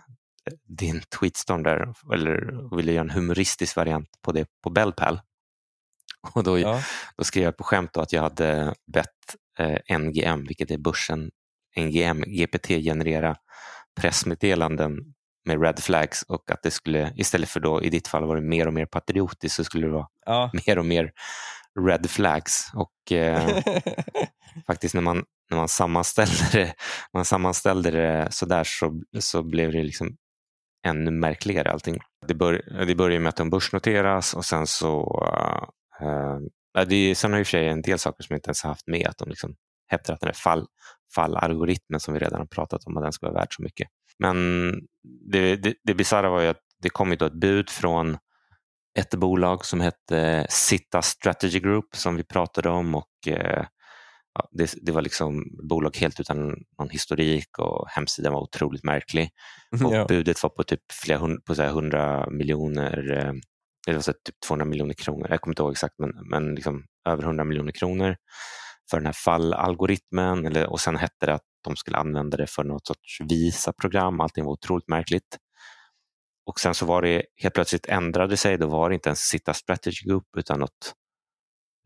din 0.68 1.02
tweetstorm 1.20 1.64
där, 1.64 1.94
eller 2.14 2.76
ville 2.76 2.92
göra 2.92 3.02
en 3.04 3.10
humoristisk 3.10 3.76
variant 3.76 4.10
på 4.22 4.32
det 4.32 4.48
på 4.64 4.70
Bellpal. 4.70 5.22
Och 6.34 6.44
då, 6.44 6.60
Ja. 6.60 6.82
då 7.18 7.24
skrev 7.24 7.44
jag 7.44 7.58
på 7.58 7.64
skämt 7.64 7.98
att 7.98 8.14
jag 8.14 8.22
hade 8.22 8.74
bett 8.94 9.08
eh, 9.60 9.98
NGM, 10.00 10.46
vilket 10.48 10.72
är 10.72 10.78
börsen, 10.78 11.32
NGM, 11.78 12.22
GPT 12.22 12.68
generera 12.68 13.36
pressmeddelanden 14.02 14.98
med 15.46 15.62
red 15.62 15.80
flags 15.80 16.22
och 16.24 16.52
att 16.52 16.64
det 16.64 16.72
skulle, 16.72 17.14
istället 17.16 17.50
för 17.50 17.60
då 17.60 17.84
i 17.84 17.90
ditt 17.90 18.08
fall 18.08 18.26
var 18.26 18.36
det 18.36 18.42
mer 18.42 18.68
och 18.68 18.74
mer 18.74 18.86
patriotiskt, 18.86 19.56
så 19.56 19.64
skulle 19.64 19.88
det 19.88 19.94
vara 19.94 20.08
Ja. 20.26 20.52
mer 20.68 20.80
och 20.80 20.86
mer 20.86 21.12
red 21.88 22.10
flags. 22.10 22.72
Och 22.74 23.12
eh, 23.12 23.64
faktiskt 24.68 24.94
när 24.96 25.02
man, 25.02 25.24
när 25.50 25.58
man 25.58 25.68
sammanställde 25.68 26.48
det, 26.52 26.74
man 27.14 27.26
sammanställde 27.26 27.92
det 27.92 28.28
sådär 28.32 28.64
så, 28.64 29.02
så 29.20 29.44
blev 29.44 29.72
det 29.72 29.84
liksom 29.84 30.18
ännu 30.88 31.12
märkligare 31.12 31.72
allting. 31.72 32.00
Det, 32.28 32.34
bör, 32.34 32.86
det 32.86 32.96
börjar 32.96 33.20
med 33.20 33.30
att 33.30 33.36
de 33.36 33.50
börsnoteras 33.50 34.34
och 34.34 34.46
sen 34.46 34.68
så 34.68 35.24
eh, 36.02 36.38
ja, 36.74 36.86
det, 36.86 36.96
är- 36.96 37.16
sen 37.16 37.32
har 37.32 37.38
ju 37.38 37.42
i 37.42 37.44
och 37.44 37.48
för 37.48 37.52
sig 37.52 37.68
en 37.68 37.82
del 37.82 38.00
saker 38.00 38.24
som 38.24 38.34
jag 38.34 38.38
inte 38.38 38.48
ens 38.48 38.64
har 38.64 38.70
haft 38.70 38.88
med. 38.88 39.08
Att 39.08 39.18
de 39.18 39.30
liksom 39.30 39.56
hävdar 39.88 40.14
att 40.14 40.20
den 40.20 40.28
här 40.28 40.34
fall, 40.34 40.66
fallalgoritmen 41.16 42.00
som 42.00 42.14
vi 42.14 42.20
redan 42.20 42.40
har 42.40 42.46
pratat 42.48 42.84
om, 42.86 42.98
att 42.98 43.04
den 43.04 43.12
ska 43.14 43.26
vara 43.26 43.40
värd 43.40 43.48
så 43.56 43.64
mycket. 43.64 43.88
Men 44.20 44.36
det, 45.32 45.56
det, 45.56 45.74
det 45.84 45.94
bisarra 45.94 46.30
var 46.30 46.42
ju 46.42 46.48
att 46.48 46.62
det 46.82 46.90
kom 46.90 47.10
ju 47.10 47.16
då 47.16 47.26
ett 47.26 47.34
bud 47.42 47.70
från 47.70 48.18
ett 49.00 49.16
bolag 49.16 49.66
som 49.66 49.82
hette 49.82 50.20
eh, 50.20 50.46
Sitta 50.50 51.02
Strategy 51.02 51.60
Group 51.60 51.96
som 51.96 52.16
vi 52.16 52.24
pratade 52.24 52.70
om 52.70 52.96
och 52.96 53.28
eh, 53.28 53.66
ja, 54.34 54.50
det, 54.52 54.74
det 54.82 54.92
var 54.92 55.02
liksom 55.02 55.44
bolag 55.70 55.98
helt 55.98 56.20
utan 56.20 56.38
någon 56.80 56.90
historik 56.90 57.60
och 57.60 57.90
hemsidan 57.90 58.34
var 58.34 58.42
otroligt 58.42 58.84
märklig. 58.84 59.30
Och 59.86 59.96
ja. 59.96 60.06
budet 60.06 60.44
var 60.44 60.50
på 60.50 60.64
typ 60.64 60.92
flera 60.92 61.20
hund, 61.20 61.46
på 61.46 61.56
så 61.56 61.62
här 61.62 61.70
100 61.70 62.30
miljoner, 62.30 63.18
eh, 63.88 63.94
var 63.94 64.02
så 64.02 64.14
typ 64.14 64.36
200 64.48 64.66
miljoner 64.66 64.94
kronor, 64.94 65.28
jag 65.30 65.42
kommer 65.42 65.52
inte 65.52 65.62
ihåg 65.62 65.72
exakt, 65.72 65.96
men, 65.98 66.12
men 66.30 66.56
liksom 66.56 66.86
över 67.10 67.24
100 67.24 67.44
miljoner 67.44 67.72
kronor 67.72 68.16
för 68.92 68.98
den 68.98 69.06
här 69.06 69.14
fallalgoritmen. 69.14 70.46
Eller, 70.46 70.72
och 70.72 70.80
sen 70.80 70.96
hette 70.96 71.26
det 71.26 71.34
att 71.34 71.46
de 71.64 71.76
skulle 71.76 71.98
använda 71.98 72.38
det 72.38 72.48
för 72.48 72.64
något 72.64 72.88
sorts 72.88 73.22
Visa-program. 73.30 74.20
Allting 74.20 74.46
var 74.46 74.52
otroligt 74.52 74.88
märkligt. 74.88 75.38
Och 76.46 76.60
sen 76.60 76.74
så 76.74 76.86
var 76.86 77.02
det 77.02 77.24
helt 77.36 77.54
plötsligt 77.54 77.86
ändrade 77.86 78.38
sig. 78.38 78.58
Då 78.58 78.68
var 78.68 78.90
det 78.90 78.96
inte 78.96 79.10
ens 79.10 79.20
Sitta 79.20 79.54
Strategy 79.54 80.06
Group 80.06 80.26
utan 80.38 80.60
något 80.60 80.94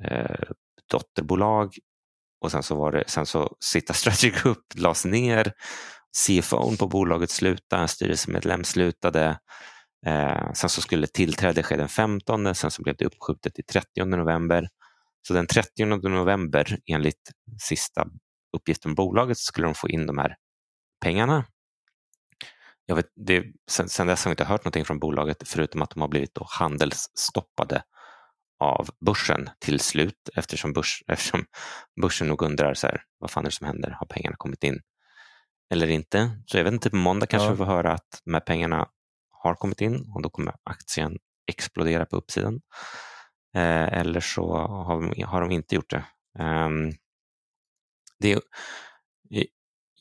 eh, 0.03 0.49
dotterbolag. 0.91 1.75
Och 2.41 2.51
sen 2.51 2.63
så 2.63 2.75
var 2.75 2.91
det 2.91 3.03
sen 3.07 3.25
så 3.25 3.55
Sitta 3.59 3.93
Strategy 3.93 4.29
Group 4.29 4.59
lades 4.75 5.05
ner. 5.05 5.53
CFO 6.17 6.77
på 6.77 6.87
bolaget 6.87 7.29
slutade, 7.29 7.81
en 7.81 7.87
styrelsemedlem 7.87 8.63
slutade. 8.63 9.39
Eh, 10.05 10.53
sen 10.53 10.69
så 10.69 10.81
skulle 10.81 11.07
tillträde 11.07 11.63
ske 11.63 11.75
den 11.75 11.89
15, 11.89 12.55
sen 12.55 12.71
så 12.71 12.81
blev 12.81 12.95
det 12.95 13.05
uppskjutet 13.05 13.55
till 13.55 13.65
30 13.65 14.05
november. 14.05 14.67
Så 15.27 15.33
den 15.33 15.47
30 15.47 15.85
november, 15.85 16.77
enligt 16.85 17.31
sista 17.61 18.07
uppgiften 18.57 18.91
om 18.91 18.95
bolaget, 18.95 19.37
så 19.37 19.45
skulle 19.45 19.67
de 19.67 19.75
få 19.75 19.89
in 19.89 20.05
de 20.05 20.17
här 20.17 20.35
pengarna. 21.03 21.45
Jag 22.85 22.95
vet, 22.95 23.09
det, 23.15 23.43
sen, 23.69 23.89
sen 23.89 24.07
dess 24.07 24.25
har 24.25 24.29
vi 24.29 24.33
inte 24.33 24.43
hört 24.43 24.63
någonting 24.63 24.85
från 24.85 24.99
bolaget 24.99 25.47
förutom 25.47 25.81
att 25.81 25.89
de 25.89 26.01
har 26.01 26.07
blivit 26.07 26.35
då 26.35 26.45
handelsstoppade 26.49 27.83
av 28.59 28.89
börsen 29.05 29.49
till 29.59 29.79
slut 29.79 30.29
eftersom, 30.35 30.73
börs, 30.73 31.03
eftersom 31.07 31.45
börsen 32.01 32.27
nog 32.27 32.41
undrar 32.41 32.73
så 32.73 32.87
här, 32.87 33.03
vad 33.19 33.31
fan 33.31 33.43
är 33.45 33.49
det 33.49 33.55
som 33.55 33.67
händer? 33.67 33.89
Har 33.99 34.07
pengarna 34.07 34.35
kommit 34.39 34.63
in 34.63 34.81
eller 35.73 35.87
inte? 35.87 36.41
Så 36.45 36.57
jag 36.57 36.63
vet 36.63 36.73
inte, 36.73 36.89
på 36.89 36.95
måndag 36.95 37.27
kanske 37.27 37.45
Ja. 37.47 37.51
vi 37.51 37.57
får 37.57 37.65
höra 37.65 37.93
att 37.93 38.21
de 38.25 38.33
här 38.33 38.41
pengarna 38.41 38.87
har 39.31 39.55
kommit 39.55 39.81
in 39.81 40.11
och 40.15 40.21
då 40.21 40.29
kommer 40.29 40.55
aktien 40.63 41.17
explodera 41.47 42.05
på 42.05 42.15
uppsidan. 42.15 42.61
Eh, 43.55 43.93
eller 43.93 44.19
så 44.19 44.57
har 44.57 45.01
de, 45.01 45.23
har 45.23 45.41
de 45.41 45.51
inte 45.51 45.75
gjort 45.75 45.89
det. 45.89 46.05
Ehm, 46.39 46.91
det 48.19 48.39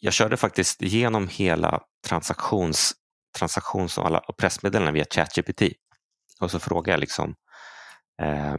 jag 0.00 0.12
körde 0.12 0.36
faktiskt 0.36 0.82
igenom 0.82 1.28
hela 1.28 1.80
transaktions, 2.08 2.92
transaktions 3.38 3.98
och 3.98 4.06
alla 4.06 4.20
pressmeddelanden 4.20 4.94
via 4.94 5.04
ChatGPT. 5.10 5.62
Och 6.40 6.50
så 6.50 6.58
frågade 6.58 6.90
jag 6.90 7.00
liksom, 7.00 7.34
eh, 8.22 8.56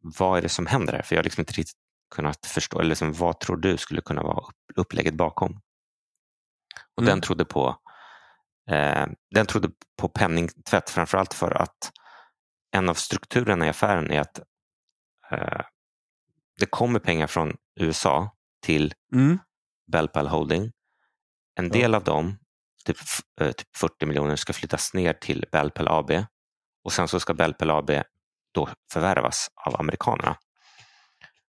vad 0.00 0.38
är 0.38 0.42
det 0.42 0.48
som 0.48 0.66
händer 0.66 0.92
här? 0.92 1.02
För 1.02 1.14
jag 1.14 1.18
har 1.20 1.24
liksom 1.24 1.40
inte 1.40 1.52
riktigt 1.52 1.76
kunnat 2.14 2.46
förstå, 2.46 2.78
eller 2.80 2.88
liksom, 2.88 3.12
vad 3.12 3.40
tror 3.40 3.56
du 3.56 3.76
skulle 3.76 4.00
kunna 4.00 4.22
vara 4.22 4.38
upp, 4.46 4.56
upplägget 4.76 5.14
bakom? 5.14 5.60
Och 6.96 7.02
Mm. 7.02 7.10
den 7.10 7.20
trodde 7.20 7.44
på 7.44 7.76
eh, 8.70 9.06
den 9.34 9.46
trodde 9.46 9.70
på 9.98 10.08
penningtvätt 10.08 10.90
framförallt 10.90 11.34
för 11.34 11.50
att 11.50 11.92
en 12.76 12.88
av 12.88 12.94
strukturerna 12.94 13.66
i 13.66 13.68
affären 13.68 14.10
är 14.10 14.20
att 14.20 14.38
eh, 15.30 15.60
det 16.60 16.66
kommer 16.66 16.98
pengar 17.00 17.26
från 17.26 17.56
USA 17.80 18.30
till 18.62 18.94
Mm. 19.14 19.38
Bellpal 19.92 20.26
Holding. 20.28 20.72
En 21.54 21.64
Ja. 21.66 21.72
del 21.72 21.94
av 21.94 22.04
dem, 22.04 22.38
typ, 22.84 22.96
eh, 23.40 23.52
typ 23.52 23.76
40 23.76 24.06
miljoner, 24.06 24.36
ska 24.36 24.52
flyttas 24.52 24.94
ner 24.94 25.12
till 25.12 25.44
Bellpal 25.52 25.88
AB 25.88 26.10
och 26.84 26.92
sen 26.92 27.08
så 27.08 27.20
ska 27.20 27.34
Bellpal 27.34 27.70
AB 27.70 27.90
då 28.54 28.68
förvärvas 28.92 29.48
av 29.66 29.80
amerikanerna. 29.80 30.36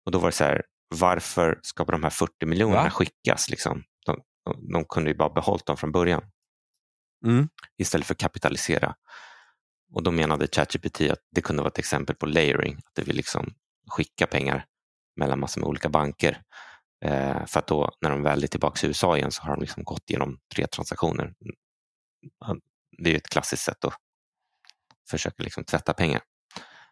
Och 0.05 0.11
då 0.11 0.19
var 0.19 0.27
det 0.27 0.35
så 0.35 0.43
här, 0.43 0.63
varför 0.87 1.59
ska 1.61 1.83
de 1.83 2.03
här 2.03 2.09
40 2.09 2.45
miljonerna 2.45 2.83
Va? 2.83 2.89
skickas? 2.89 3.49
Liksom? 3.49 3.83
De, 4.05 4.21
de, 4.45 4.71
de 4.73 4.85
kunde 4.85 5.09
ju 5.09 5.17
bara 5.17 5.29
behållit 5.29 5.65
dem 5.65 5.77
från 5.77 5.91
början 5.91 6.31
Mm. 7.25 7.49
istället 7.77 8.07
för 8.07 8.13
kapitalisera. 8.13 8.95
Och 9.93 10.03
då 10.03 10.11
menade 10.11 10.47
ChatGPT 10.47 11.01
att 11.01 11.19
det 11.31 11.41
kunde 11.41 11.61
vara 11.61 11.71
ett 11.71 11.79
exempel 11.79 12.15
på 12.15 12.25
layering, 12.25 12.75
att 12.77 12.95
det 12.95 13.03
vill 13.03 13.15
liksom 13.15 13.53
skicka 13.89 14.27
pengar 14.27 14.65
mellan 15.15 15.39
massor 15.39 15.61
med 15.61 15.67
olika 15.67 15.89
banker. 15.89 16.41
Eh, 17.05 17.45
för 17.45 17.59
att 17.59 17.67
då 17.67 17.91
när 18.01 18.09
de 18.09 18.23
väl 18.23 18.43
är 18.43 18.47
tillbaka 18.47 18.85
i 18.85 18.89
USA 18.89 19.17
igen 19.17 19.31
så 19.31 19.43
har 19.43 19.55
de 19.55 19.61
liksom 19.61 19.83
gått 19.83 20.09
igenom 20.09 20.39
tre 20.55 20.67
transaktioner. 20.67 21.33
Det 22.97 23.11
är 23.11 23.15
ett 23.15 23.29
klassiskt 23.29 23.63
sätt 23.63 23.85
att 23.85 23.93
försöka 25.09 25.43
liksom 25.43 25.63
tvätta 25.63 25.93
pengar. 25.93 26.21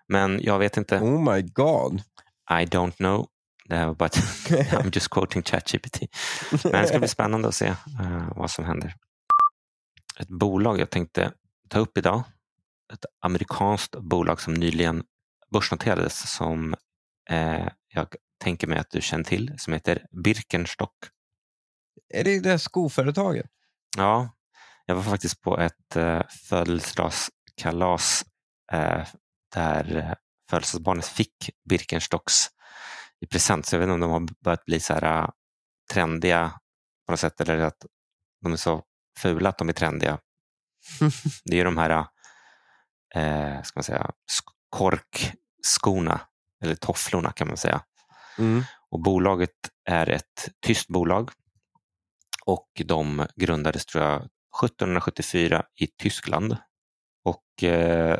Men 0.09 0.43
jag 0.43 0.59
vet 0.59 0.77
inte. 0.77 0.99
Oh 0.99 1.33
my 1.33 1.41
god. 1.41 2.01
I 2.49 2.65
don't 2.65 2.95
know. 2.95 3.27
But 3.97 4.15
I'm 4.49 4.91
just 4.93 5.09
quoting 5.09 5.43
ChatGPT. 5.43 5.99
Men 6.63 6.71
det 6.71 6.87
ska 6.87 6.99
bli 6.99 7.07
spännande 7.07 7.47
att 7.47 7.55
se 7.55 7.69
uh, 7.69 8.33
vad 8.35 8.51
som 8.51 8.65
händer. 8.65 8.95
Ett 10.19 10.27
bolag 10.27 10.79
jag 10.79 10.89
tänkte 10.89 11.31
ta 11.69 11.79
upp 11.79 11.97
idag. 11.97 12.23
Ett 12.93 13.05
amerikanskt 13.21 13.95
bolag 13.95 14.41
som 14.41 14.53
nyligen 14.53 15.03
börsnoterades 15.51 16.35
som 16.35 16.75
eh, 17.29 17.67
jag 17.87 18.07
tänker 18.43 18.67
mig 18.67 18.79
att 18.79 18.89
du 18.89 19.01
känner 19.01 19.23
till 19.23 19.53
som 19.57 19.73
heter 19.73 20.05
Birkenstock. 20.23 20.95
Är 22.13 22.23
det 22.23 22.39
det 22.39 22.59
skoföretaget? 22.59 23.45
Ja, 23.97 24.29
jag 24.85 24.95
var 24.95 25.03
faktiskt 25.03 25.41
på 25.41 25.59
ett 25.59 25.95
eh, 25.95 26.21
födelsedagskalas 26.49 28.25
eh, 28.71 29.07
där 29.53 29.95
eh, 29.95 30.13
födelsedagsbarnet 30.49 31.05
fick 31.05 31.49
Birkenstocks 31.69 32.47
i 33.19 33.27
present. 33.27 33.65
Så 33.65 33.75
jag 33.75 33.79
vet 33.79 33.85
inte 33.85 33.93
om 33.93 33.99
de 33.99 34.11
har 34.11 34.43
börjat 34.43 34.65
bli 34.65 34.79
så 34.79 34.93
här 34.93 35.23
uh, 35.23 35.29
trendiga 35.93 36.59
på 37.05 37.11
något 37.11 37.19
sätt 37.19 37.41
eller 37.41 37.59
att 37.59 37.85
de 38.41 38.53
är 38.53 38.57
så 38.57 38.83
fula 39.19 39.49
att 39.49 39.57
de 39.57 39.69
är 39.69 39.73
trendiga. 39.73 40.19
Det 41.45 41.53
är 41.53 41.57
ju 41.57 41.63
de 41.63 41.77
här 41.77 42.05
eh, 43.15 43.61
ska 43.61 43.77
man 43.77 43.83
säga, 43.83 44.11
korkskorna 44.69 46.21
eller 46.63 46.75
tofflorna 46.75 47.31
kan 47.31 47.47
man 47.47 47.57
säga. 47.57 47.81
Mm. 48.37 48.63
Och 48.89 49.01
bolaget 49.01 49.55
är 49.89 50.09
ett 50.09 50.49
tyst 50.65 50.87
bolag 50.87 51.31
och 52.45 52.81
de 52.85 53.27
grundades 53.35 53.85
tror 53.85 54.03
jag 54.03 54.15
1774 54.15 55.65
i 55.75 55.87
Tyskland. 55.87 56.57
Och 57.23 57.63
eh, 57.63 58.19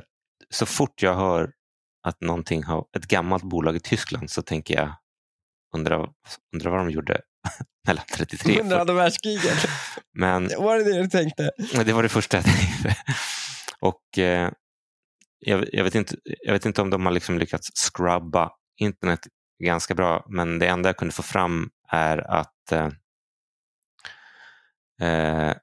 så 0.53 0.65
fort 0.65 1.01
jag 1.01 1.15
hör 1.15 1.51
att 2.03 2.21
någonting 2.21 2.63
har 2.63 2.85
ett 2.97 3.07
gammalt 3.07 3.43
bolag 3.43 3.75
i 3.75 3.79
Tyskland 3.79 4.31
så 4.31 4.41
tänker 4.41 4.75
jag 4.75 4.95
undra, 5.75 6.07
undra 6.55 6.69
vad 6.69 6.79
de 6.79 6.89
gjorde 6.89 7.21
mellan 7.87 8.05
33 8.15 8.53
och 8.53 8.65
40. 8.65 8.75
andra 8.75 8.93
världskriget. 8.93 9.67
Men, 10.13 10.49
var 10.57 10.77
det 10.77 10.83
det 10.83 11.01
du 11.01 11.09
tänkte? 11.09 11.51
Det 11.85 11.93
var 11.93 12.03
det 12.03 12.09
första 12.09 12.37
jag 12.37 12.45
tänkte. 12.45 12.95
Och 13.79 14.17
eh, 14.17 14.51
jag, 15.39 15.65
jag, 15.71 15.83
vet 15.83 15.95
inte, 15.95 16.15
jag 16.23 16.53
vet 16.53 16.65
inte 16.65 16.81
om 16.81 16.89
de 16.89 17.05
har 17.05 17.13
liksom 17.13 17.37
lyckats 17.39 17.69
scrubba 17.89 18.51
internet 18.79 19.27
ganska 19.63 19.95
bra, 19.95 20.25
men 20.29 20.59
det 20.59 20.67
enda 20.67 20.89
jag 20.89 20.97
kunde 20.97 21.13
få 21.13 21.23
fram 21.23 21.69
är 21.89 22.17
att 22.17 22.71
eh, 22.71 22.89
eh 25.01 25.53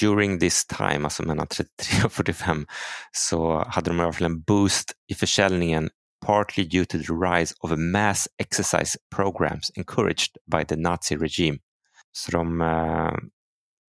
during 0.00 0.40
this 0.40 0.66
time, 0.66 1.04
alltså 1.04 1.22
mellan 1.22 1.46
33 1.46 2.04
och 2.04 2.12
45, 2.12 2.66
så 3.12 3.64
hade 3.68 3.90
de 3.90 4.00
i 4.00 4.02
alla 4.02 4.12
fall 4.12 4.26
en 4.26 4.42
boost 4.42 4.92
i 5.08 5.14
försäljningen 5.14 5.90
partly 6.26 6.64
due 6.64 6.84
to 6.84 6.98
the 6.98 7.12
rise 7.12 7.54
of 7.60 7.72
a 7.72 7.76
mass 7.76 8.28
exercise 8.38 8.98
programs 9.16 9.70
encouraged 9.76 10.36
by 10.52 10.64
the 10.64 10.76
Nazi 10.76 11.16
regime. 11.16 11.58
Så 12.12 12.32
de, 12.32 12.60
uh, 12.60 12.66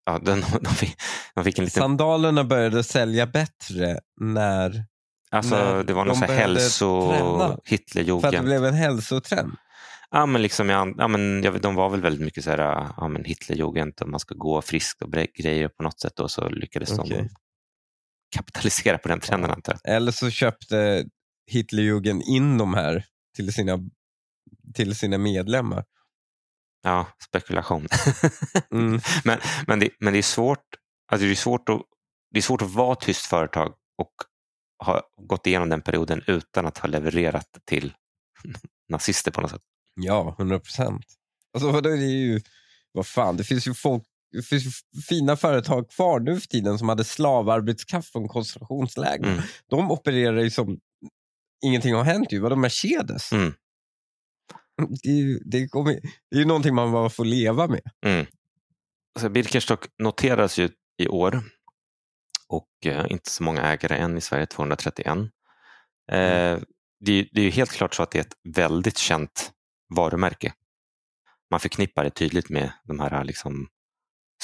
ja, 0.06 0.18
de, 0.18 0.44
de, 0.60 0.74
fick, 0.74 0.96
de 1.34 1.44
fick 1.44 1.58
en 1.58 1.64
liten... 1.64 1.82
Sandalerna 1.82 2.44
började 2.44 2.84
sälja 2.84 3.26
bättre 3.26 4.00
när 4.20 4.84
Alltså 5.30 5.54
när 5.54 5.84
det 5.84 5.92
var 5.92 6.04
någon 6.04 6.20
de 6.20 6.26
hälso 6.26 7.56
Hitlerjugend. 7.64 8.20
För 8.20 8.28
att 8.28 8.34
det 8.34 8.42
blev 8.42 8.64
en 8.64 8.74
hälsotrend? 8.74 9.52
Ja, 10.10 10.26
men 10.26 10.42
liksom, 10.42 10.68
ja, 10.68 10.94
ja, 10.98 11.08
men, 11.08 11.42
ja, 11.42 11.50
de 11.50 11.74
var 11.74 11.90
väl 11.90 12.00
väldigt 12.00 12.24
mycket 12.24 12.44
så 12.44 12.50
här, 12.50 12.92
ja, 12.96 13.08
men 13.08 13.24
Hitlerjugend 13.24 13.94
och 14.00 14.08
man 14.08 14.20
ska 14.20 14.34
gå 14.34 14.62
friskt 14.62 15.02
och 15.02 15.12
grejer 15.12 15.68
på 15.68 15.82
något 15.82 16.00
sätt 16.00 16.20
och 16.20 16.30
så 16.30 16.48
lyckades 16.48 16.98
okay. 16.98 17.18
de 17.18 17.28
kapitalisera 18.36 18.98
på 18.98 19.08
den 19.08 19.20
trenden 19.20 19.50
antar 19.50 19.78
jag. 19.82 19.94
Eller 19.94 20.12
så 20.12 20.30
köpte 20.30 21.06
Hitlerjugend 21.50 22.22
in 22.22 22.58
de 22.58 22.74
här 22.74 23.04
till 23.36 23.52
sina, 23.52 23.78
till 24.74 24.96
sina 24.96 25.18
medlemmar. 25.18 25.84
Ja, 26.82 27.06
spekulation. 27.28 27.86
mm. 28.70 29.00
men, 29.24 29.38
men, 29.66 29.80
det, 29.80 29.90
men 30.00 30.12
det 30.12 30.18
är 30.18 30.22
svårt 30.22 30.64
alltså 31.12 31.26
det 31.26 31.32
är 31.32 31.34
svårt 31.34 31.68
att 31.68 31.82
det 32.30 32.38
är 32.38 32.42
svårt 32.42 32.62
att 32.62 32.70
vara 32.70 32.94
tyst 32.94 33.26
företag 33.26 33.74
och 33.96 34.12
ha 34.84 35.02
gått 35.16 35.46
igenom 35.46 35.68
den 35.68 35.82
perioden 35.82 36.22
utan 36.26 36.66
att 36.66 36.78
ha 36.78 36.88
levererat 36.88 37.58
till 37.64 37.94
nazister 38.88 39.30
på 39.30 39.40
något 39.40 39.50
sätt. 39.50 39.62
Ja, 39.96 40.34
hundra 40.38 40.60
procent. 40.60 41.04
Alltså, 41.54 41.80
det 41.80 41.90
är 41.90 41.96
ju, 41.96 42.40
vad 42.92 43.06
fan, 43.06 43.36
det 43.36 43.44
finns 43.44 43.68
ju 43.68 43.74
folk 43.74 44.04
det 44.32 44.42
finns 44.42 44.66
ju 44.66 45.00
fina 45.08 45.36
företag 45.36 45.90
kvar 45.90 46.20
nu 46.20 46.40
för 46.40 46.48
tiden 46.48 46.78
som 46.78 46.88
hade 46.88 47.04
slavarbetskraft 47.04 48.12
från 48.12 48.28
koncentrationsläger. 48.28 49.28
Mm. 49.32 49.42
De 49.70 49.90
opererar 49.90 50.40
ju 50.42 50.50
som 50.50 50.78
ingenting 51.64 51.94
har 51.94 52.04
hänt. 52.04 52.32
Ju. 52.32 52.40
Vadå 52.40 52.56
Mercedes? 52.56 53.32
Mm. 53.32 53.52
Det, 55.02 55.08
är 55.08 55.16
ju, 55.16 55.38
det, 55.38 55.68
kommer, 55.68 55.92
det 56.30 56.36
är 56.36 56.38
ju 56.38 56.44
någonting 56.44 56.74
man 56.74 56.92
bara 56.92 57.10
får 57.10 57.24
leva 57.24 57.66
med. 57.66 57.80
Mm. 58.06 58.26
Alltså, 59.14 59.28
Birkenstock 59.28 59.86
noteras 59.98 60.58
ju 60.58 60.68
i 60.98 61.08
år 61.08 61.42
och 62.48 62.68
eh, 62.84 63.06
inte 63.08 63.30
så 63.30 63.42
många 63.42 63.62
ägare 63.62 63.96
än 63.96 64.18
i 64.18 64.20
Sverige, 64.20 64.46
231. 64.46 65.06
Mm. 65.06 65.32
Eh, 66.12 66.62
det, 67.00 67.28
det 67.32 67.42
är 67.42 67.50
helt 67.50 67.72
klart 67.72 67.94
så 67.94 68.02
att 68.02 68.10
det 68.10 68.18
är 68.18 68.24
ett 68.24 68.56
väldigt 68.56 68.98
känt 68.98 69.52
varumärke. 69.94 70.52
Man 71.50 71.60
förknippar 71.60 72.04
det 72.04 72.10
tydligt 72.10 72.48
med 72.48 72.72
de 72.84 73.00
här 73.00 73.24
liksom, 73.24 73.68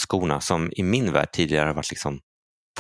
skorna 0.01 0.41
som 0.41 0.73
i 0.77 0.83
min 0.83 1.13
värld 1.13 1.33
tidigare 1.33 1.67
har 1.67 1.75
varit 1.75 1.91
liksom 1.91 2.21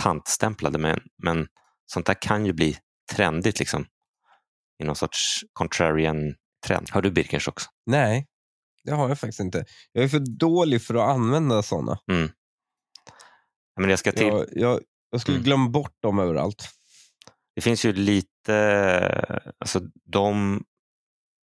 tantstämplade 0.00 0.78
men, 0.78 1.00
men 1.22 1.46
sånt 1.86 2.06
där 2.06 2.22
kan 2.22 2.46
ju 2.46 2.52
bli 2.52 2.78
trendigt 3.12 3.58
liksom, 3.58 3.86
i 4.82 4.84
någon 4.84 4.96
sorts 4.96 5.40
contrarian 5.52 6.34
trend. 6.66 6.90
Har 6.90 7.02
du 7.02 7.10
Birkenstocks? 7.10 7.64
Nej, 7.86 8.26
det 8.84 8.92
har 8.92 9.08
jag 9.08 9.20
faktiskt 9.20 9.40
inte. 9.40 9.64
Jag 9.92 10.04
är 10.04 10.08
för 10.08 10.38
dålig 10.38 10.82
för 10.82 10.94
att 10.94 11.08
använda 11.08 11.62
sådana. 11.62 11.98
Mm. 12.12 12.30
Men 13.80 13.90
jag, 13.90 13.98
ska 13.98 14.12
till... 14.12 14.26
jag, 14.26 14.46
jag, 14.52 14.80
jag 15.10 15.20
skulle 15.20 15.36
mm. 15.36 15.44
glömma 15.44 15.68
bort 15.68 15.96
dem 16.02 16.18
överallt. 16.18 16.68
Det 17.54 17.60
finns 17.60 17.84
ju 17.84 17.92
lite, 17.92 19.52
alltså 19.58 19.80
de 20.04 20.60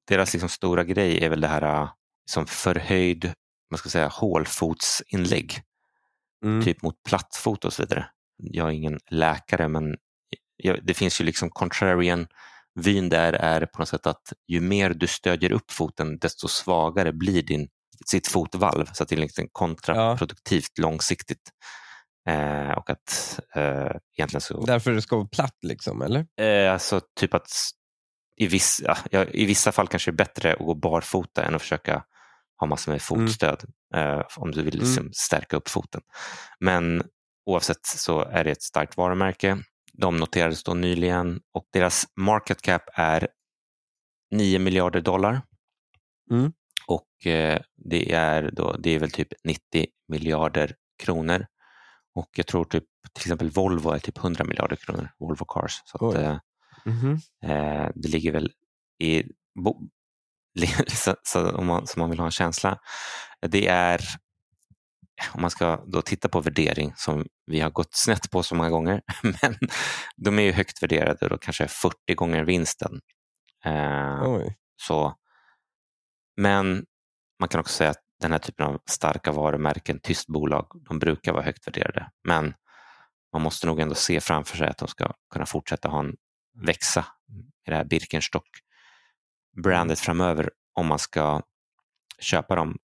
deras 0.10 0.34
liksom 0.34 0.50
stora 0.50 0.84
grej 0.84 1.24
är 1.24 1.30
väl 1.30 1.42
det 1.42 1.48
här 1.48 1.82
äh, 1.82 1.90
som 2.32 2.46
förhöjd 2.46 3.34
man 3.72 3.78
ska 3.78 3.90
säga, 3.90 4.08
hålfotsinlägg. 4.08 5.62
Mm. 6.46 6.66
Typ 6.66 6.82
mot 6.82 7.04
plattfot 7.04 7.66
och 7.66 7.74
så 7.74 7.84
vidare. 7.84 8.06
Jag 8.38 8.68
är 8.68 8.72
ingen 8.72 9.00
läkare 9.12 9.68
men 9.68 9.96
det 10.84 10.94
finns 10.94 11.22
ju 11.22 11.26
liksom 11.26 11.50
contrarian 11.50 12.28
vyn 12.76 13.10
där 13.10 13.34
är 13.34 13.66
på 13.66 13.80
något 13.80 13.90
sätt 13.90 14.08
att 14.08 14.34
ju 14.48 14.62
mer 14.62 14.90
du 14.90 15.08
stödjer 15.08 15.52
upp 15.52 15.72
foten 15.72 16.20
desto 16.20 16.48
svagare 16.48 17.14
blir 17.14 17.44
din, 17.44 17.68
sitt 18.06 18.28
fotvalv 18.28 18.86
så 18.94 19.04
att 19.04 19.10
det 19.10 19.16
är 19.16 19.20
liksom 19.20 19.48
kontraproduktivt 19.52 20.72
ja. 20.76 20.82
långsiktigt. 20.82 21.50
Eh, 22.30 22.72
och 22.72 22.90
att 22.90 23.40
eh, 23.56 23.92
egentligen 24.18 24.42
så... 24.42 24.66
Därför 24.66 24.92
det 24.92 25.02
ska 25.02 25.16
vara 25.16 25.28
platt 25.28 25.58
liksom 25.62 26.02
eller? 26.02 26.26
Eh, 26.42 26.74
alltså 26.74 27.02
typ 27.20 27.34
att 27.34 27.50
i 28.40 28.48
vissa, 28.48 28.98
ja, 29.12 29.26
i 29.26 29.46
vissa 29.46 29.72
fall 29.72 29.88
kanske 29.88 30.12
det 30.12 30.16
är 30.16 30.26
bättre 30.26 30.54
att 30.54 30.60
gå 30.60 30.74
barfota 30.74 31.44
än 31.44 31.56
att 31.56 31.62
försöka 31.62 32.04
ha 32.60 32.68
massor 32.68 32.92
med 32.92 33.02
mm. 33.12 33.28
fotstöd 33.28 33.64
mm. 33.96 34.20
eh, 34.20 34.26
om 34.36 34.52
du 34.52 34.62
vill 34.62 34.80
liksom 34.80 35.02
mm. 35.04 35.14
stärka 35.14 35.58
upp 35.58 35.70
foten. 35.70 36.02
Men 36.60 37.04
oavsett 37.46 37.86
så 37.86 38.22
är 38.22 38.44
det 38.44 38.52
ett 38.52 38.62
starkt 38.62 38.98
varumärke. 38.98 39.58
De 39.94 40.18
noterades 40.18 40.64
då 40.64 40.74
nyligen 40.74 41.42
och 41.54 41.68
deras 41.74 42.08
market 42.16 42.62
cap 42.62 42.84
är 42.94 43.28
9 44.32 44.60
miljarder 44.60 45.02
dollar. 45.02 45.42
Mm. 46.32 46.52
Och 46.88 47.28
eh, 47.28 47.60
det, 47.76 48.12
är 48.12 48.52
då, 48.52 48.76
det 48.80 48.96
är 48.96 49.00
väl 49.00 49.12
typ 49.12 49.34
90 49.44 49.88
miljarder 50.08 50.76
kronor. 51.04 51.46
Och 52.16 52.30
jag 52.36 52.48
tror 52.48 52.66
typ 52.66 52.86
till 53.14 53.24
exempel 53.24 53.50
Volvo 53.50 53.90
är 53.90 54.00
typ 54.00 54.18
100 54.18 54.44
miljarder 54.44 54.76
kronor, 54.76 55.10
Volvo 55.20 55.46
Cars. 55.46 55.82
Så 55.86 56.10
att, 56.10 56.16
eh, 56.16 56.38
Mm. 56.86 57.14
Eh, 57.44 57.90
det 57.96 58.10
ligger 58.10 58.32
väl 58.32 58.52
i, 59.00 59.24
bo, 59.56 59.90
så, 60.88 61.16
så 61.24 61.52
om, 61.52 61.66
man, 61.66 61.88
så 61.88 62.00
man 62.00 62.10
vill 62.10 62.20
ha 62.20 62.26
en 62.26 62.32
känsla. 62.32 62.80
Det 63.42 63.68
är, 63.68 64.02
om 65.32 65.42
man 65.42 65.50
ska 65.50 65.84
då 65.88 66.02
titta 66.02 66.30
på 66.30 66.42
värdering 66.42 66.94
som 66.96 67.26
vi 67.46 67.60
har 67.60 67.70
gått 67.70 67.94
snett 67.96 68.32
på 68.32 68.44
så 68.44 68.56
många 68.56 68.70
gånger, 68.70 69.02
men 69.24 69.58
de 70.18 70.40
är 70.40 70.44
ju 70.44 70.52
högt 70.52 70.84
värderade 70.84 71.28
och 71.28 71.42
kanske 71.42 71.68
40 71.68 72.16
gånger 72.16 72.44
vinsten. 72.44 73.02
Eh, 73.66 74.44
så, 74.82 75.14
men 76.38 76.86
man 77.40 77.50
kan 77.50 77.60
också 77.60 77.74
säga 77.74 77.90
att 77.90 78.04
den 78.22 78.32
här 78.32 78.40
typen 78.40 78.66
av 78.66 78.82
starka 78.90 79.32
varumärken, 79.32 80.00
tyst 80.00 80.28
bolag, 80.28 80.68
de 80.90 81.00
brukar 81.00 81.34
vara 81.34 81.44
högt 81.44 81.68
värderade. 81.68 82.10
Men 82.24 82.54
man 83.34 83.42
måste 83.42 83.68
nog 83.68 83.80
ändå 83.80 83.96
se 83.96 84.20
framför 84.20 84.58
sig 84.58 84.68
att 84.68 84.78
de 84.78 84.88
ska 84.88 85.14
kunna 85.34 85.46
fortsätta 85.46 85.90
ha 85.90 86.00
en 86.00 86.16
växa 86.66 87.06
i 87.68 87.70
det 87.70 87.76
här 87.76 87.84
Birkenstock-brandet 87.86 90.00
framöver 90.00 90.52
om 90.74 90.88
man 90.88 91.00
ska 91.00 91.42
köpa 92.20 92.56
dem. 92.56 92.78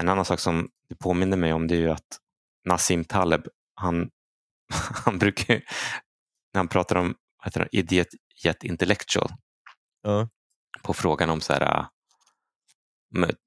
En 0.00 0.08
annan 0.08 0.24
sak 0.24 0.40
som 0.40 0.68
det 0.88 0.96
påminner 0.96 1.36
mig 1.36 1.52
om 1.52 1.66
det 1.68 1.74
är 1.74 1.78
ju 1.80 1.90
att 1.90 2.18
Nassim 2.64 3.04
Taleb, 3.04 3.46
han, 3.74 4.10
han 5.04 5.18
brukar 5.18 5.54
ju- 5.54 5.62
när 6.52 6.58
han 6.58 6.68
pratar 6.68 6.96
om 6.96 7.14
heter 7.44 7.60
det, 7.60 7.68
idiot 7.78 8.06
yet 8.44 8.64
intellectual, 8.64 9.28
Ja. 10.02 10.28
på 10.82 10.94
frågan 10.94 11.30
om 11.30 11.40
så 11.40 11.52
här, 11.52 11.62
äh, 11.62 11.86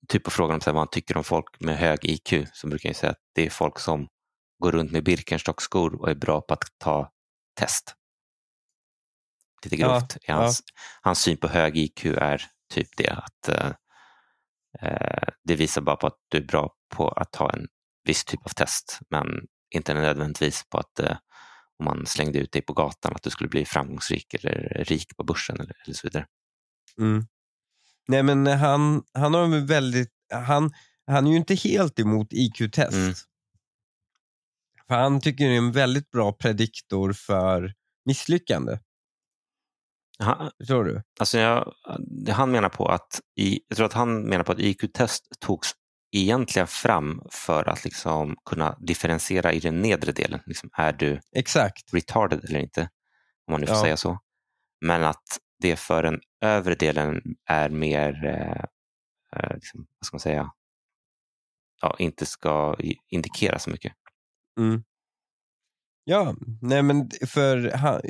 typ 0.07 0.23
på 0.23 0.31
frågan 0.31 0.55
om 0.55 0.61
så 0.61 0.69
här, 0.69 0.73
vad 0.73 0.81
han 0.81 0.89
tycker 0.91 1.17
om 1.17 1.23
folk 1.23 1.59
med 1.59 1.77
hög 1.77 1.99
IQ 2.05 2.33
så 2.53 2.67
brukar 2.67 2.89
jag 2.89 2.95
säga 2.95 3.11
att 3.11 3.21
det 3.35 3.45
är 3.45 3.49
folk 3.49 3.79
som 3.79 4.07
går 4.59 4.71
runt 4.71 4.91
med 4.91 5.03
Birkenstock-skor 5.03 6.01
och 6.01 6.09
är 6.09 6.15
bra 6.15 6.41
på 6.41 6.53
att 6.53 6.63
ta 6.77 7.11
test. 7.59 7.95
Lite 9.69 9.75
Ja, 9.81 9.99
grovt. 9.99 10.17
Hans, 10.27 10.63
hans 11.01 11.19
syn 11.19 11.37
på 11.37 11.47
hög 11.47 11.77
IQ 11.77 12.05
är 12.05 12.41
typ 12.73 12.87
det 12.97 13.09
att 13.09 13.49
eh, 13.49 13.71
eh, 14.81 15.27
det 15.43 15.55
visar 15.55 15.81
bara 15.81 15.95
på 15.95 16.07
att 16.07 16.17
du 16.29 16.37
är 16.37 16.45
bra 16.45 16.73
på 16.95 17.09
att 17.09 17.31
ta 17.31 17.49
en 17.49 17.67
viss 18.03 18.25
typ 18.25 18.45
av 18.45 18.49
test 18.49 18.99
men 19.09 19.27
inte 19.75 19.93
nödvändigtvis 19.93 20.63
på 20.69 20.77
att 20.77 20.99
eh, 20.99 21.17
om 21.79 21.85
man 21.85 22.05
slängde 22.05 22.39
ut 22.39 22.51
dig 22.51 22.61
på 22.61 22.73
gatan 22.73 23.11
att 23.15 23.23
du 23.23 23.29
skulle 23.29 23.49
bli 23.49 23.65
framgångsrik 23.65 24.33
eller 24.33 24.83
rik 24.87 25.17
på 25.17 25.23
börsen 25.23 25.55
eller, 25.55 25.75
eller 25.85 25.95
så 25.95 26.07
vidare. 26.07 26.25
Mm. 26.99 27.27
Nej 28.07 28.23
men 28.23 28.47
han, 28.47 29.03
han 29.13 29.33
har 29.33 29.43
en 29.43 29.65
väldigt, 29.65 30.13
han, 30.33 30.73
han 31.07 31.27
är 31.27 31.31
ju 31.31 31.37
inte 31.37 31.55
helt 31.55 31.99
emot 31.99 32.27
IQ-test. 32.33 32.93
Mm. 32.93 33.13
För 34.87 34.95
han 34.95 35.21
tycker 35.21 35.47
det 35.47 35.53
är 35.53 35.57
en 35.57 35.71
väldigt 35.71 36.11
bra 36.11 36.33
prediktor 36.33 37.13
för 37.13 37.73
misslyckande. 38.05 38.77
Han, 40.19 40.51
Förstår 40.57 40.83
du? 40.83 41.01
Alltså 41.19 41.37
jag, 41.37 41.73
han 42.29 42.51
menar 42.51 42.69
på 42.69 42.87
att 42.87 43.21
i, 43.39 43.59
jag 43.67 43.77
tror 43.77 43.85
att 43.85 43.93
han 43.93 44.21
menar 44.21 44.43
på 44.43 44.51
att 44.51 44.59
IQ-test 44.59 45.23
togs 45.39 45.71
egentligen 46.11 46.67
fram 46.67 47.21
för 47.31 47.69
att 47.69 47.83
liksom 47.85 48.35
kunna 48.45 48.77
differentiera 48.79 49.53
i 49.53 49.59
den 49.59 49.81
nedre 49.81 50.11
delen. 50.11 50.39
Liksom, 50.45 50.69
är 50.73 50.93
du 50.93 51.19
Exakt. 51.35 51.93
retarded 51.93 52.43
eller 52.45 52.59
inte? 52.59 52.81
Om 53.47 53.51
man 53.51 53.61
nu 53.61 53.67
får 53.67 53.75
Ja. 53.75 53.81
säga 53.81 53.97
så. 53.97 54.19
Men 54.81 55.03
att 55.03 55.37
det 55.61 55.75
för 55.75 56.03
den 56.03 56.19
övre 56.41 56.75
delen 56.75 57.21
är 57.49 57.69
mer, 57.69 58.25
eh, 58.25 58.63
eh, 59.39 59.55
liksom, 59.55 59.85
vad 59.99 60.05
ska 60.05 60.15
man 60.15 60.19
säga, 60.19 60.51
ja, 61.81 61.95
inte 61.99 62.25
ska 62.25 62.75
indikera 63.09 63.59
så 63.59 63.69
mycket. 63.69 63.93
Mm. 64.59 64.83
Ja, 66.09 66.35
nej 66.61 66.83
men 66.83 67.09
för 67.27 67.71
han, 67.71 68.01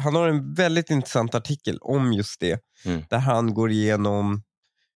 han 0.00 0.14
har 0.14 0.28
en 0.28 0.54
väldigt 0.54 0.90
intressant 0.90 1.34
artikel 1.34 1.78
om 1.80 2.12
just 2.12 2.40
det. 2.40 2.60
Mm. 2.84 3.02
Där 3.10 3.18
han 3.18 3.54
går 3.54 3.70
igenom, 3.70 4.42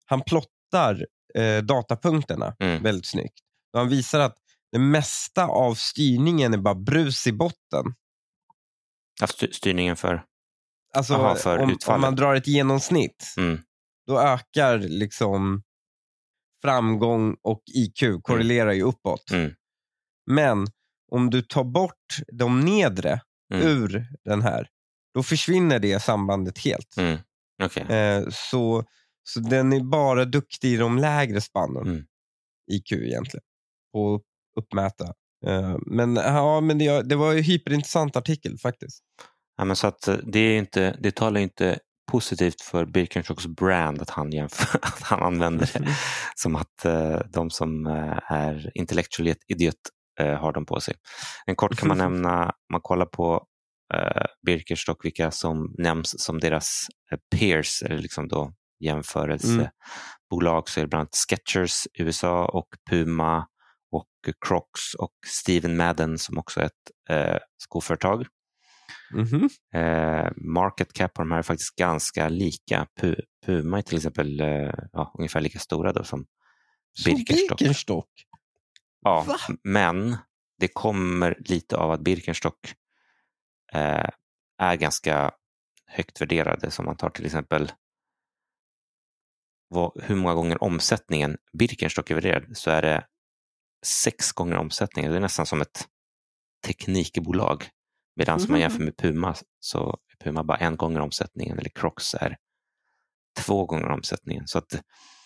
han 0.05 0.21
plottar 0.23 1.07
eh, 1.35 1.63
datapunkterna 1.63 2.57
Mm. 2.61 2.83
väldigt 2.83 3.07
snyggt. 3.07 3.41
Och 3.73 3.79
han 3.79 3.89
visar 3.89 4.21
att 4.21 4.37
det 4.73 4.79
mesta 4.79 5.45
av 5.47 5.75
styrningen 5.75 6.55
är 6.55 6.59
bara 6.59 6.75
brus 6.75 7.27
i 7.27 7.33
botten. 7.33 7.85
Ja, 9.21 9.27
styr- 9.27 9.53
styrningen 9.53 9.97
för, 9.97 10.25
Alltså 10.95 11.15
Aha, 11.15 11.35
för 11.35 11.59
om, 11.59 11.79
om 11.87 12.01
man 12.01 12.17
drar 12.17 12.35
ett 12.35 12.47
genomsnitt, 12.47 13.35
mm, 13.37 13.59
då 14.07 14.21
ökar 14.21 14.79
liksom 14.79 15.63
framgång 16.63 17.37
och 17.43 17.63
IQ 17.75 18.23
korrelerar 18.23 18.73
ju 18.73 18.83
uppåt. 18.83 19.31
Mm. 19.31 19.53
Men 20.27 20.67
om 21.13 21.31
du 21.31 21.43
tar 21.43 21.65
bort 21.65 22.17
de 22.33 22.61
nedre 22.61 23.21
Mm. 23.55 23.67
ur 23.69 24.07
den 24.25 24.43
här, 24.43 24.69
då 25.15 25.23
försvinner 25.23 25.79
det 25.79 26.03
sambandet 26.03 26.59
helt. 26.59 26.97
mm, 26.97 27.19
okej. 27.63 27.83
Eh, 27.83 28.25
så, 28.31 28.85
så 29.23 29.41
den 29.41 29.73
är 29.73 29.81
bara 29.81 30.25
duktig 30.25 30.73
i 30.73 30.77
de 30.77 30.99
lägre 30.99 31.41
spannen, 31.41 31.87
Mm. 31.87 32.05
IQ 32.73 32.93
egentligen, 32.93 33.45
på 33.93 34.15
att 34.15 34.23
uppmäta. 34.63 35.05
Eh, 35.47 35.77
men 35.87 36.17
ja, 36.17 36.61
men 36.61 36.79
det, 36.79 37.03
det 37.03 37.17
var 37.17 37.35
en 37.35 37.43
hyperintressant 37.43 38.17
artikel 38.17 38.59
faktiskt. 38.59 39.03
Ja, 39.57 39.65
men 39.65 39.77
så 39.77 39.87
att 39.87 40.09
eh, 40.09 40.17
det, 40.17 40.39
är 40.39 40.59
inte, 40.59 40.97
det 41.01 41.15
talar 41.15 41.41
inte 41.41 41.79
positivt 42.13 42.61
för 42.61 42.85
Birkenstocks 42.85 43.47
brand 43.47 44.03
att 44.03 44.11
han, 44.11 44.33
jämför, 44.33 44.79
att 44.83 45.03
han 45.03 45.23
använder 45.23 45.71
det 45.75 45.97
som 46.37 46.57
att 46.57 46.85
eh, 46.85 47.21
de 47.33 47.51
som 47.51 47.87
eh, 47.87 48.33
är 48.33 48.71
intellectually 48.75 49.35
idiot 49.49 49.75
har 50.25 50.53
dem 50.53 50.67
på 50.67 50.81
sig. 50.81 50.95
En 51.47 51.57
kort 51.57 51.77
kan 51.77 51.89
man 51.89 51.99
nämna, 51.99 52.45
om 52.45 52.53
man 52.73 52.81
kollar 52.81 53.07
på 53.07 53.47
eh, 53.95 54.25
Birkenstock, 54.47 55.05
vilka 55.05 55.31
som 55.31 55.75
nämns 55.79 56.23
som 56.25 56.41
deras 56.41 56.87
eh, 57.13 57.19
peers, 57.39 57.83
eller 57.83 57.99
liksom 57.99 58.29
då 58.29 58.53
jämförelsebolag, 58.81 60.69
så 60.69 60.81
är 60.81 60.85
det 60.85 60.89
bland 60.89 61.01
annat 61.01 61.17
Skechers 61.29 61.87
i 61.95 62.03
USA 62.03 62.45
och 62.47 62.69
Puma 62.91 63.47
och 63.93 64.09
Crocs 64.47 64.95
och 64.99 65.13
Steven 65.27 65.77
Madden 65.77 66.19
som 66.19 66.39
också 66.39 66.61
är 66.61 66.65
ett 66.65 66.73
eh, 67.11 67.39
skoföretag. 67.59 68.27
Mhm. 69.15 69.49
Eh, 69.75 70.31
market 70.37 70.93
cap 70.93 71.15
på 71.15 71.23
de 71.23 71.31
här 71.31 71.39
är 71.39 71.43
faktiskt 71.43 71.77
ganska 71.77 72.29
lika. 72.29 72.87
Pu- 73.01 73.21
Puma 73.47 73.79
är 73.79 73.83
till 73.83 73.97
exempel 73.97 74.41
eh, 74.41 74.73
ja, 74.93 75.15
ungefär 75.19 75.41
lika 75.41 75.59
stora 75.59 75.93
då 75.93 76.05
som 76.05 76.27
Så 76.93 77.11
Birkenstock. 77.59 78.09
Ja, 79.07 79.25
Va? 79.29 79.37
men 79.65 80.17
det 80.59 80.69
kommer 80.69 81.37
lite 81.49 81.77
av 81.77 81.91
att 81.91 82.01
Birkenstock 82.01 82.75
eh, 83.73 84.09
är 84.59 84.77
ganska 84.77 85.31
högt 85.87 86.21
värderade. 86.21 86.71
Som 86.71 86.85
man 86.85 86.97
tar 86.97 87.11
till 87.11 87.27
exempel 87.27 87.73
vad, 89.69 90.03
hur 90.03 90.15
många 90.17 90.35
gånger 90.35 90.63
omsättningen 90.63 91.37
Birkenstock 91.59 92.11
är 92.11 92.15
värderad 92.15 92.57
så 92.57 92.71
är 92.71 92.83
det 92.83 93.07
sex 93.87 94.33
gånger 94.33 94.57
omsättningen. 94.57 95.11
Det 95.11 95.17
är 95.19 95.21
nästan 95.21 95.47
som 95.47 95.61
ett 95.61 95.89
teknikbolag. 96.67 97.69
Medan 98.17 98.41
om 98.41 98.47
man 98.49 98.61
jämför 98.61 98.85
med 98.85 98.97
Puma 98.97 99.35
så 99.61 99.91
är 99.91 100.25
Puma 100.25 100.45
bara 100.45 100.59
en 100.59 100.77
gånger 100.77 101.01
omsättningen 101.01 101.59
eller 101.59 101.71
Crocs 101.71 102.15
är 102.15 102.37
två 103.39 103.67
gånger 103.67 103.91
omsättningen. 103.91 104.47
Så 104.47 104.59
att 104.59 104.83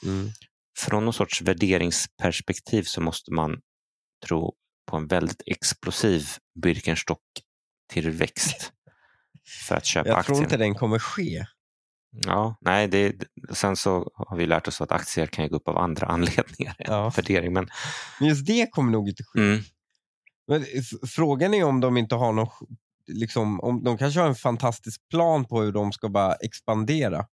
Mm. 0.07 0.29
från 0.79 1.05
någon 1.05 1.15
sorts 1.15 1.43
värderingsperspektiv 1.43 2.83
så 2.83 3.01
måste 3.01 3.33
man 3.33 3.61
tro 4.27 4.55
på 4.87 4.97
en 4.97 5.07
väldigt 5.07 5.43
explosiv 5.47 6.27
Birkenstock-tillväxt 6.63 8.73
för 9.69 9.77
att 9.77 9.85
köpa 9.85 10.09
Jag 10.09 10.19
aktien. 10.19 10.35
tror 10.37 10.45
inte 10.45 10.57
den 10.57 10.75
kommer 10.75 10.99
ske. 10.99 11.45
Ja, 12.27 12.57
nej, 12.61 12.89
det, 12.89 13.15
sen 13.53 13.77
så 13.77 14.11
har 14.15 14.37
vi 14.37 14.47
lärt 14.47 14.69
oss 14.69 14.81
att 14.81 14.93
aktier 14.93 15.27
kan 15.27 15.49
gå 15.49 15.57
upp 15.57 15.69
av 15.69 15.79
andra 15.79 16.07
anledningar 16.07 16.75
än 16.79 16.93
Ja. 16.93 17.11
värdering. 17.17 17.53
Men, 17.53 17.69
Men 18.21 18.29
just 18.29 18.47
det 18.47 18.67
kommer 18.71 18.93
nog 18.93 19.09
inte 19.09 19.25
ske. 19.25 19.41
mm, 19.41 19.61
Men 20.47 20.65
frågan 21.09 21.55
är 21.55 21.65
om 21.65 21.81
de 21.81 21.97
inte 21.97 22.15
har 22.15 22.33
någon, 22.33 22.49
liksom, 23.07 23.61
om 23.61 23.85
de 23.85 23.99
kanske 23.99 24.21
har 24.21 24.29
en 24.29 24.35
fantastisk 24.35 25.09
plan 25.09 25.45
på 25.45 25.63
hur 25.63 25.73
de 25.73 25.93
ska 25.93 26.09
bara 26.09 26.35
expandera. 26.35 27.27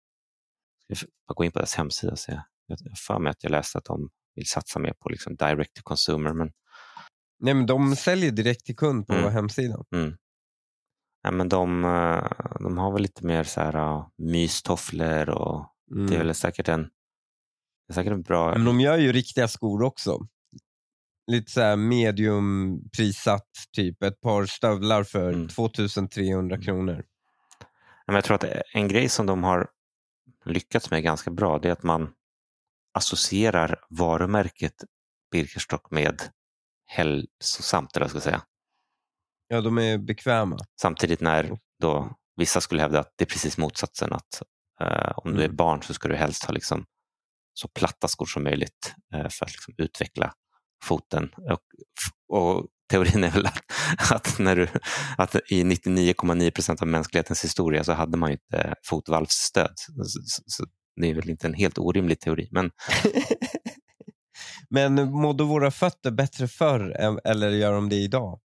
jag 0.88 0.98
får 0.98 1.10
gå 1.36 1.44
in 1.46 1.52
på 1.52 1.60
deras 1.60 1.76
hemsida 1.76 2.12
och 2.12 2.20
se. 2.20 2.42
Jag 2.68 2.78
har 2.78 2.96
för 2.96 3.20
mig 3.20 3.32
att 3.32 3.44
jag 3.44 3.52
läste 3.52 3.78
att 3.78 3.86
de 3.86 4.10
vill 4.36 4.48
satsa 4.48 4.80
mer 4.80 4.94
på 4.94 5.10
liksom 5.10 5.36
direct 5.36 5.74
to 5.74 5.82
consumer. 5.84 6.34
Men, 6.34 6.52
Nej, 7.40 7.54
men 7.54 7.66
de 7.66 7.96
säljer 7.96 8.32
direkt 8.32 8.66
till 8.66 8.76
kund 8.76 9.08
på 9.08 9.14
Mm. 9.14 9.32
hemsidan. 9.32 9.86
mm. 9.96 10.18
nej, 11.24 11.34
men 11.34 11.50
de, 11.50 11.86
eh, 11.86 12.32
de 12.60 12.78
har 12.78 12.92
väl 12.92 13.02
lite 13.02 13.26
mer 13.26 13.44
så 13.44 13.62
här, 13.62 13.74
ja, 13.74 14.12
mystofflor 14.18 15.30
och 15.30 15.74
Mm. 15.92 16.08
det 16.08 16.16
är 16.16 16.18
väl 16.24 16.36
säkert 16.36 16.68
en, 16.70 16.82
det 16.84 17.92
är 17.92 17.94
säkert 17.94 18.14
en 18.14 18.22
bra... 18.22 18.52
Men 18.52 18.66
de 18.66 18.80
gör 18.80 18.98
ju 18.98 19.12
riktiga 19.12 19.48
skor 19.48 19.82
också. 19.84 20.28
Lite 21.32 21.52
så 21.52 21.62
här 21.62 21.76
mediumprissatt, 21.76 23.50
typ 23.72 24.04
ett 24.04 24.22
par 24.22 24.46
stövlar 24.46 25.04
för 25.04 25.34
Mm. 25.34 25.48
2300 25.48 26.62
kronor. 26.62 27.04
Men 28.06 28.16
jag 28.16 28.24
tror 28.24 28.36
att 28.36 28.46
en 28.74 28.88
grej 28.88 29.10
som 29.10 29.26
de 29.26 29.44
har 29.44 29.68
lyckats 30.46 30.92
med 30.92 31.04
ganska 31.04 31.32
bra 31.32 31.60
det 31.60 31.68
är 31.68 31.72
att 31.72 31.84
man 31.84 32.10
associerar 32.94 33.80
varumärket 33.90 34.74
Birkenstock 35.32 35.92
med 35.92 36.22
hälsosamt, 36.88 37.96
eller 37.96 38.06
vad 38.06 38.16
jag 38.16 38.22
ska 38.22 38.30
säga. 38.32 38.42
Ja, 39.48 39.62
de 39.62 39.78
är 39.78 39.98
bekväma. 39.98 40.58
Samtidigt 40.82 41.22
när 41.22 41.58
då 41.82 42.16
vissa 42.36 42.62
skulle 42.62 42.82
hävda 42.82 43.00
att 43.00 43.14
det 43.16 43.24
är 43.24 43.30
precis 43.30 43.58
motsatsen. 43.58 44.14
Att 44.14 44.42
eh, 44.82 45.12
om 45.18 45.34
du 45.34 45.40
är 45.40 45.46
Mm. 45.46 45.56
barn 45.56 45.84
så 45.84 45.94
ska 45.94 46.08
du 46.08 46.16
helst 46.16 46.44
ha 46.44 46.54
liksom 46.54 46.86
så 47.54 47.68
platta 47.68 48.08
skor 48.08 48.26
som 48.26 48.44
möjligt 48.44 48.94
eh, 49.14 49.30
för 49.30 49.46
att 49.46 49.52
liksom 49.52 49.74
utveckla 49.78 50.34
foten. 50.84 51.30
Och, 51.36 51.64
och 52.38 52.66
teorin 52.92 53.24
är 53.24 53.32
väl 53.32 53.46
att, 53.46 53.64
att, 54.12 54.40
när 54.40 54.56
du, 54.56 54.68
att 55.18 55.36
i 55.36 55.64
99,9 55.64 56.52
procent 56.52 56.82
av 56.82 56.88
mänsklighetens 56.88 57.44
historia 57.44 57.84
så 57.84 57.94
hade 57.94 58.18
man 58.18 58.30
ju 58.30 58.34
inte 58.34 58.74
fotvalvsstöd. 58.86 59.74
Så, 59.76 60.04
så, 60.06 60.44
så 60.46 60.66
det 61.02 61.10
är 61.10 61.16
väl 61.16 61.30
inte 61.30 61.48
en 61.48 61.54
helt 61.54 61.78
orimlig 61.78 62.20
teori. 62.20 62.48
Men 62.52 62.72
Men 64.70 65.12
mådde 65.12 65.44
våra 65.44 65.72
fötter 65.72 66.12
bättre 66.12 66.48
förr 66.48 66.90
eller 67.24 67.50
gör 67.50 67.74
de 67.74 67.90
det 67.90 67.96
idag? 67.96 68.40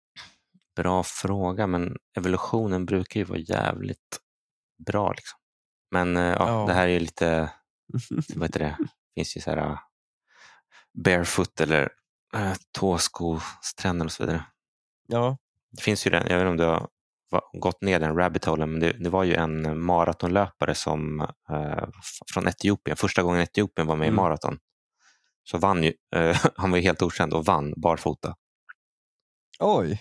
bra 0.77 1.03
fråga, 1.03 1.67
men 1.67 1.97
evolutionen 2.17 2.87
brukar 2.87 3.21
ju 3.21 3.25
vara 3.25 3.39
jävligt 3.39 4.21
bra. 4.87 5.13
Liksom. 5.13 5.39
Men 5.91 6.17
eh, 6.17 6.23
ja, 6.25 6.49
Ja. 6.49 6.67
det 6.67 6.73
här 6.73 6.83
är 6.89 6.93
ju 6.93 7.01
lite 7.01 7.53
vad 8.37 8.49
heter 8.49 8.61
det? 8.61 8.77
finns 9.15 9.37
ju 9.37 9.41
så 9.41 9.51
här 9.51 9.79
barefoot 11.05 11.61
eller 11.61 11.83
uh, 12.37 12.53
tåskostrenden 12.79 14.07
och 14.07 14.13
så 14.13 14.23
vidare. 14.23 14.45
Ja, 15.09 15.37
Det 15.71 15.83
finns 15.83 16.07
ju 16.07 16.11
den, 16.11 16.27
jag 16.29 16.39
vet 16.39 16.41
inte 16.41 16.49
om 16.51 16.57
du 16.57 16.65
har 16.65 16.89
gått 17.61 17.83
ner 17.83 18.01
den 18.01 18.17
rabbit 18.17 18.45
holen, 18.45 18.71
men 18.71 18.81
det, 18.81 18.93
det 18.93 19.11
var 19.11 19.25
ju 19.25 19.35
en 19.35 19.81
maratonlöpare 19.83 20.75
som, 20.75 21.21
eh, 21.21 21.83
f- 21.89 22.21
från 22.35 22.49
Etiopien, 22.49 22.97
första 22.97 23.23
gången 23.23 23.41
Etiopien 23.41 23.87
var 23.87 23.97
med 23.97 24.07
i 24.07 24.09
Mm. 24.09 24.17
maraton. 24.17 24.59
Så 25.45 25.59
vann 25.59 25.85
ju, 25.85 25.93
eh, 26.17 26.37
han 26.57 26.71
var 26.71 26.79
ju 26.79 26.85
helt 26.85 27.03
okänd 27.03 27.33
och 27.33 27.45
vann 27.45 27.75
barfota. 27.77 28.37
oj. 29.61 30.01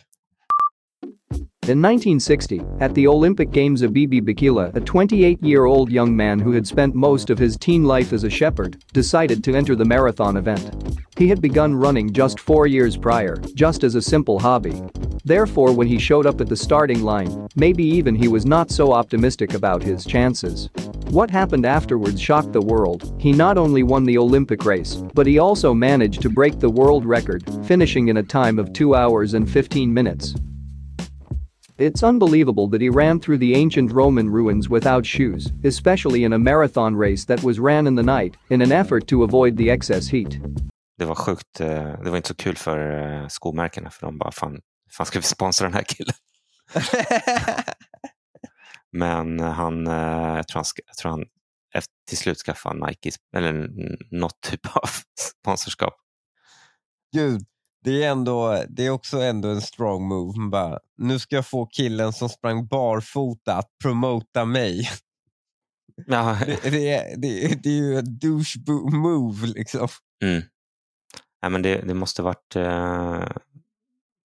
In 1.70 1.84
1960, 1.84 2.62
at 2.80 2.96
the 2.96 3.06
Olympic 3.06 3.52
Games 3.52 3.84
Abibi 3.84 4.20
Bikila, 4.24 4.76
a 4.76 4.82
28 4.82 5.44
year 5.44 5.66
old 5.66 5.92
young 5.92 6.16
man 6.16 6.40
who 6.40 6.52
had 6.52 6.66
spent 6.66 6.96
most 6.96 7.30
of 7.30 7.38
his 7.38 7.58
teen 7.58 7.84
life 7.84 8.12
as 8.12 8.24
a 8.24 8.30
shepherd 8.30 8.84
decided 8.92 9.44
to 9.44 9.54
enter 9.54 9.76
the 9.76 9.86
marathon 9.86 10.36
event. 10.36 11.00
He 11.16 11.28
had 11.28 11.44
begun 11.44 11.76
running 11.76 12.12
just 12.12 12.40
four 12.40 12.66
years 12.66 12.98
prior, 12.98 13.36
just 13.54 13.84
as 13.84 13.94
a 13.94 14.02
simple 14.02 14.40
hobby. 14.40 14.82
Therefore, 15.26 15.72
when 15.72 15.86
he 15.86 16.00
showed 16.00 16.26
up 16.26 16.42
at 16.42 16.50
the 16.50 16.56
starting 16.56 17.04
line, 17.04 17.48
maybe 17.56 17.84
even 17.84 18.16
he 18.16 18.28
was 18.28 18.48
not 18.48 18.72
so 18.72 18.92
optimistic 18.92 19.54
about 19.54 19.84
his 19.84 20.06
chances. 20.08 20.72
What 21.12 21.30
happened 21.30 21.68
afterwards 21.68 22.20
shocked 22.20 22.52
the 22.52 22.62
world. 22.62 23.14
He 23.20 23.32
not 23.32 23.60
only 23.60 23.84
won 23.84 24.06
the 24.06 24.18
Olympic 24.18 24.66
race, 24.66 24.96
but 25.14 25.28
he 25.28 25.38
also 25.38 25.76
managed 25.76 26.24
to 26.24 26.32
break 26.32 26.58
the 26.58 26.72
world 26.72 27.06
record, 27.06 27.44
finishing 27.64 28.08
in 28.08 28.18
a 28.18 28.24
time 28.24 28.58
of 28.58 28.74
2 28.74 28.96
hours 28.96 29.36
and 29.36 29.48
15 29.48 29.94
minutes. 29.94 30.34
It's 31.80 32.04
unbelievable 32.04 32.68
that 32.72 32.82
he 32.82 32.90
ran 32.90 33.20
through 33.20 33.40
the 33.40 33.56
ancient 33.56 33.92
Roman 33.92 34.30
ruins 34.30 34.70
without 34.70 35.06
shoes, 35.06 35.48
especially 35.64 36.24
in 36.24 36.34
a 36.34 36.38
marathon 36.38 36.96
race 36.98 37.26
that 37.28 37.44
was 37.44 37.58
ran 37.60 37.88
in 37.88 37.96
the 37.96 38.04
night, 38.04 38.36
in 38.50 38.62
an 38.62 38.72
effort 38.72 39.08
to 39.08 39.24
avoid 39.24 39.58
the 39.58 39.70
excess 39.72 40.10
heat. 40.10 40.30
Det 40.98 41.06
var 41.06 41.16
sjukt, 41.16 41.60
eh, 41.60 42.02
det 42.04 42.10
var 42.10 42.18
inte 42.18 42.28
så 42.28 42.36
kul 42.36 42.56
för 42.56 42.78
eh, 43.22 43.28
skomärkena 43.28 43.90
för 43.90 44.06
de 44.06 44.18
bara, 44.18 44.32
fan, 44.32 44.60
fan 44.92 45.06
ska 45.06 45.20
vi 45.20 45.24
sponsra 45.24 45.68
den 45.68 45.74
här 45.74 45.84
killen? 45.84 46.14
Men 48.92 49.40
eh, 49.40 49.52
han, 49.52 49.86
jag 49.86 50.48
tror 50.48 50.58
han, 50.60 50.66
ska- 50.66 50.82
jag 50.88 50.98
tror 50.98 51.12
han 51.12 51.24
efter, 51.74 51.94
till 52.08 52.18
slut 52.18 52.38
skaffade 52.38 52.88
Nike, 52.88 53.10
eller 53.36 53.50
n- 53.50 53.98
något 54.12 54.42
typ 54.42 54.76
av 54.76 54.90
sponsorskap. 55.42 55.94
Gud, 57.14 57.42
det 57.84 58.04
är, 58.04 58.12
ändå, 58.12 58.64
det 58.70 58.86
är 58.86 58.90
också 58.90 59.22
ändå 59.22 59.50
en 59.50 59.62
strong 59.62 60.08
move. 60.08 60.50
Bara, 60.50 60.80
nu 60.98 61.20
ska 61.20 61.36
jag 61.36 61.48
få 61.48 61.66
killen 61.66 62.14
som 62.14 62.30
sprang 62.30 62.68
barfota 62.68 63.56
att 63.56 63.70
promota 63.84 64.46
mig. 64.46 64.90
Ja, 66.08 66.38
Det, 66.46 66.70
det, 66.70 66.94
är, 66.94 67.18
det, 67.18 67.64
det 67.64 67.70
är 67.70 67.74
ju 67.74 67.98
en 67.98 68.20
douche 68.20 68.60
move 68.92 69.48
liksom. 69.48 69.88
mm. 70.24 70.42
Nej, 71.42 71.52
men 71.52 71.62
det, 71.62 71.82
det 71.82 71.94
måste 71.94 72.22
varit... 72.22 72.56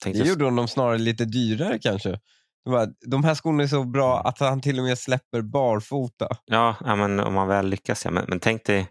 Tänkte 0.03 0.23
Det 0.23 0.29
gjorde 0.29 0.45
honom 0.45 0.69
snarare 0.69 0.99
lite 0.99 1.25
dyrare 1.25 1.79
kanske. 1.79 2.21
Var, 2.65 2.95
de 3.07 3.25
här 3.25 3.35
skorna 3.35 3.63
är 3.63 3.67
så 3.67 3.85
bra 3.85 4.21
att 4.21 4.39
han 4.39 4.61
till 4.61 4.79
och 4.79 4.85
med 4.85 4.99
släpper 4.99 5.43
barfota. 5.43 6.29
Ja, 6.45 6.77
ja 6.81 6.97
men 6.97 7.21
om 7.21 7.35
man 7.35 7.49
väl 7.49 7.69
lyckas. 7.69 8.05
Ja. 8.05 8.11
Men, 8.11 8.25
men 8.29 8.41
tänk 8.41 8.65
dig 8.65 8.89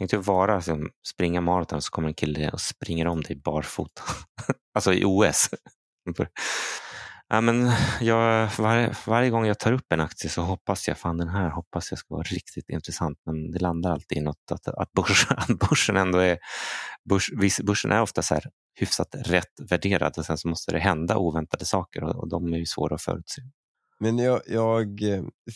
tänk 0.00 0.10
typ 0.10 0.16
dig 0.16 0.20
att 0.20 0.26
vara, 0.26 0.56
liksom, 0.56 0.90
springa 1.06 1.40
maraton 1.40 1.82
så 1.82 1.90
kommer 1.90 2.08
en 2.08 2.14
kille 2.14 2.50
och 2.50 2.60
springer 2.60 3.06
om 3.06 3.22
dig 3.22 3.36
barfota. 3.36 4.02
alltså 4.74 4.92
i 4.92 5.04
OS. 5.04 5.50
ja, 7.28 7.40
men 7.40 7.72
jag, 8.00 8.50
varje, 8.58 8.94
varje 9.06 9.30
gång 9.30 9.46
jag 9.46 9.58
tar 9.58 9.72
upp 9.72 9.92
en 9.92 10.00
aktie 10.00 10.30
så 10.30 10.42
hoppas 10.42 10.88
jag, 10.88 10.98
fan 10.98 11.18
den 11.18 11.28
här 11.28 11.50
hoppas 11.50 11.92
jag 11.92 11.98
ska 11.98 12.14
vara 12.14 12.22
riktigt 12.22 12.68
intressant. 12.68 13.18
Men 13.26 13.50
det 13.50 13.58
landar 13.58 13.92
alltid 13.92 14.18
i 14.18 14.20
något 14.20 14.52
att, 14.52 14.68
att, 14.68 14.92
börsen, 14.92 15.36
att 15.38 15.68
börsen 15.68 15.96
ändå 15.96 16.18
är, 16.18 16.38
börs, 17.08 17.30
börsen 17.62 17.92
är 17.92 18.02
ofta 18.02 18.22
så 18.22 18.34
här 18.34 18.44
hyfsat 18.74 19.14
rätt 19.14 19.70
värderad 19.70 20.18
och 20.18 20.24
sen 20.24 20.38
så 20.38 20.48
måste 20.48 20.72
det 20.72 20.78
hända 20.78 21.16
oväntade 21.16 21.64
saker 21.64 22.04
och, 22.04 22.16
och 22.16 22.28
de 22.28 22.52
är 22.52 22.58
ju 22.58 22.66
svåra 22.66 22.94
att 22.94 23.02
förutse. 23.02 23.42
Men 23.98 24.18
jag, 24.18 24.40
jag, 24.46 25.00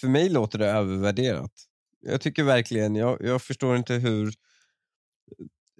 för 0.01 0.09
mig 0.09 0.29
låter 0.29 0.59
det 0.59 0.67
övervärderat. 0.67 1.53
Jag 2.07 2.21
tycker 2.21 2.43
verkligen, 2.45 2.95
jag, 2.97 3.19
jag 3.21 3.43
förstår 3.43 3.77
inte 3.77 3.95
hur 3.95 4.33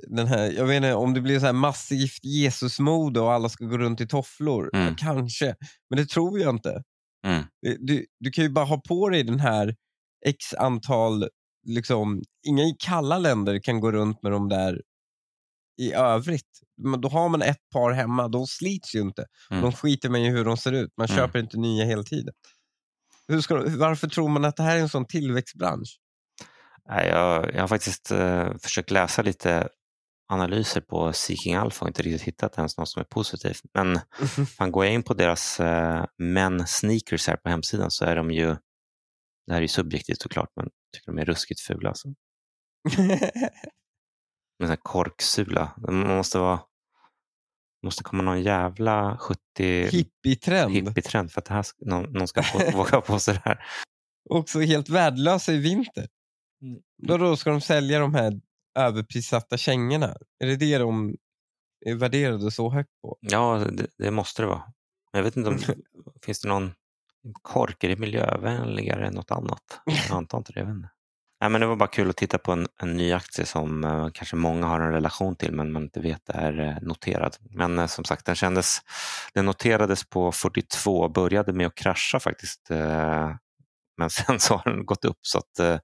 den 0.07 0.27
här, 0.27 0.51
jag 0.53 0.67
vet 0.67 0.77
inte 0.77 0.95
om 0.95 1.15
det 1.15 1.21
blir 1.21 1.41
så 1.41 1.47
här 1.47 1.53
massivt 1.53 2.25
Jesusmode 2.25 3.21
och 3.21 3.33
alla 3.33 3.49
ska 3.49 3.65
gå 3.65 3.79
runt 3.79 4.01
i 4.01 4.07
tofflor. 4.07 4.71
Mm. 4.75 4.87
Ja, 4.87 4.95
kanske, 4.99 5.57
men 5.91 5.97
det 5.97 6.07
tror 6.09 6.41
jag 6.41 6.55
inte. 6.55 6.83
Mm. 7.27 7.45
Du, 7.81 8.07
du 8.21 8.31
kan 8.31 8.45
ju 8.45 8.51
bara 8.51 8.65
ha 8.65 8.81
på 8.89 9.09
dig 9.09 9.23
den 9.23 9.41
här 9.41 9.77
x 10.27 10.55
antal, 10.55 11.29
liksom, 11.67 12.23
inga 12.47 12.63
i 12.63 12.77
kalla 12.79 13.19
länder 13.19 13.59
kan 13.59 13.81
gå 13.81 13.93
runt 13.93 14.23
med 14.23 14.33
de 14.33 14.49
där 14.49 14.83
i 15.81 15.93
övrigt. 15.93 16.61
Men 16.83 17.01
då 17.01 17.09
har 17.09 17.29
man 17.29 17.43
ett 17.43 17.71
par 17.73 17.93
hemma, 17.93 18.29
då 18.29 18.47
slits 18.47 18.95
ju 18.95 19.01
inte. 19.01 19.27
Mm. 19.51 19.63
De 19.63 19.73
skiter 19.73 20.09
man 20.09 20.21
i 20.21 20.31
hur 20.31 20.45
de 20.45 20.57
ser 20.57 20.73
ut, 20.73 20.91
man 20.97 21.07
Mm. 21.07 21.17
köper 21.17 21.39
inte 21.39 21.59
nya 21.59 21.85
hela 21.85 22.03
tiden. 22.03 22.35
Hur 23.29 23.41
ska, 23.41 23.55
varför 23.79 24.09
tror 24.09 24.29
man 24.29 24.45
att 24.45 24.57
det 24.57 24.63
här 24.63 24.77
är 24.77 24.81
en 24.81 24.89
sån 24.89 25.07
tillväxtbransch? 25.07 25.99
Nej, 26.89 27.09
jag, 27.09 27.55
jag 27.55 27.61
har 27.61 27.69
faktiskt 27.69 28.11
eh, 28.11 28.57
försökt 28.63 28.91
läsa 28.91 29.23
lite 29.23 29.69
analyser 30.29 30.81
på 30.81 31.13
Seeking 31.13 31.55
Alpha 31.55 31.85
och 31.85 31.89
inte 31.89 32.03
riktigt 32.03 32.29
hittat 32.29 32.59
ens 32.59 32.79
något 32.79 32.89
som 32.89 33.01
är 33.01 33.05
positivt. 33.05 33.61
Men 33.75 34.01
fan, 34.47 34.73
går 34.73 34.85
jag 34.85 34.95
in 34.95 35.03
på 35.03 35.15
deras 35.15 35.61
eh, 35.61 36.05
men 36.19 36.67
sneakers 36.67 37.29
här 37.29 37.37
på 37.37 37.49
hemsidan 37.49 37.91
så 37.91 38.05
är 38.05 38.17
de 38.17 38.31
ju, 38.31 38.47
det 39.47 39.53
här 39.53 39.57
är 39.57 39.63
ju 39.63 39.69
subjektivt 39.69 40.23
såklart, 40.23 40.49
men 40.57 40.65
jag 40.65 40.93
tycker 40.93 41.13
de 41.13 41.19
är 41.19 41.25
ruskigt 41.25 41.61
fula. 41.61 41.89
Alltså. 41.89 42.09
Med 44.59 44.69
här 44.69 44.77
korksula. 44.77 45.73
Det 45.77 45.93
måste 45.93 46.39
vara 46.39 46.61
måste 47.85 48.03
komma 48.03 48.23
någon 48.23 48.43
jävla 48.43 49.19
70 49.19 49.39
Hippietrend. 49.91 50.73
hippie-trend 50.73 51.33
för 51.33 51.41
att 51.41 51.45
det 51.45 51.55
här, 51.55 51.65
någon, 51.79 52.13
någon 52.13 52.29
ska 52.29 52.43
på, 52.43 52.77
våga 52.77 53.01
på 53.01 53.19
sig 53.19 53.35
det 53.35 53.41
här. 53.45 53.65
Också 54.31 54.61
helt 54.61 54.89
värdelösa 54.89 55.53
i 55.53 55.59
vinter. 55.59 56.07
Mm. 56.65 56.81
Då, 57.03 57.17
då 57.17 57.37
ska 57.37 57.51
de 57.51 57.61
sälja 57.61 57.99
de 57.99 58.15
här 58.15 58.41
överprissatta 58.75 59.57
kängorna. 59.57 60.15
Är 60.39 60.47
det 60.47 60.57
det 60.57 60.79
de 60.79 61.17
är 61.87 61.95
värderade 61.95 62.51
så 62.51 62.71
högt 62.71 62.91
på? 63.03 63.19
Ja, 63.21 63.67
det, 63.73 63.87
det 63.99 64.11
måste 64.11 64.43
det 64.43 64.47
vara. 64.47 64.63
Men 65.13 65.19
jag 65.19 65.23
vet 65.23 65.37
inte 65.37 65.51
om 65.51 65.59
finns 66.23 66.41
det 66.41 66.49
någon 66.49 66.73
kork, 67.43 67.85
är 67.85 67.89
det 67.89 67.97
miljövänligare 67.97 69.07
än 69.07 69.15
något 69.15 69.31
annat? 69.31 69.81
Jag 70.09 70.17
antar 70.17 70.39
inte 70.39 70.53
det. 70.53 70.65
Nej, 71.41 71.51
men 71.51 71.61
det 71.61 71.67
var 71.67 71.77
bara 71.77 71.89
kul 71.89 72.11
att 72.11 72.17
titta 72.17 72.39
på 72.39 72.53
en, 72.53 72.67
en 72.83 72.97
ny 72.97 73.13
aktie 73.13 73.47
som 73.47 73.85
eh, 73.85 74.09
kanske 74.15 74.37
många 74.37 74.67
har 74.67 74.81
en 74.81 74.93
relation 74.93 75.37
till 75.37 75.53
men 75.53 75.73
man 75.73 75.83
inte 75.83 76.01
vet 76.01 76.29
är 76.29 76.61
eh, 76.61 76.77
noterad. 76.83 77.37
Men 77.51 77.79
eh, 77.79 77.87
som 77.87 78.05
sagt, 78.05 78.27
den 78.27 78.35
kändes, 78.35 78.79
den 79.35 79.47
noterades 79.47 80.05
på 80.05 80.33
42, 80.33 81.09
började 81.09 81.53
med 81.53 81.67
att 81.67 81.75
krascha 81.75 82.21
faktiskt. 82.21 82.71
Men 83.97 84.11
sen 84.11 84.41
så 84.41 84.55
har 84.57 84.73
den 84.73 84.87
gått 84.87 85.05
upp 85.05 85.19
så 85.21 85.39
att 85.39 85.59
eh, 85.59 85.67
det 85.67 85.81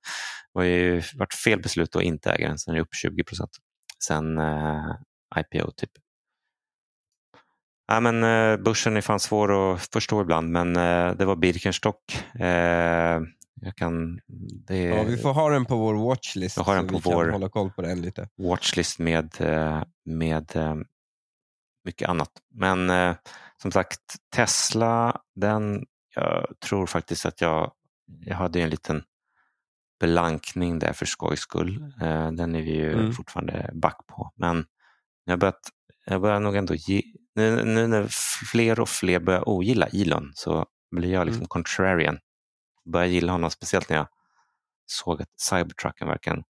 har 0.55 0.63
ju 0.63 1.03
varit 1.17 1.35
fel 1.35 1.61
beslut 1.63 1.97
att 1.97 2.03
inte 2.03 2.31
äga 2.33 2.49
den. 2.49 2.59
Sen 2.59 2.73
är 2.73 2.77
det 2.77 2.83
upp 2.83 2.95
20 2.95 3.25
procent 3.25 3.51
sen 4.05 4.39
eh, 4.39 4.95
IPO 5.37 5.71
typ. 5.71 5.91
Ja, 7.87 8.01
men, 8.01 8.25
eh, 8.25 8.57
börsen 8.65 8.97
är 8.97 9.01
fan 9.01 9.21
svår 9.21 9.75
att 9.75 9.87
förstå 9.93 10.21
ibland, 10.23 10.51
men 10.51 10.77
eh, 10.77 11.15
det 11.17 11.25
var 11.25 11.37
Birkenstock. 11.37 12.25
Jag 13.63 13.77
kan, 13.77 14.21
det 14.67 14.83
Ja, 14.83 15.03
vi 15.03 15.17
får 15.17 15.33
ha 15.33 15.49
den 15.51 15.65
på 15.67 15.77
vår 15.77 15.95
watchlist 15.95 16.57
Jag 16.57 16.65
har 16.65 16.77
den 16.77 16.87
på 16.89 16.95
vi 16.95 17.01
vår- 17.05 17.25
kan 17.25 17.33
hålla 17.33 17.49
koll 17.49 17.71
på 17.71 17.83
den 17.83 18.03
lite. 18.03 18.29
watchlist 18.37 18.99
med, 18.99 19.35
med 20.05 20.53
mycket 21.85 22.09
annat. 22.09 22.31
Men 22.55 23.15
som 23.63 23.73
sagt, 23.73 24.01
Tesla, 24.37 25.21
den, 25.35 25.85
jag 26.15 26.47
tror 26.61 26.87
faktiskt 26.87 27.27
att 27.27 27.41
jag, 27.41 27.73
jag 28.21 28.37
hade 28.37 28.61
en 28.61 28.71
liten 28.71 29.03
blankning 30.01 30.79
där 30.79 30.93
för 30.93 31.07
skojs 31.07 31.41
skull. 31.41 31.93
Eh, 32.03 32.31
den 32.33 32.55
är 32.55 32.63
vi 32.63 32.71
ju 32.77 32.93
Mm. 32.93 33.13
fortfarande 33.13 33.71
back 33.75 34.07
på. 34.07 34.33
Men 34.37 34.65
jag 35.25 35.39
börjat, 35.39 35.61
jag 36.07 36.21
börjar 36.21 36.41
nog 36.41 36.57
ändå 36.57 36.75
ge, 36.75 37.03
nu, 37.35 37.65
nu 37.65 37.87
när 37.87 38.09
fler 38.53 38.81
och 38.81 38.89
fler 38.89 39.21
börjar 39.21 39.49
ogilla 39.49 39.87
Elon 39.87 40.33
så 40.35 40.67
blir 40.97 41.13
jag 41.13 41.27
liksom 41.27 41.41
Mm. 41.41 41.49
contrarian. 41.49 42.19
Börjar 42.93 43.07
gilla 43.07 43.33
honom, 43.33 43.51
speciellt 43.51 43.89
när 43.89 43.97
jag 43.97 44.07
såg 44.87 45.23
att 45.23 45.41
Cybertrucken 45.41 46.09
verkligen 46.09 46.43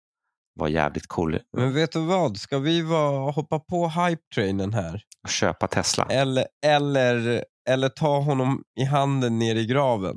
var 0.54 0.68
jävligt 0.68 1.06
cool. 1.06 1.38
Men 1.56 1.74
vet 1.74 1.92
du 1.92 2.06
vad? 2.06 2.36
Ska 2.36 2.58
vi 2.58 2.82
vara, 2.82 3.30
hoppa 3.30 3.58
på 3.60 3.88
hype-trainen 3.88 4.72
här? 4.74 5.02
att 5.22 5.30
köpa 5.30 5.66
Tesla. 5.66 6.04
Eller, 6.10 6.46
eller, 6.66 7.44
eller 7.68 7.88
ta 7.88 8.20
honom 8.20 8.62
i 8.80 8.84
handen 8.84 9.38
ner 9.38 9.54
i 9.56 9.66
graven? 9.66 10.16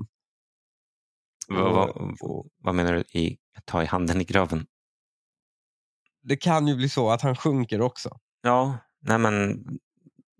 Vad, 1.47 1.73
vad, 2.19 2.45
vad 2.57 2.75
menar 2.75 2.93
du 2.93 2.99
i 3.19 3.37
ta 3.65 3.83
i 3.83 3.85
handen 3.85 4.21
i 4.21 4.23
graven? 4.23 4.65
Det 6.23 6.35
kan 6.37 6.67
ju 6.67 6.75
bli 6.75 6.89
så 6.89 7.09
att 7.11 7.21
han 7.21 7.35
sjunker 7.35 7.81
också. 7.81 8.19
Ja, 8.41 8.77
nej 9.01 9.17
men 9.17 9.63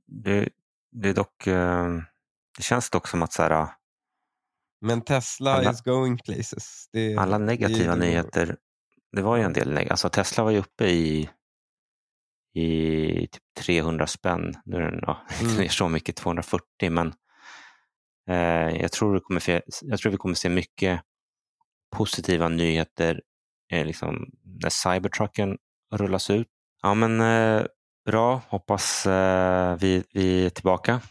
det, 0.07 0.49
det 0.91 1.09
är 1.09 1.13
dock, 1.13 1.47
eh, 1.47 1.87
det 2.57 2.63
känns 2.63 2.89
dock 2.89 3.07
som 3.07 3.21
att 3.23 3.33
så 3.33 3.43
här, 3.43 3.67
Men 4.81 5.01
Tesla 5.01 5.53
Alla- 5.53 5.71
is 5.71 5.81
going 5.81 6.17
places. 6.17 6.85
Det, 6.91 7.17
alla 7.17 7.37
negativa 7.37 7.95
det- 7.95 7.99
nyheter 7.99 8.57
det 9.11 9.21
var 9.21 9.37
ju 9.37 9.43
en 9.43 9.53
del 9.53 9.73
neg- 9.77 9.89
alltså 9.91 10.09
Tesla 10.09 10.43
var 10.43 10.51
ju 10.51 10.57
uppe 10.57 10.85
i, 10.85 11.29
i 12.53 13.27
typ 13.27 13.43
300 13.57 14.07
spänn. 14.07 14.53
Nu 14.65 14.77
är 14.77 14.81
den 14.91 14.99
ja, 15.01 15.21
Mm. 15.41 15.55
ner 15.57 15.67
så 15.69 15.89
mycket, 15.89 16.15
240, 16.15 16.89
men 16.91 17.13
jag, 18.25 18.91
tror 18.91 19.19
kommer 19.19 19.61
jag 19.81 19.99
tror 19.99 20.11
vi 20.11 20.17
kommer 20.17 20.35
se 20.35 20.49
mycket 20.49 21.01
positiva 21.95 22.47
nyheter 22.47 23.21
eh, 23.71 23.85
liksom, 23.85 24.25
när 24.43 24.69
Cybertrucken 24.69 25.57
rullas 25.93 26.29
ut. 26.29 26.47
Ja, 26.81 26.93
men 26.93 27.21
eh, 27.21 27.65
bra. 28.05 28.41
Hoppas 28.47 29.05
eh, 29.05 29.75
vi, 29.79 30.03
vi 30.13 30.45
är 30.45 30.49
tillbaka. 30.49 31.01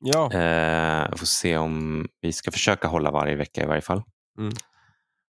Ja, 0.00 0.32
Eh, 0.32 1.16
får 1.16 1.26
se 1.26 1.56
om 1.56 2.06
vi 2.20 2.32
ska 2.32 2.50
försöka 2.50 2.88
hålla 2.88 3.10
varje 3.10 3.36
vecka 3.36 3.62
i 3.62 3.66
varje 3.66 3.82
fall. 3.82 4.02
Mm. 4.38 4.52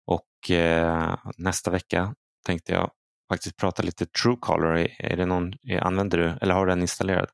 Och 0.06 0.52
eh, 0.52 1.16
nästa 1.38 1.72
vecka 1.72 2.16
tänkte 2.46 2.74
jag 2.74 2.92
faktiskt 3.32 3.58
prata 3.58 3.84
lite 3.84 4.06
Truecaller. 4.06 4.96
Är, 5.00 5.18
det 5.18 5.26
någon, 5.26 5.54
använder 5.82 6.18
du 6.18 6.38
eller 6.42 6.54
har 6.54 6.66
du 6.66 6.72
den 6.72 6.82
installerad? 6.82 7.30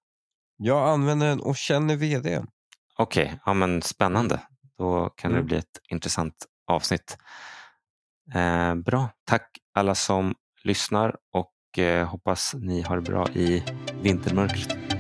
jag 0.60 0.90
använder 0.90 1.28
den 1.28 1.40
och 1.40 1.56
känner 1.56 1.96
vd. 1.96 2.44
Okej, 2.98 3.40
ja, 3.46 3.54
men 3.54 3.82
spännande. 3.82 4.40
Då 4.78 5.10
kan 5.10 5.32
det 5.32 5.38
Mm. 5.38 5.48
bli 5.48 5.58
ett 5.58 5.80
intressant 5.90 6.34
avsnitt. 6.68 7.18
Eh, 8.34 8.76
bra, 8.76 9.10
tack 9.26 9.58
alla 9.74 9.96
som 9.96 10.36
lyssnar 10.64 11.16
och 11.34 11.80
eh, 11.80 12.08
hoppas 12.08 12.54
ni 12.54 12.82
har 12.82 12.96
det 12.96 13.02
bra 13.02 13.28
i 13.34 13.64
vintermörkret. 14.02 14.97